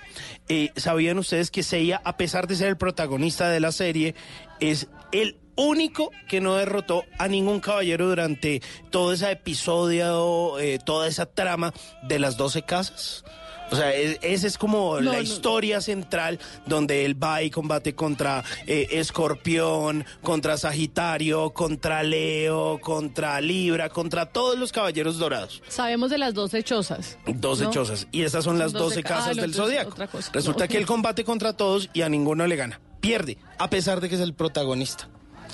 eh, 0.49 0.71
¿sabían 0.77 1.19
ustedes 1.19 1.51
que 1.51 1.63
Seiya, 1.63 2.03
a 2.05 2.19
pesar 2.19 2.47
de 2.47 2.57
ser 2.57 2.69
el 2.69 2.77
protagonista 2.77 3.49
de 3.49 3.61
la 3.61 3.73
serie, 3.73 4.15
es 4.61 4.89
el 5.11 5.37
único 5.57 6.11
que 6.29 6.41
no 6.41 6.55
derrotó 6.57 7.05
a 7.19 7.29
ningún 7.29 7.61
caballero 7.61 8.09
durante 8.09 8.63
todo 8.91 9.13
ese 9.13 9.31
episodio, 9.31 10.59
eh, 10.59 10.79
toda 10.85 11.09
esa 11.09 11.27
trama 11.27 11.73
de 12.03 12.19
las 12.19 12.37
12 12.37 12.63
casas? 12.63 13.25
O 13.71 13.75
sea, 13.77 13.95
es- 13.95 14.19
esa 14.21 14.47
es 14.47 14.59
como 14.59 14.97
No, 15.01 15.13
la 15.13 15.17
no. 15.17 15.23
historia 15.23 15.81
central 15.81 16.39
donde 16.67 17.07
él 17.07 17.21
va 17.23 17.43
y 17.43 17.49
combate 17.49 17.95
contra 17.95 18.45
eh, 18.67 18.87
Escorpión, 18.91 20.05
contra 20.21 20.59
Sagitario, 20.59 21.51
contra 21.55 22.03
Leo, 22.03 22.79
contra 22.83 23.41
Libra, 23.41 23.89
contra 23.89 24.27
todos 24.27 24.59
los 24.59 24.73
caballeros 24.73 25.17
dorados. 25.19 25.63
Sabemos 25.69 26.11
de 26.11 26.19
las 26.19 26.35
dos 26.35 26.53
hechosas. 26.53 27.17
12 27.27 27.65
¿no? 27.65 27.71
chozas. 27.71 28.07
Y 28.13 28.23
estas 28.25 28.45
son 28.45 28.59
las 28.59 28.73
Son 28.73 28.81
12 28.83 28.97
12 28.97 29.03
ca- 29.05 29.15
casas 29.17 29.39
ah, 29.39 29.41
del 29.41 29.55
zodiaco. 29.55 29.95
Resulta 30.35 30.69
que 30.69 30.77
él 30.77 30.85
combate 30.85 31.25
contra 31.25 31.55
todos 31.55 31.89
y 31.95 32.03
a 32.03 32.11
ninguno 32.11 32.47
le 32.47 32.57
gana. 32.57 32.79
Pierde, 33.01 33.39
a 33.59 33.71
pesar 33.71 34.03
de 34.03 34.11
que 34.11 34.17
es 34.17 34.21
el 34.21 34.35
protagonista. 34.35 35.09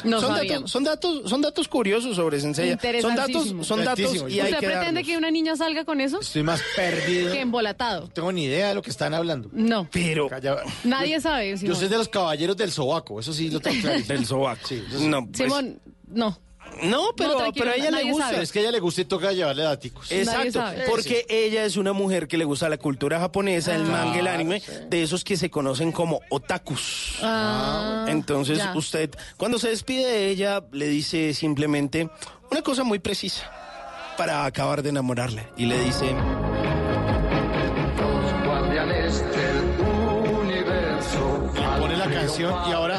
No 0.04 0.20
son, 0.20 0.34
datos, 0.34 0.70
son 0.70 0.84
datos, 0.84 1.30
son 1.30 1.40
datos 1.42 1.68
curiosos 1.68 2.16
sobre 2.16 2.40
Senseiya. 2.40 2.78
Son 3.00 3.14
datos, 3.14 3.54
son 3.66 3.84
datos 3.84 4.14
y 4.28 4.40
hay 4.40 4.52
¿Usted 4.52 4.60
que 4.60 4.66
pretende 4.66 4.84
darlos. 4.86 5.06
que 5.06 5.16
una 5.16 5.30
niña 5.30 5.56
salga 5.56 5.84
con 5.84 6.00
eso? 6.00 6.20
Estoy 6.20 6.42
más 6.42 6.60
perdido. 6.76 7.32
Que 7.32 7.40
embolatado. 7.40 8.02
No 8.02 8.08
tengo 8.08 8.32
ni 8.32 8.44
idea 8.44 8.68
de 8.68 8.74
lo 8.74 8.82
que 8.82 8.90
están 8.90 9.14
hablando. 9.14 9.48
No. 9.52 9.88
Pero 9.90 10.28
Nadie 10.84 11.20
sabe. 11.20 11.50
yo 11.50 11.56
Simón. 11.58 11.76
soy 11.76 11.88
de 11.88 11.96
los 11.98 12.08
caballeros 12.08 12.56
del 12.56 12.70
sobaco, 12.70 13.20
eso 13.20 13.32
sí 13.32 13.50
lo 13.50 13.60
tengo 13.60 13.80
claro. 13.82 14.02
del 14.06 14.26
sobaco. 14.26 14.66
Sí, 14.66 14.82
eso 14.88 14.98
Sí, 14.98 15.06
no, 15.08 15.26
pues, 15.26 15.36
Simón, 15.38 15.80
no. 16.08 16.38
No, 16.82 17.08
pero, 17.16 17.38
No, 17.40 17.52
pero 17.52 17.70
a 17.72 17.74
ella 17.74 17.90
le 17.90 18.10
gusta. 18.10 18.30
sabe. 18.30 18.42
Es 18.42 18.52
que 18.52 18.60
a 18.60 18.62
ella 18.62 18.70
le 18.72 18.80
gusta 18.80 19.00
y 19.00 19.04
toca 19.04 19.32
llevarle 19.32 19.64
daticos. 19.64 20.10
Exacto, 20.12 20.62
porque 20.88 21.26
ella 21.28 21.64
es 21.64 21.76
una 21.76 21.92
mujer 21.92 22.28
que 22.28 22.38
le 22.38 22.44
gusta 22.44 22.68
la 22.68 22.78
cultura 22.78 23.18
japonesa, 23.18 23.74
el 23.74 23.84
manga, 23.84 24.18
el 24.18 24.26
anime, 24.28 24.62
de 24.88 25.02
esos 25.02 25.24
que 25.24 25.36
se 25.36 25.50
conocen 25.50 25.90
como 25.92 26.20
otakus. 26.30 27.16
Ah, 27.22 28.06
Entonces 28.08 28.58
ya. 28.58 28.72
usted, 28.76 29.10
cuando 29.36 29.58
se 29.58 29.70
despide 29.70 30.06
de 30.06 30.28
ella, 30.28 30.62
le 30.72 30.86
dice 30.88 31.34
simplemente 31.34 32.08
una 32.50 32.62
cosa 32.62 32.84
muy 32.84 33.00
precisa 33.00 33.50
para 34.16 34.44
acabar 34.44 34.82
de 34.82 34.90
enamorarle. 34.90 35.48
Y 35.56 35.66
le 35.66 35.78
dice, 35.82 36.14
Guardianes 38.44 39.20
del 39.30 40.36
universo. 40.36 41.50
Pone 41.80 41.96
la 41.96 42.10
canción 42.10 42.54
y 42.68 42.72
ahora. 42.72 42.97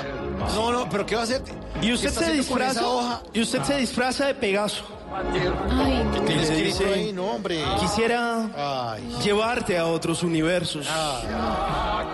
No, 0.55 0.71
no, 0.71 0.89
pero 0.89 1.05
¿qué 1.05 1.15
va 1.15 1.21
a 1.21 1.23
hacer? 1.25 1.41
y 1.81 1.93
usted 1.93 2.09
¿Qué 2.09 2.13
está 2.13 2.25
se 2.25 2.33
disfraza, 2.33 3.21
y 3.33 3.41
usted 3.41 3.63
se 3.63 3.77
disfraza 3.77 4.27
de 4.27 4.35
Pegaso. 4.35 4.83
Ay, 5.11 6.05
¿Qué 6.13 6.19
tiene 6.19 6.31
Y 6.31 6.35
le 6.35 6.43
escrito 6.43 6.65
dice, 6.65 6.93
ahí? 6.93 7.13
No, 7.13 7.25
hombre. 7.31 7.63
Quisiera 7.79 8.93
Ay. 8.93 9.17
llevarte 9.23 9.77
a 9.77 9.85
otros 9.87 10.23
universos. 10.23 10.87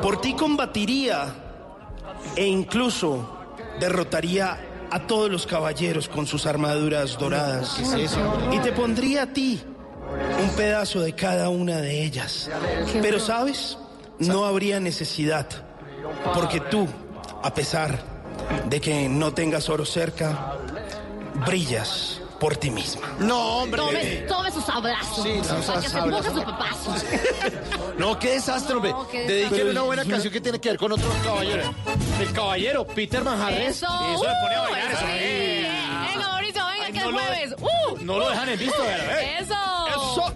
Por 0.02 0.22
ti 0.22 0.34
combatiría 0.34 1.26
e 2.36 2.46
incluso 2.46 3.38
derrotaría 3.80 4.58
a 4.92 5.00
todos 5.08 5.30
los 5.30 5.46
caballeros 5.46 6.08
con 6.08 6.26
sus 6.26 6.46
armaduras 6.46 7.18
doradas. 7.18 7.76
¿Qué 7.78 7.84
es 7.84 8.12
eso, 8.12 8.20
hombre? 8.32 8.56
Y 8.56 8.60
te 8.60 8.72
pondría 8.72 9.24
a 9.24 9.28
ti 9.28 9.62
un 10.42 10.50
pedazo 10.56 11.02
de 11.02 11.14
cada 11.14 11.50
una 11.50 11.78
de 11.78 12.04
ellas. 12.04 12.50
Pero 13.02 13.20
sabes, 13.20 13.78
no 14.20 14.46
habría 14.46 14.80
necesidad, 14.80 15.48
porque 16.34 16.62
tú, 16.62 16.88
a 17.44 17.54
pesar 17.54 18.15
de 18.68 18.82
que 18.82 19.08
no 19.10 19.34
tengas 19.34 19.70
oro 19.70 19.86
cerca, 19.86 20.54
brillas 21.46 22.22
por 22.40 22.58
ti 22.58 22.70
misma. 22.70 23.14
No, 23.20 23.60
hombre. 23.64 23.82
Tome, 23.82 24.06
tome 24.28 24.52
sus 24.52 24.68
abrazos. 24.70 25.24
Sí, 25.24 25.38
sus 25.38 25.66
para 25.66 25.82
que 25.82 25.88
se 25.90 26.32
sus 26.34 26.44
papazos. 26.44 27.06
No, 27.98 28.20
qué 28.20 28.32
desastre, 28.32 28.76
hombre. 28.76 28.92
No, 28.92 29.06
Dedíqueme 29.06 29.72
una 29.72 29.82
buena 29.84 30.04
canción 30.04 30.32
que 30.34 30.42
tiene 30.42 30.60
que 30.60 30.68
ver 30.70 30.78
con 30.78 30.92
otro 30.92 31.08
caballero. 31.24 31.64
El 32.20 32.34
caballero, 32.34 32.86
Peter 32.86 33.24
Manjarres. 33.24 33.78
Eso. 33.78 33.88
Y 33.88 34.14
eso 34.16 34.24
me 34.24 34.34
pone 34.42 34.56
a 34.56 34.62
bailar 34.62 34.92
eso. 34.92 35.00
Sí. 35.00 35.06
Eh, 35.12 35.72
Venga, 36.14 36.28
Mauricio, 36.28 36.66
venga, 36.68 36.86
Ay, 36.86 36.92
que 36.94 37.00
no 37.00 37.06
es 37.06 37.12
lo- 37.14 37.20
jueves. 37.20 37.56
¡Uh! 37.62 37.98
No 38.04 38.20
lo 38.20 38.30
dejan 38.30 38.50
en 38.50 38.60
visto, 38.60 38.84
¿verdad? 38.84 39.22
Eh. 39.22 39.38
Eso. 39.40 39.56
Eso. 39.88 40.34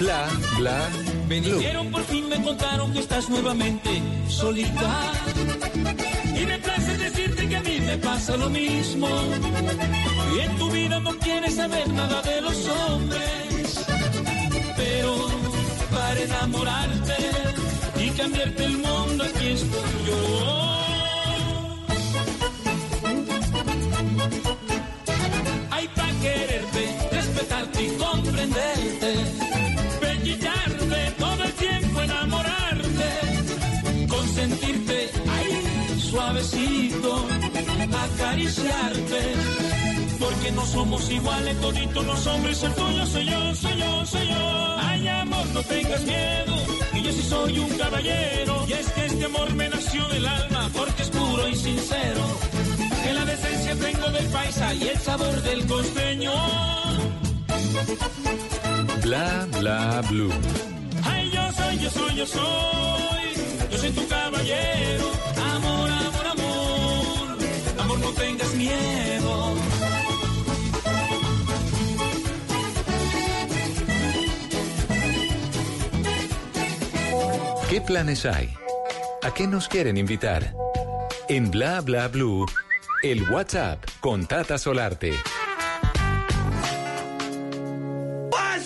Bla, 0.00 0.26
bla, 0.58 0.88
Me 1.28 1.40
por 1.90 2.04
fin 2.04 2.28
me 2.28 2.42
contaron 2.42 2.92
que 2.92 3.00
estás 3.00 3.30
nuevamente 3.30 4.02
solita. 4.28 5.12
Y 6.36 6.44
me 6.44 6.58
place 6.58 6.98
decirte 6.98 7.48
que 7.48 7.56
a 7.56 7.60
mí 7.62 7.80
me 7.80 7.96
pasa 7.96 8.36
lo 8.36 8.50
mismo. 8.50 9.08
Y 10.36 10.40
en 10.40 10.56
tu 10.56 10.70
vida 10.70 11.00
no 11.00 11.16
quieres 11.18 11.54
saber 11.56 11.88
nada 11.88 12.20
de 12.22 12.40
los 12.42 12.68
hombres. 12.68 13.86
Pero 14.76 15.28
para 15.90 16.20
enamorarte 16.20 17.16
y 17.96 18.10
cambiarte 18.10 18.64
el 18.64 18.78
mundo 18.78 19.24
aquí 19.24 19.48
estoy 19.48 20.06
yo. 20.06 20.73
Acariciarte. 38.24 39.20
Porque 40.18 40.50
no 40.52 40.64
somos 40.64 41.10
iguales, 41.10 41.60
toditos 41.60 42.06
los 42.06 42.26
hombres. 42.26 42.62
El 42.62 42.72
tuyo 42.72 43.06
soy 43.06 43.26
yo, 43.26 43.54
soy 43.54 43.76
yo, 43.78 44.06
soy 44.06 44.28
yo. 44.28 44.76
Ay, 44.78 45.08
amor, 45.08 45.46
no 45.52 45.62
tengas 45.62 46.02
miedo. 46.04 46.54
Que 46.92 47.02
yo 47.02 47.12
sí 47.12 47.22
soy 47.22 47.58
un 47.58 47.68
caballero. 47.76 48.64
Y 48.66 48.72
es 48.72 48.90
que 48.92 49.06
este 49.06 49.24
amor 49.26 49.52
me 49.54 49.68
nació 49.68 50.08
del 50.08 50.26
alma. 50.26 50.70
Porque 50.72 51.02
es 51.02 51.10
puro 51.10 51.48
y 51.48 51.54
sincero. 51.54 52.22
Que 53.04 53.12
la 53.12 53.24
decencia 53.26 53.76
tengo 53.76 54.10
del 54.10 54.26
paisa 54.28 54.74
y 54.74 54.88
el 54.88 54.98
sabor 55.00 55.42
del 55.42 55.66
costeño. 55.66 56.32
Bla, 59.02 59.46
bla, 59.58 60.00
blue. 60.08 60.32
Ay, 61.04 61.30
yo 61.30 61.52
soy, 61.52 61.78
yo 61.78 61.90
soy, 61.90 62.14
yo 62.16 62.26
soy. 62.26 63.70
Yo 63.70 63.78
soy 63.78 63.90
tu 63.90 64.08
caballero. 64.08 65.33
No 68.04 68.12
tengas 68.12 68.54
miedo. 68.54 69.54
¿Qué 77.70 77.80
planes 77.80 78.24
hay? 78.26 78.54
¿A 79.22 79.32
qué 79.32 79.46
nos 79.46 79.68
quieren 79.68 79.96
invitar? 79.96 80.54
En 81.28 81.50
Bla, 81.50 81.80
bla, 81.80 82.08
blue, 82.08 82.46
el 83.02 83.28
WhatsApp 83.30 83.82
con 84.00 84.26
Tata 84.26 84.58
Solarte. 84.58 85.14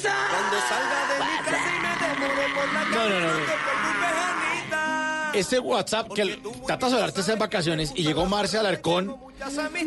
Cuando 0.02 0.58
salga 0.68 1.00
de 1.08 1.16
mi 1.24 1.36
casa 1.44 1.70
y 1.74 1.80
me 1.80 1.92
demore 2.06 2.46
por 2.54 2.66
la 2.72 2.80
No, 2.84 3.02
no, 3.08 3.16
no, 3.20 3.28
Este 5.32 5.58
WhatsApp 5.58 6.12
que 6.14 6.22
el 6.22 6.42
Tata 6.68 6.90
Solarte 6.90 7.20
está 7.20 7.32
en 7.32 7.38
vacaciones 7.38 7.92
y 7.96 8.02
llegó 8.02 8.26
Marcia 8.26 8.60
Alarcón, 8.60 9.16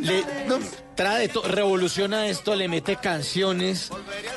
le 0.01 0.23
no, 0.47 0.57
trae 0.95 1.21
de 1.21 1.27
todo, 1.27 1.47
revoluciona 1.47 2.25
esto, 2.27 2.55
le 2.55 2.67
mete 2.67 2.95
canciones 2.95 3.91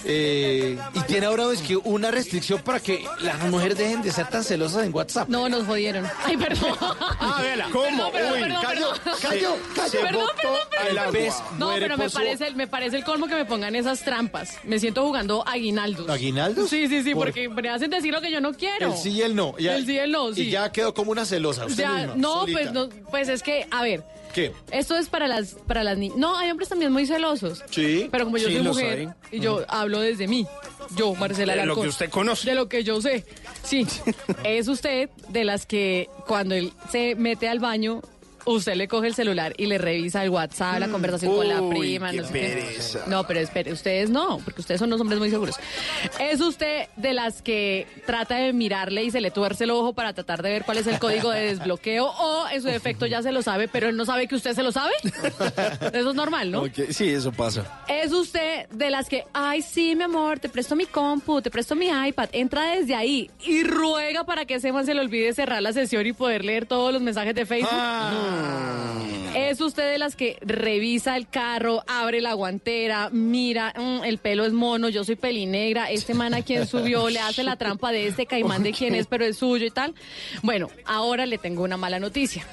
Eh, 0.07 0.79
y 0.93 1.01
tiene 1.05 1.25
ahora 1.25 1.51
es 1.51 1.63
que 1.63 1.77
una 1.77 2.11
restricción 2.11 2.61
para 2.61 2.79
que 2.81 3.03
las 3.21 3.41
mujeres 3.49 3.79
dejen 3.79 4.03
de 4.03 4.13
ser 4.13 4.27
tan 4.29 4.45
celosas 4.45 4.85
en 4.85 4.95
WhatsApp. 4.95 5.27
No, 5.31 5.49
nos 5.49 5.65
jodieron. 5.67 6.07
Ay, 6.25 6.37
perdón. 6.37 6.77
Ah, 6.81 7.39
véala. 7.41 7.69
¿Cómo? 7.73 8.13
Perdón, 8.13 8.33
Uy, 8.35 8.41
perdón, 8.43 8.63
cayó, 8.63 8.93
perdón. 8.93 9.19
cayó, 9.23 9.57
cayó. 9.75 9.89
Se 9.91 9.99
Perdón, 9.99 10.27
perdón, 10.37 10.57
a 10.61 10.71
perdón. 10.83 10.95
la 10.95 11.11
vez. 11.11 11.35
No, 11.59 11.71
pero 11.79 11.97
me 11.97 12.11
parece, 12.11 12.51
me 12.53 12.67
parece 12.67 12.97
el 12.99 13.05
colmo 13.05 13.27
que 13.27 13.35
me 13.37 13.47
pongan 13.47 13.75
esas 13.75 14.03
trampas. 14.03 14.59
Me 14.65 14.79
siento 14.79 15.03
jugando 15.07 15.43
aguinaldos. 15.49 16.11
¿Aguinaldos? 16.11 16.69
Sí, 16.69 16.87
sí, 16.89 17.03
sí, 17.03 17.15
¿Por- 17.15 17.29
porque 17.29 17.49
me 17.49 17.71
hacen 17.71 17.89
decir 17.89 18.13
lo 18.13 18.21
que 18.21 18.31
yo 18.31 18.43
no 18.43 18.53
quiero. 18.53 18.93
El 18.93 18.99
sí 18.99 19.11
y 19.13 19.23
el 19.23 19.35
no. 19.35 19.57
Ya- 19.59 19.77
El 19.77 19.87
sí 19.87 19.93
y 19.95 19.99
el 19.99 20.13
no, 20.13 20.35
sí. 20.35 20.43
Y 20.43 20.51
ya 20.51 20.71
quedó 20.71 20.93
como 20.93 21.11
una 21.13 21.25
celosa. 21.25 21.65
Usted 21.65 21.83
Ya, 21.83 21.93
misma, 21.95 22.15
no, 22.17 22.34
solita. 22.41 22.59
pues 22.61 22.73
no, 22.73 22.89
pues 23.11 23.29
es 23.29 23.43
que, 23.43 23.67
a 23.71 23.83
ver, 23.83 24.03
¿Qué? 24.33 24.53
esto 24.71 24.97
es 24.97 25.09
para 25.09 25.29
las 25.29 25.55
para 25.67 25.85
las 25.85 25.97
niñas. 25.99 26.17
No, 26.19 26.37
hay 26.37 26.51
hombres 26.51 26.69
también 26.69 26.93
muy 26.93 27.07
celosos. 27.07 27.63
Sí. 27.71 28.09
Pero 28.11 28.25
como 28.25 28.37
yo 28.39 28.49
Sí, 28.49 28.55
soy 28.55 28.65
los 28.65 28.77
mujer 28.77 28.99
hay. 28.99 29.09
y 29.39 29.41
yo 29.41 29.65
hablo 29.69 30.01
desde 30.01 30.27
mí, 30.27 30.47
yo, 30.97 31.15
Marcela 31.15 31.55
De 31.55 31.65
lo 31.67 31.75
que 31.81 31.89
usted 31.89 32.11
conoce. 32.11 32.49
De 32.51 32.55
lo 32.57 32.69
que 32.69 32.83
yo 32.85 33.01
sé. 33.01 33.25
Sí. 33.63 33.87
es 34.45 34.69
usted 34.69 35.09
de 35.29 35.45
las 35.45 35.67
que 35.67 36.09
cuando 36.27 36.55
él 36.55 36.73
se 36.91 37.15
mete 37.15 37.49
al 37.49 37.61
baño, 37.61 38.03
usted 38.47 38.75
le 38.75 38.89
coge 38.89 39.09
el 39.09 39.15
celular 39.15 39.55
y 39.57 39.67
le 39.67 39.79
revisa 39.79 40.23
el 40.23 40.31
WhatsApp, 40.31 40.79
la 40.81 40.89
conversación 40.89 41.35
con 41.35 41.49
la 41.49 41.69
prima, 41.69 42.11
qué 42.11 42.17
no 42.19 42.27
sé 42.27 42.33
qué. 42.33 42.99
No, 43.07 43.27
pero 43.27 43.41
espere, 43.41 43.73
ustedes 43.73 44.11
no, 44.11 44.39
porque 44.45 44.61
ustedes 44.61 44.79
son 44.79 44.89
unos 44.89 45.01
hombres 45.01 45.19
muy 45.19 45.31
seguros. 45.31 45.57
Es 46.19 46.41
usted 46.41 46.89
de 46.97 47.13
las 47.13 47.43
que 47.43 47.87
trata 48.07 48.37
de 48.37 48.53
mirarle 48.53 49.05
y 49.05 49.11
se 49.11 49.21
le 49.21 49.31
tuerce 49.31 49.65
el 49.65 49.71
ojo 49.71 49.93
para 49.93 50.13
tratar 50.13 50.43
de 50.43 50.51
ver 50.51 50.65
cuál 50.65 50.79
es 50.79 50.87
el 50.87 50.99
código 50.99 51.31
de 51.31 51.47
desbloqueo 51.47 52.07
o 52.07 52.49
en 52.49 52.63
su 52.63 52.69
defecto 52.69 53.07
ya 53.07 53.23
se 53.23 53.33
lo 53.33 53.43
sabe, 53.43 53.69
pero 53.69 53.89
él 53.89 53.97
no 53.97 54.05
sabe 54.05 54.29
que 54.29 54.35
usted 54.35 54.55
se 54.55 54.63
lo 54.63 54.73
sabe. 54.73 54.93
Eso 55.93 56.11
es 56.11 56.15
normal, 56.15 56.51
¿no? 56.51 56.65
Sí, 56.91 57.09
eso 57.09 57.33
pasa. 57.33 57.85
Es 57.89 58.13
usted 58.13 58.69
de 58.71 58.91
las 58.91 59.09
que, 59.09 59.25
ay, 59.33 59.63
sí, 59.63 59.95
mi 59.95 60.05
amor, 60.05 60.39
te 60.39 60.49
presto 60.49 60.77
mi 60.77 60.87
compu, 60.87 61.41
te 61.41 61.51
presto 61.51 61.75
mi 61.75 61.89
iPad. 61.89 62.29
Entra 62.33 62.73
desde 62.73 62.95
ahí 62.95 63.31
y 63.45 63.63
ruega 63.63 64.25
para 64.25 64.45
que 64.45 64.55
ese 64.55 64.73
man 64.73 64.87
se 64.87 64.95
le 64.95 65.01
olvide 65.01 65.33
cerrar 65.33 65.63
la 65.63 65.73
sesión 65.73 66.07
y 66.07 66.13
poder 66.13 66.45
leer 66.45 66.67
todos 66.67 66.93
los 66.93 67.03
mensajes 67.03 67.35
de 67.35 67.47
Facebook. 67.47 67.71
Es 69.35 69.61
usted 69.61 69.91
de 69.91 69.99
las 69.99 70.15
que 70.17 70.39
revisa 70.43 71.17
el 71.17 71.29
carro, 71.29 71.83
abre 71.87 72.21
la 72.21 72.35
guantera, 72.35 73.11
mira, 73.11 73.73
mm, 73.77 74.05
el 74.05 74.19
pelo 74.19 74.45
es 74.45 74.53
mono, 74.53 74.89
yo 74.89 75.05
soy 75.05 75.17
pelinegra, 75.17 75.91
este 75.91 76.15
man 76.15 76.35
a 76.35 76.43
quien 76.43 76.67
subió, 76.67 77.11
le 77.11 77.19
hace 77.19 77.43
la 77.43 77.57
trampa 77.57 77.91
de 77.91 78.07
este 78.07 78.27
caimán 78.27 78.63
de 78.63 78.73
quién 78.73 78.95
es, 78.95 79.07
pero 79.07 79.25
es 79.25 79.39
suyo 79.39 79.67
y 79.67 79.71
tal. 79.71 79.95
Bueno, 80.43 80.71
ahora 80.85 81.27
le 81.27 81.39
tengo 81.39 81.63
una 81.65 81.77
mala 81.77 81.99
noticia. 81.99 82.47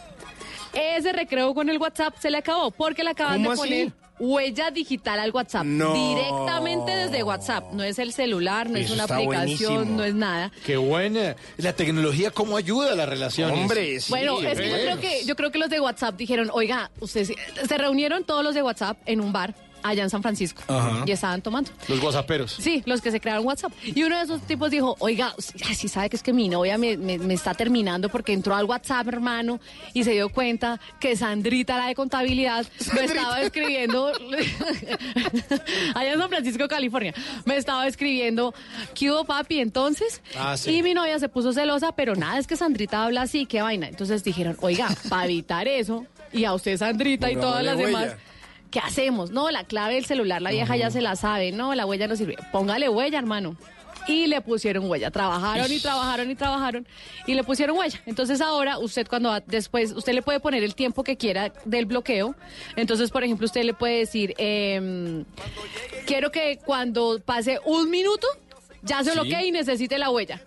Ese 0.74 1.12
recreo 1.12 1.54
con 1.54 1.70
el 1.70 1.78
WhatsApp 1.78 2.16
se 2.20 2.30
le 2.30 2.38
acabó 2.38 2.72
porque 2.72 3.04
le 3.04 3.12
acaban 3.12 3.42
de 3.44 3.50
poner 3.50 3.92
huella 4.20 4.70
digital 4.70 5.20
al 5.20 5.32
WhatsApp. 5.32 5.64
No. 5.66 5.94
Directamente 5.94 6.96
desde 6.96 7.24
WhatsApp. 7.24 7.74
No 7.74 7.84
es 7.84 7.98
el 8.00 8.14
celular, 8.14 8.70
no 8.70 8.78
es 8.78 8.92
una 8.92 9.04
aplicación, 9.06 9.26
buenísimo. 9.74 9.80
no 9.98 10.04
es 10.04 10.14
nada. 10.14 10.52
Qué 10.66 10.78
buena. 10.78 11.36
La 11.58 11.74
tecnología 11.74 12.30
cómo 12.32 12.56
ayuda 12.56 12.92
a 12.92 12.96
las 12.96 13.10
relaciones. 13.10 13.58
Hombre, 13.58 14.00
sí. 14.00 14.10
bueno, 14.12 14.40
es 14.42 14.60
que 14.60 14.70
yo 14.70 14.76
creo 14.78 15.00
que 15.00 15.26
yo 15.26 15.36
creo 15.36 15.52
que 15.52 15.58
los 15.58 15.70
de 15.72 15.80
WhatsApp 15.82 16.16
dijeron, 16.18 16.50
oiga, 16.54 16.92
ustedes 17.00 17.30
se- 17.30 17.68
se 17.68 17.78
reunieron 17.78 18.24
todos 18.24 18.44
los 18.44 18.54
de 18.54 18.62
WhatsApp 18.62 18.98
en 19.08 19.22
un 19.22 19.34
bar 19.34 19.56
allá 19.84 20.04
en 20.04 20.10
San 20.10 20.22
Francisco 20.22 20.62
Ajá. 20.68 21.04
y 21.06 21.12
estaban 21.12 21.42
tomando. 21.42 21.72
Los 21.88 22.02
whatsapperos. 22.02 22.52
Sí, 22.60 22.84
los 22.86 23.02
que 23.02 23.12
se 23.12 23.20
crearon 23.20 23.46
WhatsApp. 23.46 23.72
Y 23.84 24.04
uno 24.04 24.18
de 24.18 24.24
esos 24.24 24.42
tipos 24.42 24.72
dijo, 24.72 24.96
oiga, 25.00 25.34
ay, 25.68 25.76
sí 25.76 25.88
sabe 25.88 26.10
que 26.10 26.16
es 26.16 26.24
que 26.24 26.34
mi 26.34 26.50
novia 26.50 26.78
me, 26.78 26.98
me- 26.98 27.18
me 27.18 27.34
está 27.34 27.54
terminando 27.54 28.10
porque 28.10 28.34
entró 28.34 28.56
al 28.56 28.66
WhatsApp, 28.66 29.08
hermano, 29.08 29.60
y 29.94 30.04
se 30.04 30.12
dio 30.12 30.30
cuenta 30.30 30.80
que 31.00 31.16
Sandrita, 31.16 31.78
la 31.78 31.88
de 31.88 31.96
contabilidad, 31.96 32.66
me 32.94 33.04
estaba 33.06 33.42
escribiendo, 33.42 34.12
allá 35.96 36.14
en 36.14 36.20
San 36.20 36.30
Francisco, 36.30 36.68
California, 36.68 37.14
me 37.46 37.58
estaba 37.58 37.88
escribiendo, 37.88 38.54
¿qué 38.94 39.12
hubo, 39.12 39.26
papi? 39.26 39.60
Entonces, 39.60 40.22
Ah, 40.38 40.58
sí. 40.58 40.78
y 40.78 40.84
mi 40.84 40.94
novia 40.94 41.20
se 41.20 41.30
puso 41.30 41.54
celosa, 41.54 41.92
pero 41.94 42.16
nada, 42.16 42.38
es 42.40 42.48
que 42.48 42.56
Sandrita 42.56 43.04
habla 43.04 43.24
así, 43.24 43.46
qué 43.46 43.62
vaina. 43.62 43.88
Entonces 43.88 44.24
dijeron, 44.24 44.58
oiga, 44.62 44.90
para 45.10 45.26
evitar 45.26 45.68
eso, 45.68 46.06
y 46.34 46.46
a 46.46 46.54
usted, 46.54 46.78
Sandrita, 46.78 47.32
y 47.32 47.36
todas 47.36 47.64
las 47.64 47.76
Pongámosle 47.76 48.06
demás... 48.08 48.18
¿Qué 48.72 48.80
hacemos? 48.80 49.32
No, 49.32 49.52
la 49.52 49.66
clave 49.66 49.96
del 49.96 50.06
celular, 50.06 50.42
la 50.42 50.52
vieja 50.52 50.78
ya 50.78 50.90
se 50.90 51.02
la 51.02 51.18
sabe. 51.18 51.52
No, 51.52 51.76
la 51.76 51.86
huella 51.86 52.08
no 52.08 52.16
sirve. 52.16 52.38
Póngale 52.52 52.88
huella, 52.88 53.20
hermano. 53.20 53.58
Y 54.08 54.28
le 54.28 54.42
pusieron 54.42 54.90
huella. 54.90 55.12
Trabajaron 55.12 55.72
y 55.72 55.80
trabajaron 55.80 56.32
y 56.32 56.36
trabajaron 56.36 56.88
y 57.28 57.34
le 57.36 57.44
pusieron 57.44 57.78
huella. 57.78 58.02
Entonces 58.06 58.42
ahora 58.42 58.80
usted 58.80 59.08
cuando 59.08 59.30
va 59.30 59.42
después, 59.42 59.92
usted 59.92 60.14
le 60.14 60.22
puede 60.22 60.40
poner 60.40 60.64
el 60.64 60.74
tiempo 60.74 61.04
que 61.04 61.18
quiera 61.18 61.54
del 61.66 61.86
bloqueo. 61.86 62.34
Entonces, 62.76 63.12
por 63.12 63.24
ejemplo, 63.24 63.46
usted 63.46 63.64
le 63.64 63.74
puede 63.74 64.00
decir, 64.00 64.34
em, 64.38 65.26
quiero 66.08 66.32
que 66.32 66.58
cuando 66.66 67.20
pase 67.24 67.60
un 67.66 67.90
minuto 67.90 68.28
ya 68.82 69.04
se 69.04 69.12
bloquee 69.12 69.48
y 69.48 69.52
necesite 69.52 70.00
la 70.00 70.10
huella. 70.10 70.42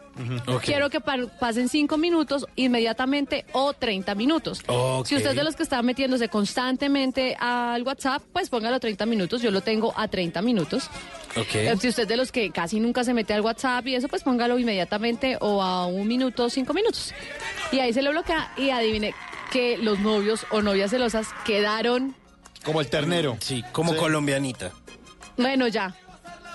Quiero 0.62 0.90
que 0.90 1.00
pa- 1.00 1.16
pasen 1.40 1.68
cinco 1.68 1.96
minutos 1.98 2.46
inmediatamente 2.56 3.44
o 3.52 3.72
30 3.72 4.14
minutos. 4.14 4.58
Si 5.04 5.16
usted 5.16 5.30
es 5.30 5.36
de 5.36 5.44
los 5.44 5.56
que 5.56 5.62
está 5.64 5.82
metiéndose 5.82 6.28
constantemente 6.28 7.36
al 7.38 7.82
WhatsApp, 7.82 8.22
pues 8.32 8.48
póngalo 8.48 8.78
30 8.80 9.06
minutos. 9.06 9.42
Yo 9.42 9.50
lo 9.50 9.60
tengo 9.60 9.92
a 9.96 10.08
30 10.08 10.40
minutos. 10.42 10.88
Eh. 11.36 11.74
Si 11.80 11.88
usted 11.88 12.04
es 12.04 12.08
de 12.08 12.16
los 12.16 12.30
que 12.30 12.50
casi 12.50 12.78
nunca 12.80 13.02
se 13.04 13.12
mete 13.12 13.34
al 13.34 13.40
WhatsApp 13.40 13.86
y 13.88 13.96
eso, 13.96 14.08
pues 14.08 14.22
póngalo 14.22 14.58
inmediatamente 14.58 15.36
o 15.40 15.60
a 15.62 15.86
un 15.86 16.06
minuto, 16.06 16.48
cinco 16.48 16.72
minutos. 16.74 17.12
Y 17.72 17.80
ahí 17.80 17.92
se 17.92 18.02
lo 18.02 18.10
bloquea 18.12 18.52
y 18.56 18.70
adivine 18.70 19.14
que 19.50 19.76
los 19.78 19.98
novios 19.98 20.46
o 20.50 20.62
novias 20.62 20.90
celosas 20.90 21.26
quedaron, 21.44 22.14
Como 22.64 22.80
el 22.80 22.88
ternero. 22.88 23.36
Sí, 23.40 23.62
como 23.72 23.94
colombianita. 23.96 24.70
bueno, 25.36 25.66
ya. 25.68 25.94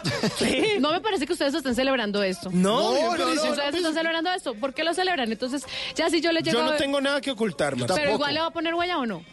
No 0.80 0.91
me 0.91 1.02
parece 1.02 1.26
que 1.28 1.34
ustedes 1.34 1.54
estén 1.54 1.76
celebrando 1.76 2.24
esto. 2.24 2.50
No, 2.52 2.93
no, 2.93 3.18
no. 3.18 3.32
Ustedes 3.34 3.76
están 3.76 3.93
celebrando 3.93 4.32
esto. 4.32 4.56
¿Por 4.56 4.74
qué 4.74 4.84
lo 4.84 4.93
celebran? 4.93 5.32
Entonces, 5.32 5.66
ya 5.95 6.10
si 6.10 6.22
yo 6.22 6.32
le 6.32 6.41
llego 6.41 6.58
Yo 6.58 6.62
a 6.62 6.66
no 6.66 6.70
ver- 6.72 6.80
tengo 6.80 7.02
nada 7.02 7.22
que 7.22 7.32
ocultar. 7.32 7.76
Pero 7.76 8.14
igual 8.14 8.34
le 8.34 8.39
va 8.39 8.47
a 8.47 8.52
poner 8.52 8.74
huella 8.76 8.97
o 8.97 9.06
no. 9.06 9.24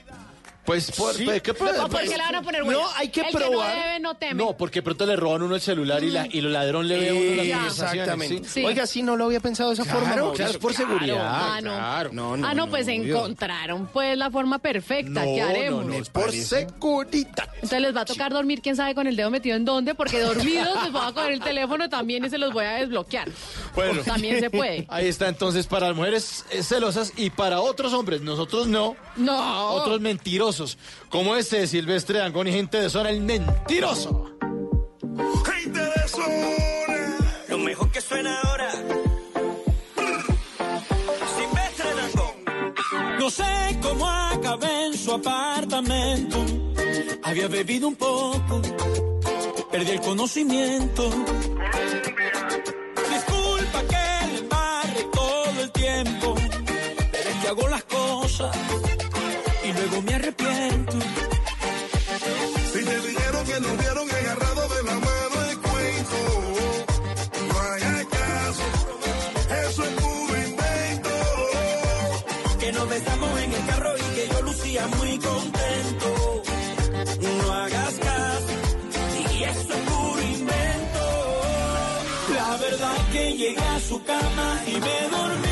Pues, 0.66 0.90
por, 0.90 1.14
Sí. 1.14 1.24
pues, 1.24 1.40
¿qué 1.42 1.52
¿O 1.52 1.54
puede- 1.54 1.78
por 1.80 1.90
pues, 1.90 2.10
qué 2.10 2.16
le 2.16 2.22
van 2.22 2.34
a 2.34 2.42
poner? 2.42 2.66
No, 2.66 2.80
hay 2.96 3.08
que 3.08 3.20
el 3.20 3.30
probar. 3.32 3.50
Que 3.72 3.76
no 3.78 3.82
debe, 3.86 4.00
no 4.00 4.14
teme. 4.16 4.34
No, 4.34 4.56
porque 4.56 4.82
pronto 4.82 5.06
le 5.06 5.16
roban 5.16 5.42
uno 5.42 5.54
el 5.54 5.60
celular 5.60 6.02
y, 6.02 6.10
la, 6.10 6.26
y 6.30 6.38
el 6.38 6.52
ladrón 6.52 6.88
le 6.88 6.98
ve 6.98 7.08
a 7.10 7.14
uno 7.14 7.44
las 7.64 7.72
Exactamente. 7.80 8.38
¿sí? 8.38 8.50
Sí. 8.60 8.64
Oiga, 8.64 8.86
sí, 8.86 9.02
no 9.02 9.16
lo 9.16 9.26
había 9.26 9.40
pensado 9.40 9.70
de 9.70 9.74
esa 9.74 9.84
forma. 9.84 10.00
Claro, 10.08 10.22
Mauricio. 10.24 10.44
claro, 10.44 10.50
es 10.52 10.58
por 10.58 10.74
seguridad. 10.74 11.16
Ah, 11.20 11.60
no. 11.62 11.70
claro. 11.74 12.10
No, 12.12 12.36
no, 12.36 12.46
ah, 12.46 12.54
no, 12.54 12.68
pues 12.68 12.88
encontraron 12.88 13.86
pues 13.92 14.16
la 14.18 14.30
forma 14.30 14.58
perfecta. 14.58 15.24
No, 15.24 15.34
¿Qué 15.34 15.42
haremos? 15.42 15.84
no, 15.84 15.90
no, 15.92 15.94
es 15.96 16.08
por 16.10 16.32
seguridad. 16.32 17.48
Entonces 17.54 17.80
les 17.80 17.96
va 17.96 18.00
a 18.02 18.04
tocar 18.04 18.32
dormir, 18.32 18.60
quién 18.62 18.76
sabe 18.76 18.94
con 18.94 19.06
el 19.06 19.16
dedo 19.16 19.30
metido 19.30 19.56
en 19.56 19.64
dónde, 19.64 19.94
porque 19.94 20.20
dormidos 20.20 20.82
les 20.82 20.92
voy 20.92 21.02
a 21.04 21.12
coger 21.12 21.32
el 21.32 21.40
teléfono 21.40 21.88
también 21.88 22.24
y 22.24 22.30
se 22.30 22.38
los 22.38 22.52
voy 22.52 22.64
a 22.64 22.72
desbloquear. 22.72 23.28
Bueno. 23.74 24.02
También 24.02 24.40
se 24.40 24.50
puede. 24.50 24.86
Ahí 24.90 25.06
está 25.06 25.28
entonces 25.28 25.66
para 25.66 25.88
las 25.88 25.96
mujeres 25.96 26.44
eh, 26.50 26.62
celosas 26.62 27.12
y 27.16 27.30
para 27.30 27.60
otros 27.60 27.92
hombres, 27.92 28.20
nosotros 28.20 28.66
no. 28.66 28.96
No. 29.16 29.70
Otros 29.72 30.00
mentirosos, 30.00 30.55
como 31.10 31.36
este 31.36 31.60
de 31.60 31.66
Silvestre 31.66 32.18
Dangón 32.18 32.48
y 32.48 32.52
gente 32.52 32.80
de 32.80 32.88
zona, 32.88 33.10
el 33.10 33.20
mentiroso. 33.20 34.36
Gente 35.44 35.80
de 35.80 36.08
zona. 36.08 37.18
Lo 37.48 37.58
mejor 37.58 37.90
que 37.90 38.00
suena 38.00 38.40
ahora. 38.40 38.70
Silvestre 41.36 41.94
Dangond. 41.96 43.18
No 43.18 43.30
sé 43.30 43.78
cómo 43.82 44.08
acabé 44.08 44.86
en 44.86 44.96
su 44.96 45.12
apartamento. 45.12 46.44
Había 47.22 47.48
bebido 47.48 47.88
un 47.88 47.96
poco. 47.96 48.62
Perdí 49.70 49.90
el 49.90 50.00
conocimiento. 50.00 51.10
Disculpa 53.10 53.82
que 53.90 54.26
le 54.32 54.38
embarre 54.38 55.04
todo 55.12 55.60
el 55.60 55.70
tiempo. 55.72 56.34
Pero 57.12 57.30
es 57.30 57.36
que 57.42 57.48
hago 57.48 57.68
las 57.68 57.84
cosas. 57.84 58.56
Muy 74.98 75.18
contento. 75.18 76.42
No 77.20 77.52
hagas 77.52 77.94
caso, 77.94 78.54
y 79.32 79.42
eso 79.44 79.60
es 79.60 79.82
puro 79.90 80.22
invento. 80.22 81.04
La 82.34 82.56
verdad 82.56 82.96
que 83.12 83.32
llegué 83.36 83.60
a 83.76 83.80
su 83.80 84.02
cama 84.02 84.62
y 84.66 84.72
me 84.72 85.16
dormí 85.16 85.45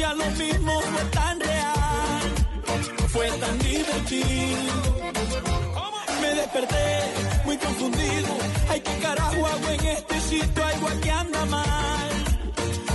hacía 0.00 0.14
lo 0.14 0.30
mismo, 0.30 0.80
fue 0.80 1.04
tan 1.10 1.40
real, 1.40 2.20
fue 3.08 3.30
tan 3.32 3.58
divertido. 3.58 5.00
desperté 6.36 7.00
muy 7.44 7.56
confundido. 7.56 8.28
Ay, 8.70 8.80
qué 8.80 8.98
carajo 9.02 9.46
hago 9.46 9.68
en 9.68 9.86
este 9.86 10.20
sitio, 10.20 10.64
algo 10.64 10.88
aquí 10.88 11.10
anda 11.10 11.44
mal. 11.46 12.10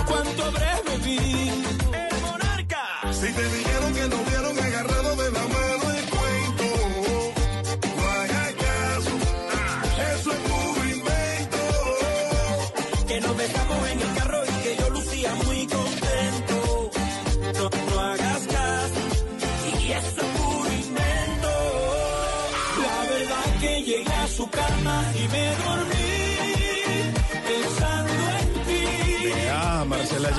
¿Cuánto 0.06 0.44
habré 0.44 0.72
bebido? 0.86 1.35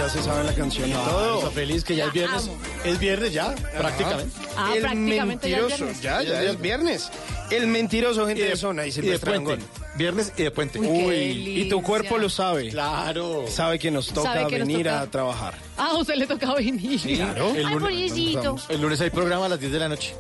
Ya 0.08 0.14
se 0.14 0.24
sabe 0.24 0.44
la 0.46 0.54
canción 0.54 0.90
y 0.90 0.94
todo. 0.94 1.40
está 1.40 1.52
feliz 1.52 1.84
que 1.84 1.96
ya 1.96 2.06
es 2.06 2.14
viernes. 2.14 2.50
Es 2.86 3.00
viernes 3.00 3.34
ya, 3.34 3.54
prácticamente. 3.78 4.36
Ah, 4.56 4.74
el 4.74 4.82
prácticamente 4.82 5.50
ya 5.50 5.58
es 5.58 5.64
mentiroso, 5.64 6.02
ya, 6.02 6.22
ya 6.22 6.44
es 6.44 6.62
viernes. 6.62 7.12
El 7.52 7.68
mentiroso, 7.68 8.28
gente 8.28 8.44
de, 8.44 8.56
zona, 8.56 8.86
y 8.86 8.86
y 8.86 8.92
de 8.92 9.02
Silvestre 9.02 9.32
puente. 9.40 9.52
Dangond. 9.52 9.98
Viernes 9.98 10.34
y 10.38 10.44
de 10.44 10.52
puente. 10.52 10.80
Uy, 10.80 11.62
y 11.62 11.70
tu 11.70 11.82
cuerpo 11.82 12.18
lo 12.18 12.30
sabe. 12.30 12.70
Claro. 12.70 13.46
Sabe 13.48 13.80
que 13.80 13.92
nos 13.92 14.08
toca 14.14 14.44
nos 14.44 14.52
venir 14.52 14.86
toca. 14.86 15.02
a 15.02 15.08
trabajar. 15.08 15.56
Ah, 15.78 15.90
a 15.92 15.98
usted 15.98 16.16
le 16.16 16.28
tocaba 16.28 16.56
venir. 16.56 17.02
Claro. 17.02 17.54
El 17.56 17.64
lunes-. 17.68 18.66
El 18.70 18.82
lunes 18.82 19.02
hay 19.02 19.10
programa 19.10 19.48
a 19.48 19.50
las 19.50 19.60
10 19.60 19.72
de 19.72 19.80
la 19.80 19.90
noche. 19.90 20.14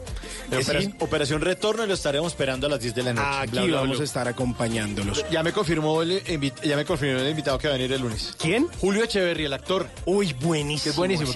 Operación 1.00 1.42
Retorno 1.42 1.84
y 1.84 1.88
lo 1.88 1.94
estaremos 1.94 2.32
esperando 2.32 2.68
a 2.68 2.70
las 2.70 2.80
10 2.80 2.96
de 2.96 3.04
la 3.04 3.14
noche. 3.14 3.28
Aquí 3.30 3.52
Bla, 3.52 3.62
bla, 3.64 3.80
vamos 3.82 4.00
a 4.00 4.04
estar 4.04 4.28
acompañándolos. 4.28 5.26
Ya 5.30 5.44
me 5.44 5.52
confirmó 5.52 6.02
el, 6.02 6.22
ya 6.64 6.76
me 6.76 6.86
confirmó 6.86 7.20
el 7.22 7.30
invitado 7.30 7.58
que 7.58 7.68
va 7.68 7.74
a 7.74 7.78
venir 7.78 7.92
el 7.94 8.02
lunes. 8.02 8.34
¿Quién? 8.40 8.68
Julio 8.80 9.04
Echeverry, 9.04 9.46
el 9.46 9.54
actor. 9.54 9.88
Uy, 10.06 10.34
buenísimo. 10.34 10.84
Que 10.84 10.90
es 10.90 10.96
buenísimo, 10.96 11.32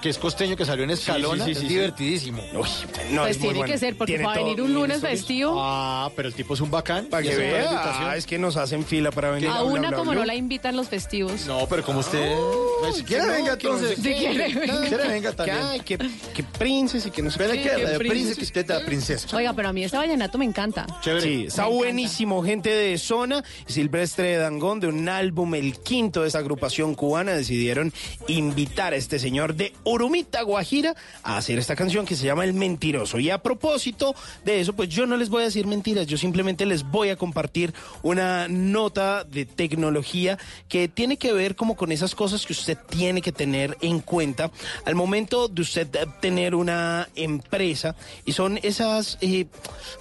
que, 0.00 0.08
es 0.08 0.18
costeño, 0.18 0.56
que 0.56 0.64
salió 0.64 0.84
en 0.84 0.90
Escalona. 0.90 1.44
sí, 1.44 1.50
sí, 1.50 1.52
es 1.52 1.58
sí. 1.58 1.68
divertidísimo. 1.68 2.42
Uy, 2.52 2.68
no, 3.12 3.22
Pues 3.22 3.36
es 3.36 3.38
muy 3.38 3.48
tiene 3.48 3.58
bueno. 3.58 3.72
que 3.72 3.78
ser, 3.78 3.96
porque 3.96 4.18
para 4.18 4.34
todo 4.34 4.44
venir 4.46 4.62
un 4.62 4.74
lunes 4.74 5.00
festivo, 5.00 5.54
Ah, 5.58 6.10
pero 6.16 6.28
el 6.28 6.34
tipo 6.34 6.54
es 6.54 6.60
un 6.60 6.70
bacán. 6.70 7.06
Para 7.06 7.22
que 7.22 7.34
vea, 7.36 7.64
invitación. 7.64 8.08
ah, 8.08 8.16
es 8.16 8.26
que 8.26 8.38
nos 8.38 8.56
hacen 8.56 8.84
fila 8.84 9.10
para 9.10 9.30
venir. 9.30 9.48
a 9.48 9.62
una 9.62 9.92
como 9.92 10.14
no 10.14 10.24
la 10.24 10.34
invitan 10.34 10.76
los 10.76 10.88
festivos. 10.88 11.46
No, 11.46 11.66
pero 11.68 11.82
como 11.84 12.00
usted. 12.00 12.34
pues, 12.80 12.96
si 12.96 13.04
quiere, 13.04 13.26
no, 13.26 13.32
venga 13.32 13.46
no 13.48 13.52
entonces. 13.54 13.96
Si 13.96 14.02
quiere, 14.02 14.48
Si 14.48 14.54
venga. 14.54 14.80
quiere, 14.88 15.08
venga 15.08 15.30
Que, 15.30 15.36
también. 15.36 15.58
ay, 15.62 15.80
que, 15.80 15.98
que 15.98 16.42
princes 16.42 17.06
y 17.06 17.10
que 17.10 17.22
no 17.22 17.30
qué. 17.30 17.36
que 17.62 17.82
la 17.82 17.90
de 17.90 17.98
príncipe. 17.98 18.39
Príncipe, 18.40 18.52
que 18.54 18.60
usted 18.60 18.66
da 18.66 18.84
princesa. 18.84 19.36
Oiga, 19.36 19.52
pero 19.52 19.68
a 19.68 19.72
mí 19.72 19.84
este 19.84 19.96
vallenato 19.96 20.38
me 20.38 20.44
encanta. 20.44 20.86
Chévere. 21.00 21.22
Sí, 21.22 21.44
está 21.46 21.66
buenísimo, 21.66 22.42
gente 22.42 22.70
de 22.70 22.98
zona. 22.98 23.44
Silvestre 23.66 24.36
Dangón, 24.36 24.80
de 24.80 24.88
un 24.88 25.08
álbum, 25.08 25.54
el 25.54 25.78
quinto 25.78 26.22
de 26.22 26.28
esta 26.28 26.38
agrupación 26.38 26.94
cubana, 26.94 27.32
decidieron 27.32 27.92
invitar 28.28 28.92
a 28.92 28.96
este 28.96 29.18
señor 29.18 29.54
de 29.54 29.72
Urumita, 29.84 30.42
Guajira, 30.42 30.94
a 31.22 31.36
hacer 31.36 31.58
esta 31.58 31.76
canción 31.76 32.06
que 32.06 32.16
se 32.16 32.26
llama 32.26 32.44
El 32.44 32.54
Mentiroso. 32.54 33.18
Y 33.18 33.30
a 33.30 33.38
propósito 33.42 34.14
de 34.44 34.60
eso, 34.60 34.74
pues 34.74 34.88
yo 34.88 35.06
no 35.06 35.16
les 35.16 35.28
voy 35.28 35.42
a 35.42 35.46
decir 35.46 35.66
mentiras, 35.66 36.06
yo 36.06 36.16
simplemente 36.16 36.66
les 36.66 36.82
voy 36.82 37.10
a 37.10 37.16
compartir 37.16 37.74
una 38.02 38.48
nota 38.48 39.24
de 39.24 39.44
tecnología 39.44 40.38
que 40.68 40.88
tiene 40.88 41.16
que 41.16 41.32
ver 41.32 41.56
como 41.56 41.76
con 41.76 41.92
esas 41.92 42.14
cosas 42.14 42.46
que 42.46 42.52
usted 42.52 42.78
tiene 42.88 43.22
que 43.22 43.32
tener 43.32 43.76
en 43.80 44.00
cuenta 44.00 44.50
al 44.84 44.94
momento 44.94 45.48
de 45.48 45.62
usted 45.62 45.88
tener 46.20 46.54
una 46.54 47.08
empresa 47.14 47.94
y 48.24 48.29
son 48.32 48.58
esas 48.62 49.18
eh, 49.20 49.46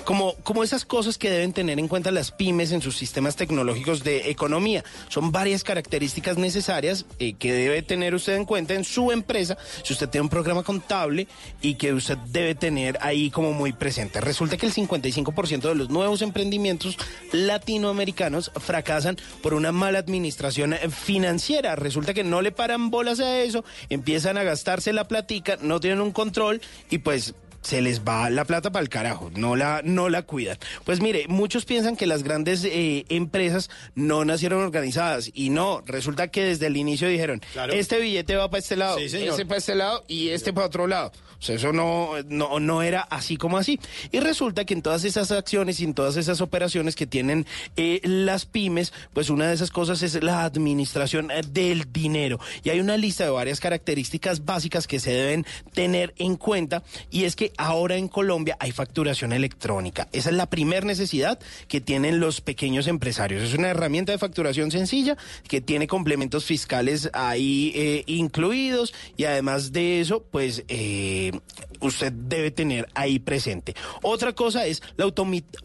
como, 0.03 0.35
como 0.43 0.63
esas 0.63 0.85
cosas 0.85 1.17
que 1.17 1.29
deben 1.29 1.53
tener 1.53 1.79
en 1.79 1.87
cuenta 1.87 2.11
las 2.11 2.31
pymes 2.31 2.71
en 2.71 2.81
sus 2.81 2.97
sistemas 2.97 3.35
tecnológicos 3.35 4.03
de 4.03 4.29
economía. 4.29 4.83
Son 5.09 5.31
varias 5.31 5.63
características 5.63 6.37
necesarias 6.37 7.05
eh, 7.19 7.33
que 7.33 7.53
debe 7.53 7.81
tener 7.81 8.15
usted 8.15 8.35
en 8.35 8.45
cuenta 8.45 8.73
en 8.73 8.83
su 8.83 9.11
empresa 9.11 9.57
si 9.83 9.93
usted 9.93 10.09
tiene 10.09 10.23
un 10.23 10.29
programa 10.29 10.63
contable 10.63 11.27
y 11.61 11.75
que 11.75 11.93
usted 11.93 12.17
debe 12.17 12.55
tener 12.55 12.97
ahí 13.01 13.29
como 13.29 13.53
muy 13.53 13.73
presente. 13.73 14.21
Resulta 14.21 14.57
que 14.57 14.65
el 14.65 14.73
55% 14.73 15.61
de 15.61 15.75
los 15.75 15.89
nuevos 15.89 16.21
emprendimientos 16.21 16.97
latinoamericanos 17.31 18.51
fracasan 18.55 19.17
por 19.41 19.53
una 19.53 19.71
mala 19.71 19.99
administración 19.99 20.75
financiera. 20.89 21.75
Resulta 21.75 22.13
que 22.13 22.23
no 22.23 22.41
le 22.41 22.51
paran 22.51 22.89
bolas 22.89 23.19
a 23.19 23.41
eso, 23.41 23.63
empiezan 23.89 24.37
a 24.37 24.43
gastarse 24.43 24.93
la 24.93 25.07
platica, 25.07 25.57
no 25.61 25.79
tienen 25.79 26.01
un 26.01 26.11
control 26.11 26.61
y 26.89 26.99
pues 26.99 27.33
se 27.61 27.81
les 27.81 28.01
va 28.03 28.29
la 28.29 28.45
plata 28.45 28.71
para 28.71 28.83
el 28.83 28.89
carajo, 28.89 29.31
no 29.35 29.55
la, 29.55 29.81
no 29.83 30.09
la 30.09 30.21
cuidan. 30.23 30.57
Pues 30.85 31.01
mire, 31.01 31.25
muchos 31.27 31.65
piensan 31.65 31.95
que 31.95 32.07
las 32.07 32.23
grandes 32.23 32.63
eh, 32.65 33.05
empresas 33.09 33.69
no 33.95 34.23
nacieron 34.25 34.61
organizadas 34.63 35.31
y 35.33 35.49
no, 35.49 35.81
resulta 35.85 36.29
que 36.29 36.43
desde 36.43 36.67
el 36.67 36.77
inicio 36.77 37.07
dijeron, 37.07 37.41
Claro. 37.53 37.73
este 37.73 37.99
billete 37.99 38.35
va 38.35 38.49
para 38.49 38.59
este 38.59 38.75
lado, 38.75 38.97
Sí, 38.97 39.05
ese 39.05 39.45
para 39.45 39.57
este 39.57 39.75
lado 39.75 40.03
y 40.07 40.29
este 40.29 40.53
para 40.53 40.67
otro 40.67 40.87
lado. 40.87 41.11
O 41.39 41.41
sea, 41.41 41.55
eso 41.55 41.71
no, 41.71 42.11
no, 42.27 42.59
no 42.59 42.81
era 42.81 42.99
así 43.01 43.37
como 43.37 43.57
así. 43.57 43.79
Y 44.11 44.19
resulta 44.19 44.65
que 44.65 44.73
en 44.73 44.81
todas 44.81 45.05
esas 45.05 45.31
acciones 45.31 45.79
y 45.79 45.85
en 45.85 45.93
todas 45.93 46.17
esas 46.17 46.41
operaciones 46.41 46.97
que 46.97 47.07
tienen 47.07 47.45
eh, 47.77 48.01
las 48.03 48.45
pymes, 48.45 48.91
pues 49.13 49.29
una 49.29 49.47
de 49.47 49.53
esas 49.53 49.71
cosas 49.71 50.01
es 50.03 50.21
la 50.21 50.43
administración 50.43 51.31
eh, 51.31 51.41
del 51.49 51.93
dinero. 51.93 52.39
Y 52.63 52.71
hay 52.71 52.81
una 52.81 52.97
lista 52.97 53.23
de 53.23 53.29
varias 53.29 53.61
características 53.61 54.43
básicas 54.43 54.85
que 54.85 54.99
se 54.99 55.11
deben 55.11 55.45
tener 55.73 56.13
en 56.17 56.35
cuenta 56.35 56.83
y 57.09 57.23
es 57.23 57.37
que 57.37 57.48
ahora 57.57 57.95
en 57.95 58.07
Colombia 58.07 58.57
hay 58.59 58.71
facturación 58.71 59.33
electrónica. 59.33 60.07
Esa 60.11 60.29
es 60.29 60.35
la 60.35 60.49
primera 60.49 60.85
necesidad 60.85 61.39
que 61.67 61.81
tienen 61.81 62.19
los 62.19 62.41
pequeños 62.41 62.87
empresarios. 62.87 63.41
Es 63.43 63.53
una 63.53 63.69
herramienta 63.69 64.11
de 64.11 64.17
facturación 64.17 64.71
sencilla 64.71 65.17
que 65.47 65.61
tiene 65.61 65.87
complementos 65.87 66.45
fiscales 66.45 67.09
ahí 67.13 67.71
eh, 67.75 68.03
incluidos 68.07 68.93
y 69.17 69.25
además 69.25 69.71
de 69.71 70.01
eso, 70.01 70.23
pues 70.31 70.63
eh, 70.67 71.31
usted 71.79 72.11
debe 72.11 72.51
tener 72.51 72.87
ahí 72.93 73.19
presente. 73.19 73.75
Otra 74.01 74.33
cosa 74.33 74.65
es 74.65 74.81
la 74.97 75.05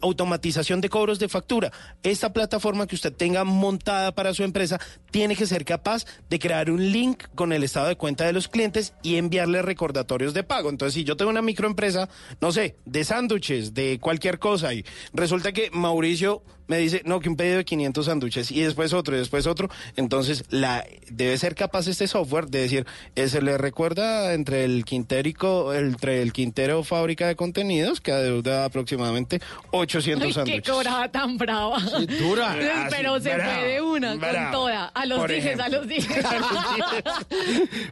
automatización 0.00 0.80
de 0.80 0.88
cobros 0.88 1.18
de 1.18 1.28
factura. 1.28 1.72
Esta 2.02 2.32
plataforma 2.32 2.86
que 2.86 2.94
usted 2.94 3.12
tenga 3.12 3.44
montada 3.44 4.14
para 4.14 4.34
su 4.34 4.42
empresa 4.42 4.80
tiene 5.10 5.36
que 5.36 5.46
ser 5.46 5.64
capaz 5.64 6.04
de 6.28 6.38
crear 6.38 6.70
un 6.70 6.92
link 6.92 7.24
con 7.34 7.52
el 7.52 7.64
estado 7.64 7.88
de 7.88 7.96
cuenta 7.96 8.24
de 8.24 8.32
los 8.32 8.48
clientes 8.48 8.94
y 9.02 9.16
enviarle 9.16 9.62
recordatorios 9.62 10.34
de 10.34 10.42
pago. 10.42 10.70
Entonces, 10.70 10.94
si 10.94 11.04
yo 11.04 11.16
tengo 11.16 11.30
una 11.30 11.42
microempresa, 11.42 12.08
no 12.40 12.52
sé, 12.52 12.76
de 12.84 13.04
sándwiches, 13.04 13.74
de 13.74 13.98
cualquier 14.00 14.38
cosa, 14.38 14.74
y 14.74 14.84
resulta 15.12 15.52
que 15.52 15.70
Mauricio 15.72 16.42
me 16.66 16.78
dice, 16.78 17.02
no, 17.04 17.20
que 17.20 17.28
un 17.28 17.36
pedido 17.36 17.58
de 17.58 17.64
500 17.64 18.06
sándwiches 18.06 18.50
y 18.50 18.62
después 18.62 18.92
otro 18.92 19.14
y 19.14 19.18
después 19.18 19.46
otro. 19.46 19.68
Entonces, 19.96 20.44
la, 20.50 20.84
debe 21.10 21.36
ser 21.38 21.54
capaz 21.54 21.86
este 21.86 22.06
software 22.06 22.46
de 22.46 22.60
decir, 22.62 22.86
eh, 23.16 23.28
se 23.28 23.42
le 23.42 23.58
recuerda 23.58 24.32
entre 24.34 24.64
el 24.64 24.84
Quintérico, 24.84 25.74
entre 25.74 26.22
el 26.22 26.32
Quintero 26.32 26.84
Fábrica 26.84 27.26
de 27.26 27.36
Contenidos, 27.36 28.00
que 28.00 28.12
adeuda 28.12 28.64
aproximadamente 28.64 29.40
800 29.70 30.22
Ay, 30.22 30.28
qué 30.28 30.34
sándwiches. 30.34 30.70
cobraba 30.72 31.08
tan 31.10 31.36
brava. 31.36 31.78
dura. 32.18 32.56
Pero 32.90 33.14
Así, 33.14 33.24
se 33.24 33.34
bravo, 33.34 33.52
fue 33.60 33.68
de 33.68 33.80
una, 33.80 34.10
con 34.18 34.50
toda. 34.52 34.84
A 34.86 35.06
los 35.06 35.18
Por 35.18 35.32
dijes, 35.32 35.58
a 35.60 35.68
los 35.68 35.86
dijes. 35.88 36.24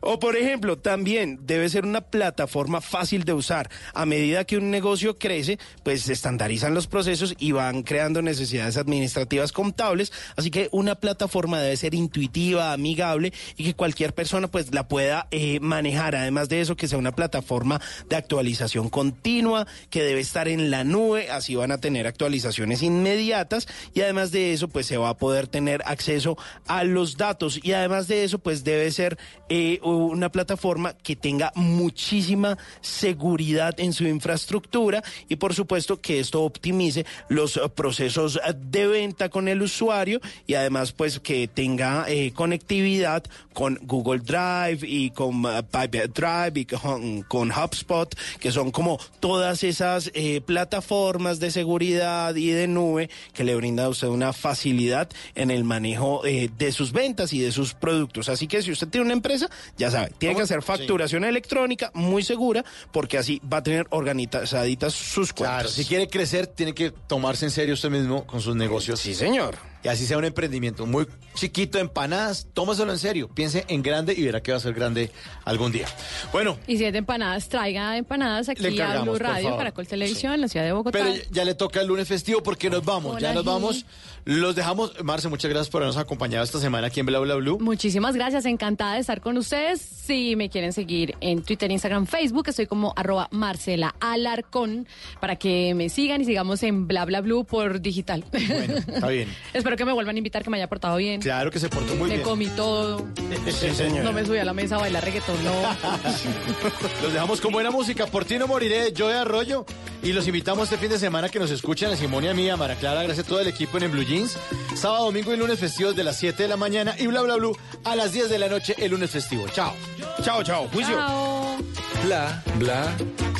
O 0.01 0.19
por 0.19 0.37
ejemplo, 0.37 0.79
también 0.79 1.41
debe 1.43 1.69
ser 1.69 1.85
una 1.85 2.01
plataforma 2.01 2.81
fácil 2.81 3.25
de 3.25 3.33
usar. 3.33 3.69
A 3.95 4.07
medida 4.07 4.45
que 4.45 4.57
un 4.57 4.71
negocio 4.71 5.19
crece, 5.19 5.59
pues 5.83 6.03
se 6.03 6.13
estandarizan 6.13 6.75
los 6.75 6.87
procesos 6.87 7.35
y 7.39 7.53
van 7.53 7.83
creando 7.83 8.23
necesidades 8.23 8.62
administrativas 8.77 9.53
contables. 9.53 10.13
Así 10.37 10.51
que 10.51 10.69
una 10.73 10.95
plataforma 10.95 11.61
debe 11.61 11.77
ser 11.77 11.95
intuitiva, 11.95 12.73
amigable 12.73 13.33
y 13.57 13.65
que 13.65 13.75
cualquier 13.75 14.15
persona 14.15 14.49
pues 14.49 14.73
la 14.75 14.89
pueda 14.89 15.29
eh, 15.31 15.61
manejar. 15.61 16.15
Además 16.17 16.49
de 16.49 16.61
eso, 16.61 16.77
que 16.77 16.89
sea 16.89 16.99
una 16.99 17.13
plataforma 17.13 17.81
de 18.09 18.17
actualización 18.17 18.89
continua, 18.89 19.67
que 19.91 20.03
debe 20.03 20.21
estar 20.21 20.49
en 20.49 20.71
la 20.71 20.85
nube, 20.85 21.31
así 21.31 21.55
van 21.55 21.73
a 21.73 21.79
tener 21.79 22.07
actualizaciones 22.07 22.83
inmediatas 22.83 23.69
y 23.95 24.01
además 24.01 24.33
de 24.33 24.53
eso 24.53 24.69
pues 24.69 24.87
se 24.87 24.97
va 24.97 25.11
a 25.11 25.17
poder 25.17 25.47
tener 25.49 25.83
acceso 25.85 26.37
a 26.67 26.85
los 26.85 27.17
datos 27.17 27.61
y 27.63 27.73
además 27.73 28.09
de 28.09 28.25
eso 28.25 28.39
pues 28.39 28.65
debe 28.65 28.91
ser 28.91 29.19
eh, 29.49 29.81
una 29.83 30.31
plataforma 30.31 30.95
que 30.95 31.17
tenga 31.17 31.53
muchísima 31.55 32.59
seguridad 32.81 33.79
en 33.79 33.93
su 33.93 34.05
infraestructura 34.05 35.03
y 35.29 35.37
por 35.37 35.55
supuesto 35.55 36.01
que 36.01 36.21
esto 36.21 36.43
optimice 36.43 37.05
los 37.29 37.57
eh, 37.57 37.61
procesos 37.75 38.41
de 38.53 38.87
venta 38.87 39.29
con 39.29 39.49
el 39.49 39.63
usuario 39.63 40.21
y 40.47 40.55
además 40.55 40.93
pues 40.93 41.21
que 41.21 41.49
tenga 41.49 42.05
eh, 42.09 42.33
conectividad 42.35 43.25
con 43.53 43.79
Google 43.83 44.21
Drive 44.21 44.81
y 44.83 45.11
con 45.11 45.45
uh, 45.45 45.63
Pipe 45.63 46.09
Drive 46.09 46.53
y 46.55 46.65
con, 46.65 47.23
con 47.23 47.51
HubSpot, 47.51 48.15
que 48.41 48.51
son 48.51 48.71
como 48.71 48.99
todas 49.21 49.63
esas 49.63 50.11
eh, 50.15 50.41
plataformas 50.41 51.41
de 51.41 51.51
seguridad 51.51 52.35
y 52.35 52.51
de 52.51 52.67
nube 52.69 53.11
que 53.33 53.45
le 53.45 53.55
brinda 53.55 53.85
a 53.85 53.89
usted 53.89 54.09
una 54.09 54.33
facilidad 54.33 55.09
en 55.35 55.51
el 55.51 55.65
manejo 55.65 56.25
eh, 56.27 56.51
de 56.57 56.73
sus 56.73 56.93
ventas 56.93 57.33
y 57.33 57.41
de 57.41 57.53
sus 57.53 57.75
productos. 57.75 58.29
Así 58.29 58.47
que 58.47 58.63
si 58.63 58.73
usted 58.73 58.89
tiene 58.89 59.07
una 59.07 59.15
empresa, 59.15 59.49
ya 59.77 59.91
sabe, 59.91 60.13
tiene 60.19 60.37
que 60.37 60.43
hacer 60.43 60.63
facturación 60.63 61.25
electrónica 61.25 61.91
muy 61.95 62.23
segura 62.23 62.65
porque 62.93 63.19
así 63.19 63.41
va 63.51 63.59
a 63.59 63.63
tener 63.63 63.87
organizaditas 63.91 64.95
sus 64.95 65.33
cuentas. 65.33 65.57
Claro, 65.57 65.69
si 65.69 65.85
quiere 65.85 66.09
crecer, 66.09 66.47
tiene 66.47 66.75
que 66.75 66.91
tomarse 66.91 67.47
en 67.47 67.51
serio 67.51 67.75
usted 67.75 67.91
mismo 67.91 68.27
con 68.27 68.41
sus 68.43 68.57
negocios. 68.57 69.01
Sí, 69.01 69.15
señor. 69.15 69.57
Y 69.85 69.89
así 69.89 70.07
sea 70.07 70.17
un 70.19 70.25
emprendimiento 70.25 70.87
muy 70.87 71.07
chiquito, 71.35 71.79
empanadas, 71.79 72.47
tómaselo 72.55 72.93
en 72.93 72.99
serio. 72.99 73.29
Piense 73.35 73.65
en 73.69 73.83
grande 73.83 74.15
y 74.17 74.23
verá 74.25 74.41
que 74.41 74.53
va 74.53 74.59
a 74.59 74.61
ser 74.61 74.75
grande 74.75 75.11
algún 75.45 75.73
día. 75.73 75.87
Bueno, 76.33 76.57
Y 76.69 76.77
si 76.79 76.85
es 76.85 76.93
de 76.93 76.99
empanadas, 76.99 77.49
traiga 77.49 77.97
empanadas 77.97 78.47
Le 78.47 78.53
aquí 78.69 78.81
a 78.81 79.01
Blue 79.03 79.19
Radio. 79.19 79.57
Caracol 79.57 79.87
Televisión, 79.89 80.35
en 80.35 80.41
la 80.43 80.49
ciudad 80.49 80.67
de 80.67 80.73
Bogotá. 80.73 80.97
pero 80.99 81.13
ya- 81.15 81.23
ya 81.31 81.45
le 81.45 81.55
toca 81.55 81.81
el 81.81 81.89
lunes 81.89 82.07
festivo 82.07 82.43
porque 82.45 82.71
nos 82.71 82.85
vamos. 82.85 83.21
ya 83.21 83.33
nos 83.33 83.45
vamos. 83.45 83.85
Los 84.25 84.55
dejamos. 84.55 84.93
Marce, 85.03 85.29
muchas 85.29 85.51
gracias 85.51 85.69
por 85.69 85.83
habernos 85.83 85.97
acompañado 86.01 86.45
esta 86.45 86.61
semana 86.61 86.87
aquí 86.87 87.01
en 87.01 87.07
Bla 87.07 87.19
Bla 87.19 87.35
Blue. 87.35 87.59
Muchísimas 87.61 88.15
gracias, 88.15 88.45
encantada 88.45 88.95
de 88.95 89.01
estar 89.01 89.21
con 89.21 89.37
ustedes. 89.37 89.81
Si 89.81 90.37
me 90.37 90.49
quieren 90.49 90.73
seguir 90.73 91.17
en 91.21 91.43
Twitter, 91.43 91.71
Instagram, 91.71 92.07
Facebook, 92.07 92.49
estoy 92.49 92.67
como 92.67 92.93
arroba 92.97 93.29
Marcela 93.33 93.95
Alarcón 94.01 94.87
para 95.21 95.37
que 95.37 95.75
me 95.75 95.89
sigan 95.89 96.21
y 96.21 96.25
sigamos 96.25 96.63
en 96.63 96.87
Bla 96.87 97.05
Bla 97.05 97.21
Blue 97.21 97.45
por 97.45 97.81
digital. 97.81 98.25
Bueno, 98.31 98.77
está 98.79 99.09
bien. 99.09 99.29
Espero 99.53 99.77
que 99.77 99.85
me 99.85 99.93
vuelvan 99.93 100.15
a 100.15 100.19
invitar, 100.19 100.45
que 100.45 100.51
me 100.51 100.57
haya 100.57 100.69
portado 100.69 100.97
bien. 100.97 101.21
Claro 101.21 101.51
que 101.51 101.59
se 101.59 101.69
portó 101.69 101.95
muy 101.97 102.09
me 102.09 102.15
bien. 102.17 102.23
comí 102.23 102.47
todo. 102.49 103.05
Sí, 103.51 103.71
señor. 103.75 104.05
No 104.05 104.13
me 104.13 104.25
subí 104.25 104.39
a 104.39 104.45
la 104.45 104.53
mesa 104.53 104.77
a 104.77 104.79
bailar 104.81 105.05
reggaetón, 105.05 105.43
no. 105.45 105.53
Los 107.03 107.13
dejamos 107.13 107.41
con 107.41 107.53
buena 107.53 107.71
música. 107.71 108.07
Por 108.07 108.25
ti 108.25 108.39
no 108.39 108.47
moriré, 108.47 108.93
yo 108.93 109.09
de 109.09 109.19
Arroyo. 109.19 109.65
Y 110.03 110.13
los 110.13 110.27
invitamos 110.27 110.65
este 110.65 110.79
fin 110.79 110.91
de 110.91 110.99
semana 110.99 111.29
que 111.29 111.39
nos 111.39 111.51
escuchen 111.53 111.91
a 111.91 111.97
Simón 111.97 112.25
y 112.25 112.29
a 112.29 112.35
mí, 112.35 112.49
a 112.51 112.57
Mara 112.57 112.75
Clara, 112.75 113.05
gracias 113.05 113.25
a 113.25 113.29
todo 113.29 113.41
el 113.41 113.47
equipo 113.47 113.77
en 113.79 113.85
el 113.85 113.91
Blue 113.91 114.03
Jeans. 114.13 114.37
Sábado, 114.75 115.07
domingo 115.07 115.33
y 115.33 115.37
lunes 115.37 115.59
festivos 115.59 115.97
de 115.97 116.05
las 116.05 116.17
7 116.17 116.43
de 116.43 116.49
la 116.49 116.57
mañana 116.57 116.95
y 116.99 117.07
bla 117.07 117.23
bla 117.23 117.37
blue 117.37 117.57
a 117.85 117.97
las 117.97 118.13
10 118.13 118.29
de 118.29 118.39
la 118.39 118.49
noche 118.49 118.75
el 118.79 118.91
lunes 118.91 119.11
festivo. 119.11 119.49
Chao. 119.49 119.75
Chao, 120.23 120.43
chao. 120.43 120.69
Juicio. 120.73 120.95
Chao. 120.97 121.57
Bla, 122.05 122.43
bla, 122.59 122.93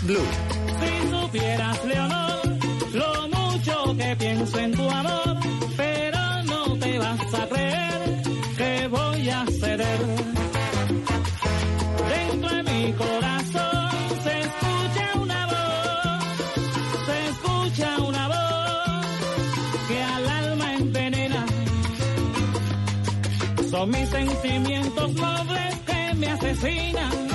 blue. 0.03 0.27
Si 0.81 1.11
supieras, 1.11 1.85
Leonor, 1.85 2.41
lo 2.93 3.29
mucho 3.29 3.97
que 3.97 4.17
pienso 4.17 4.59
en 4.59 4.73
tu 4.73 4.89
amor, 4.89 5.37
pero 5.77 6.43
no 6.45 6.79
te 6.79 6.99
vas 6.99 7.35
a 7.35 7.47
creer 7.49 8.23
que 8.57 8.89
voy 8.89 9.29
a 9.29 9.45
ceder. 9.61 10.01
Dentro 12.09 12.51
de 12.57 12.63
mi 12.63 12.93
corazón 12.93 13.22
Mis 23.87 24.09
sentimientos 24.11 25.13
nobles 25.15 25.77
que 25.87 26.15
me 26.15 26.29
asesinan. 26.29 27.32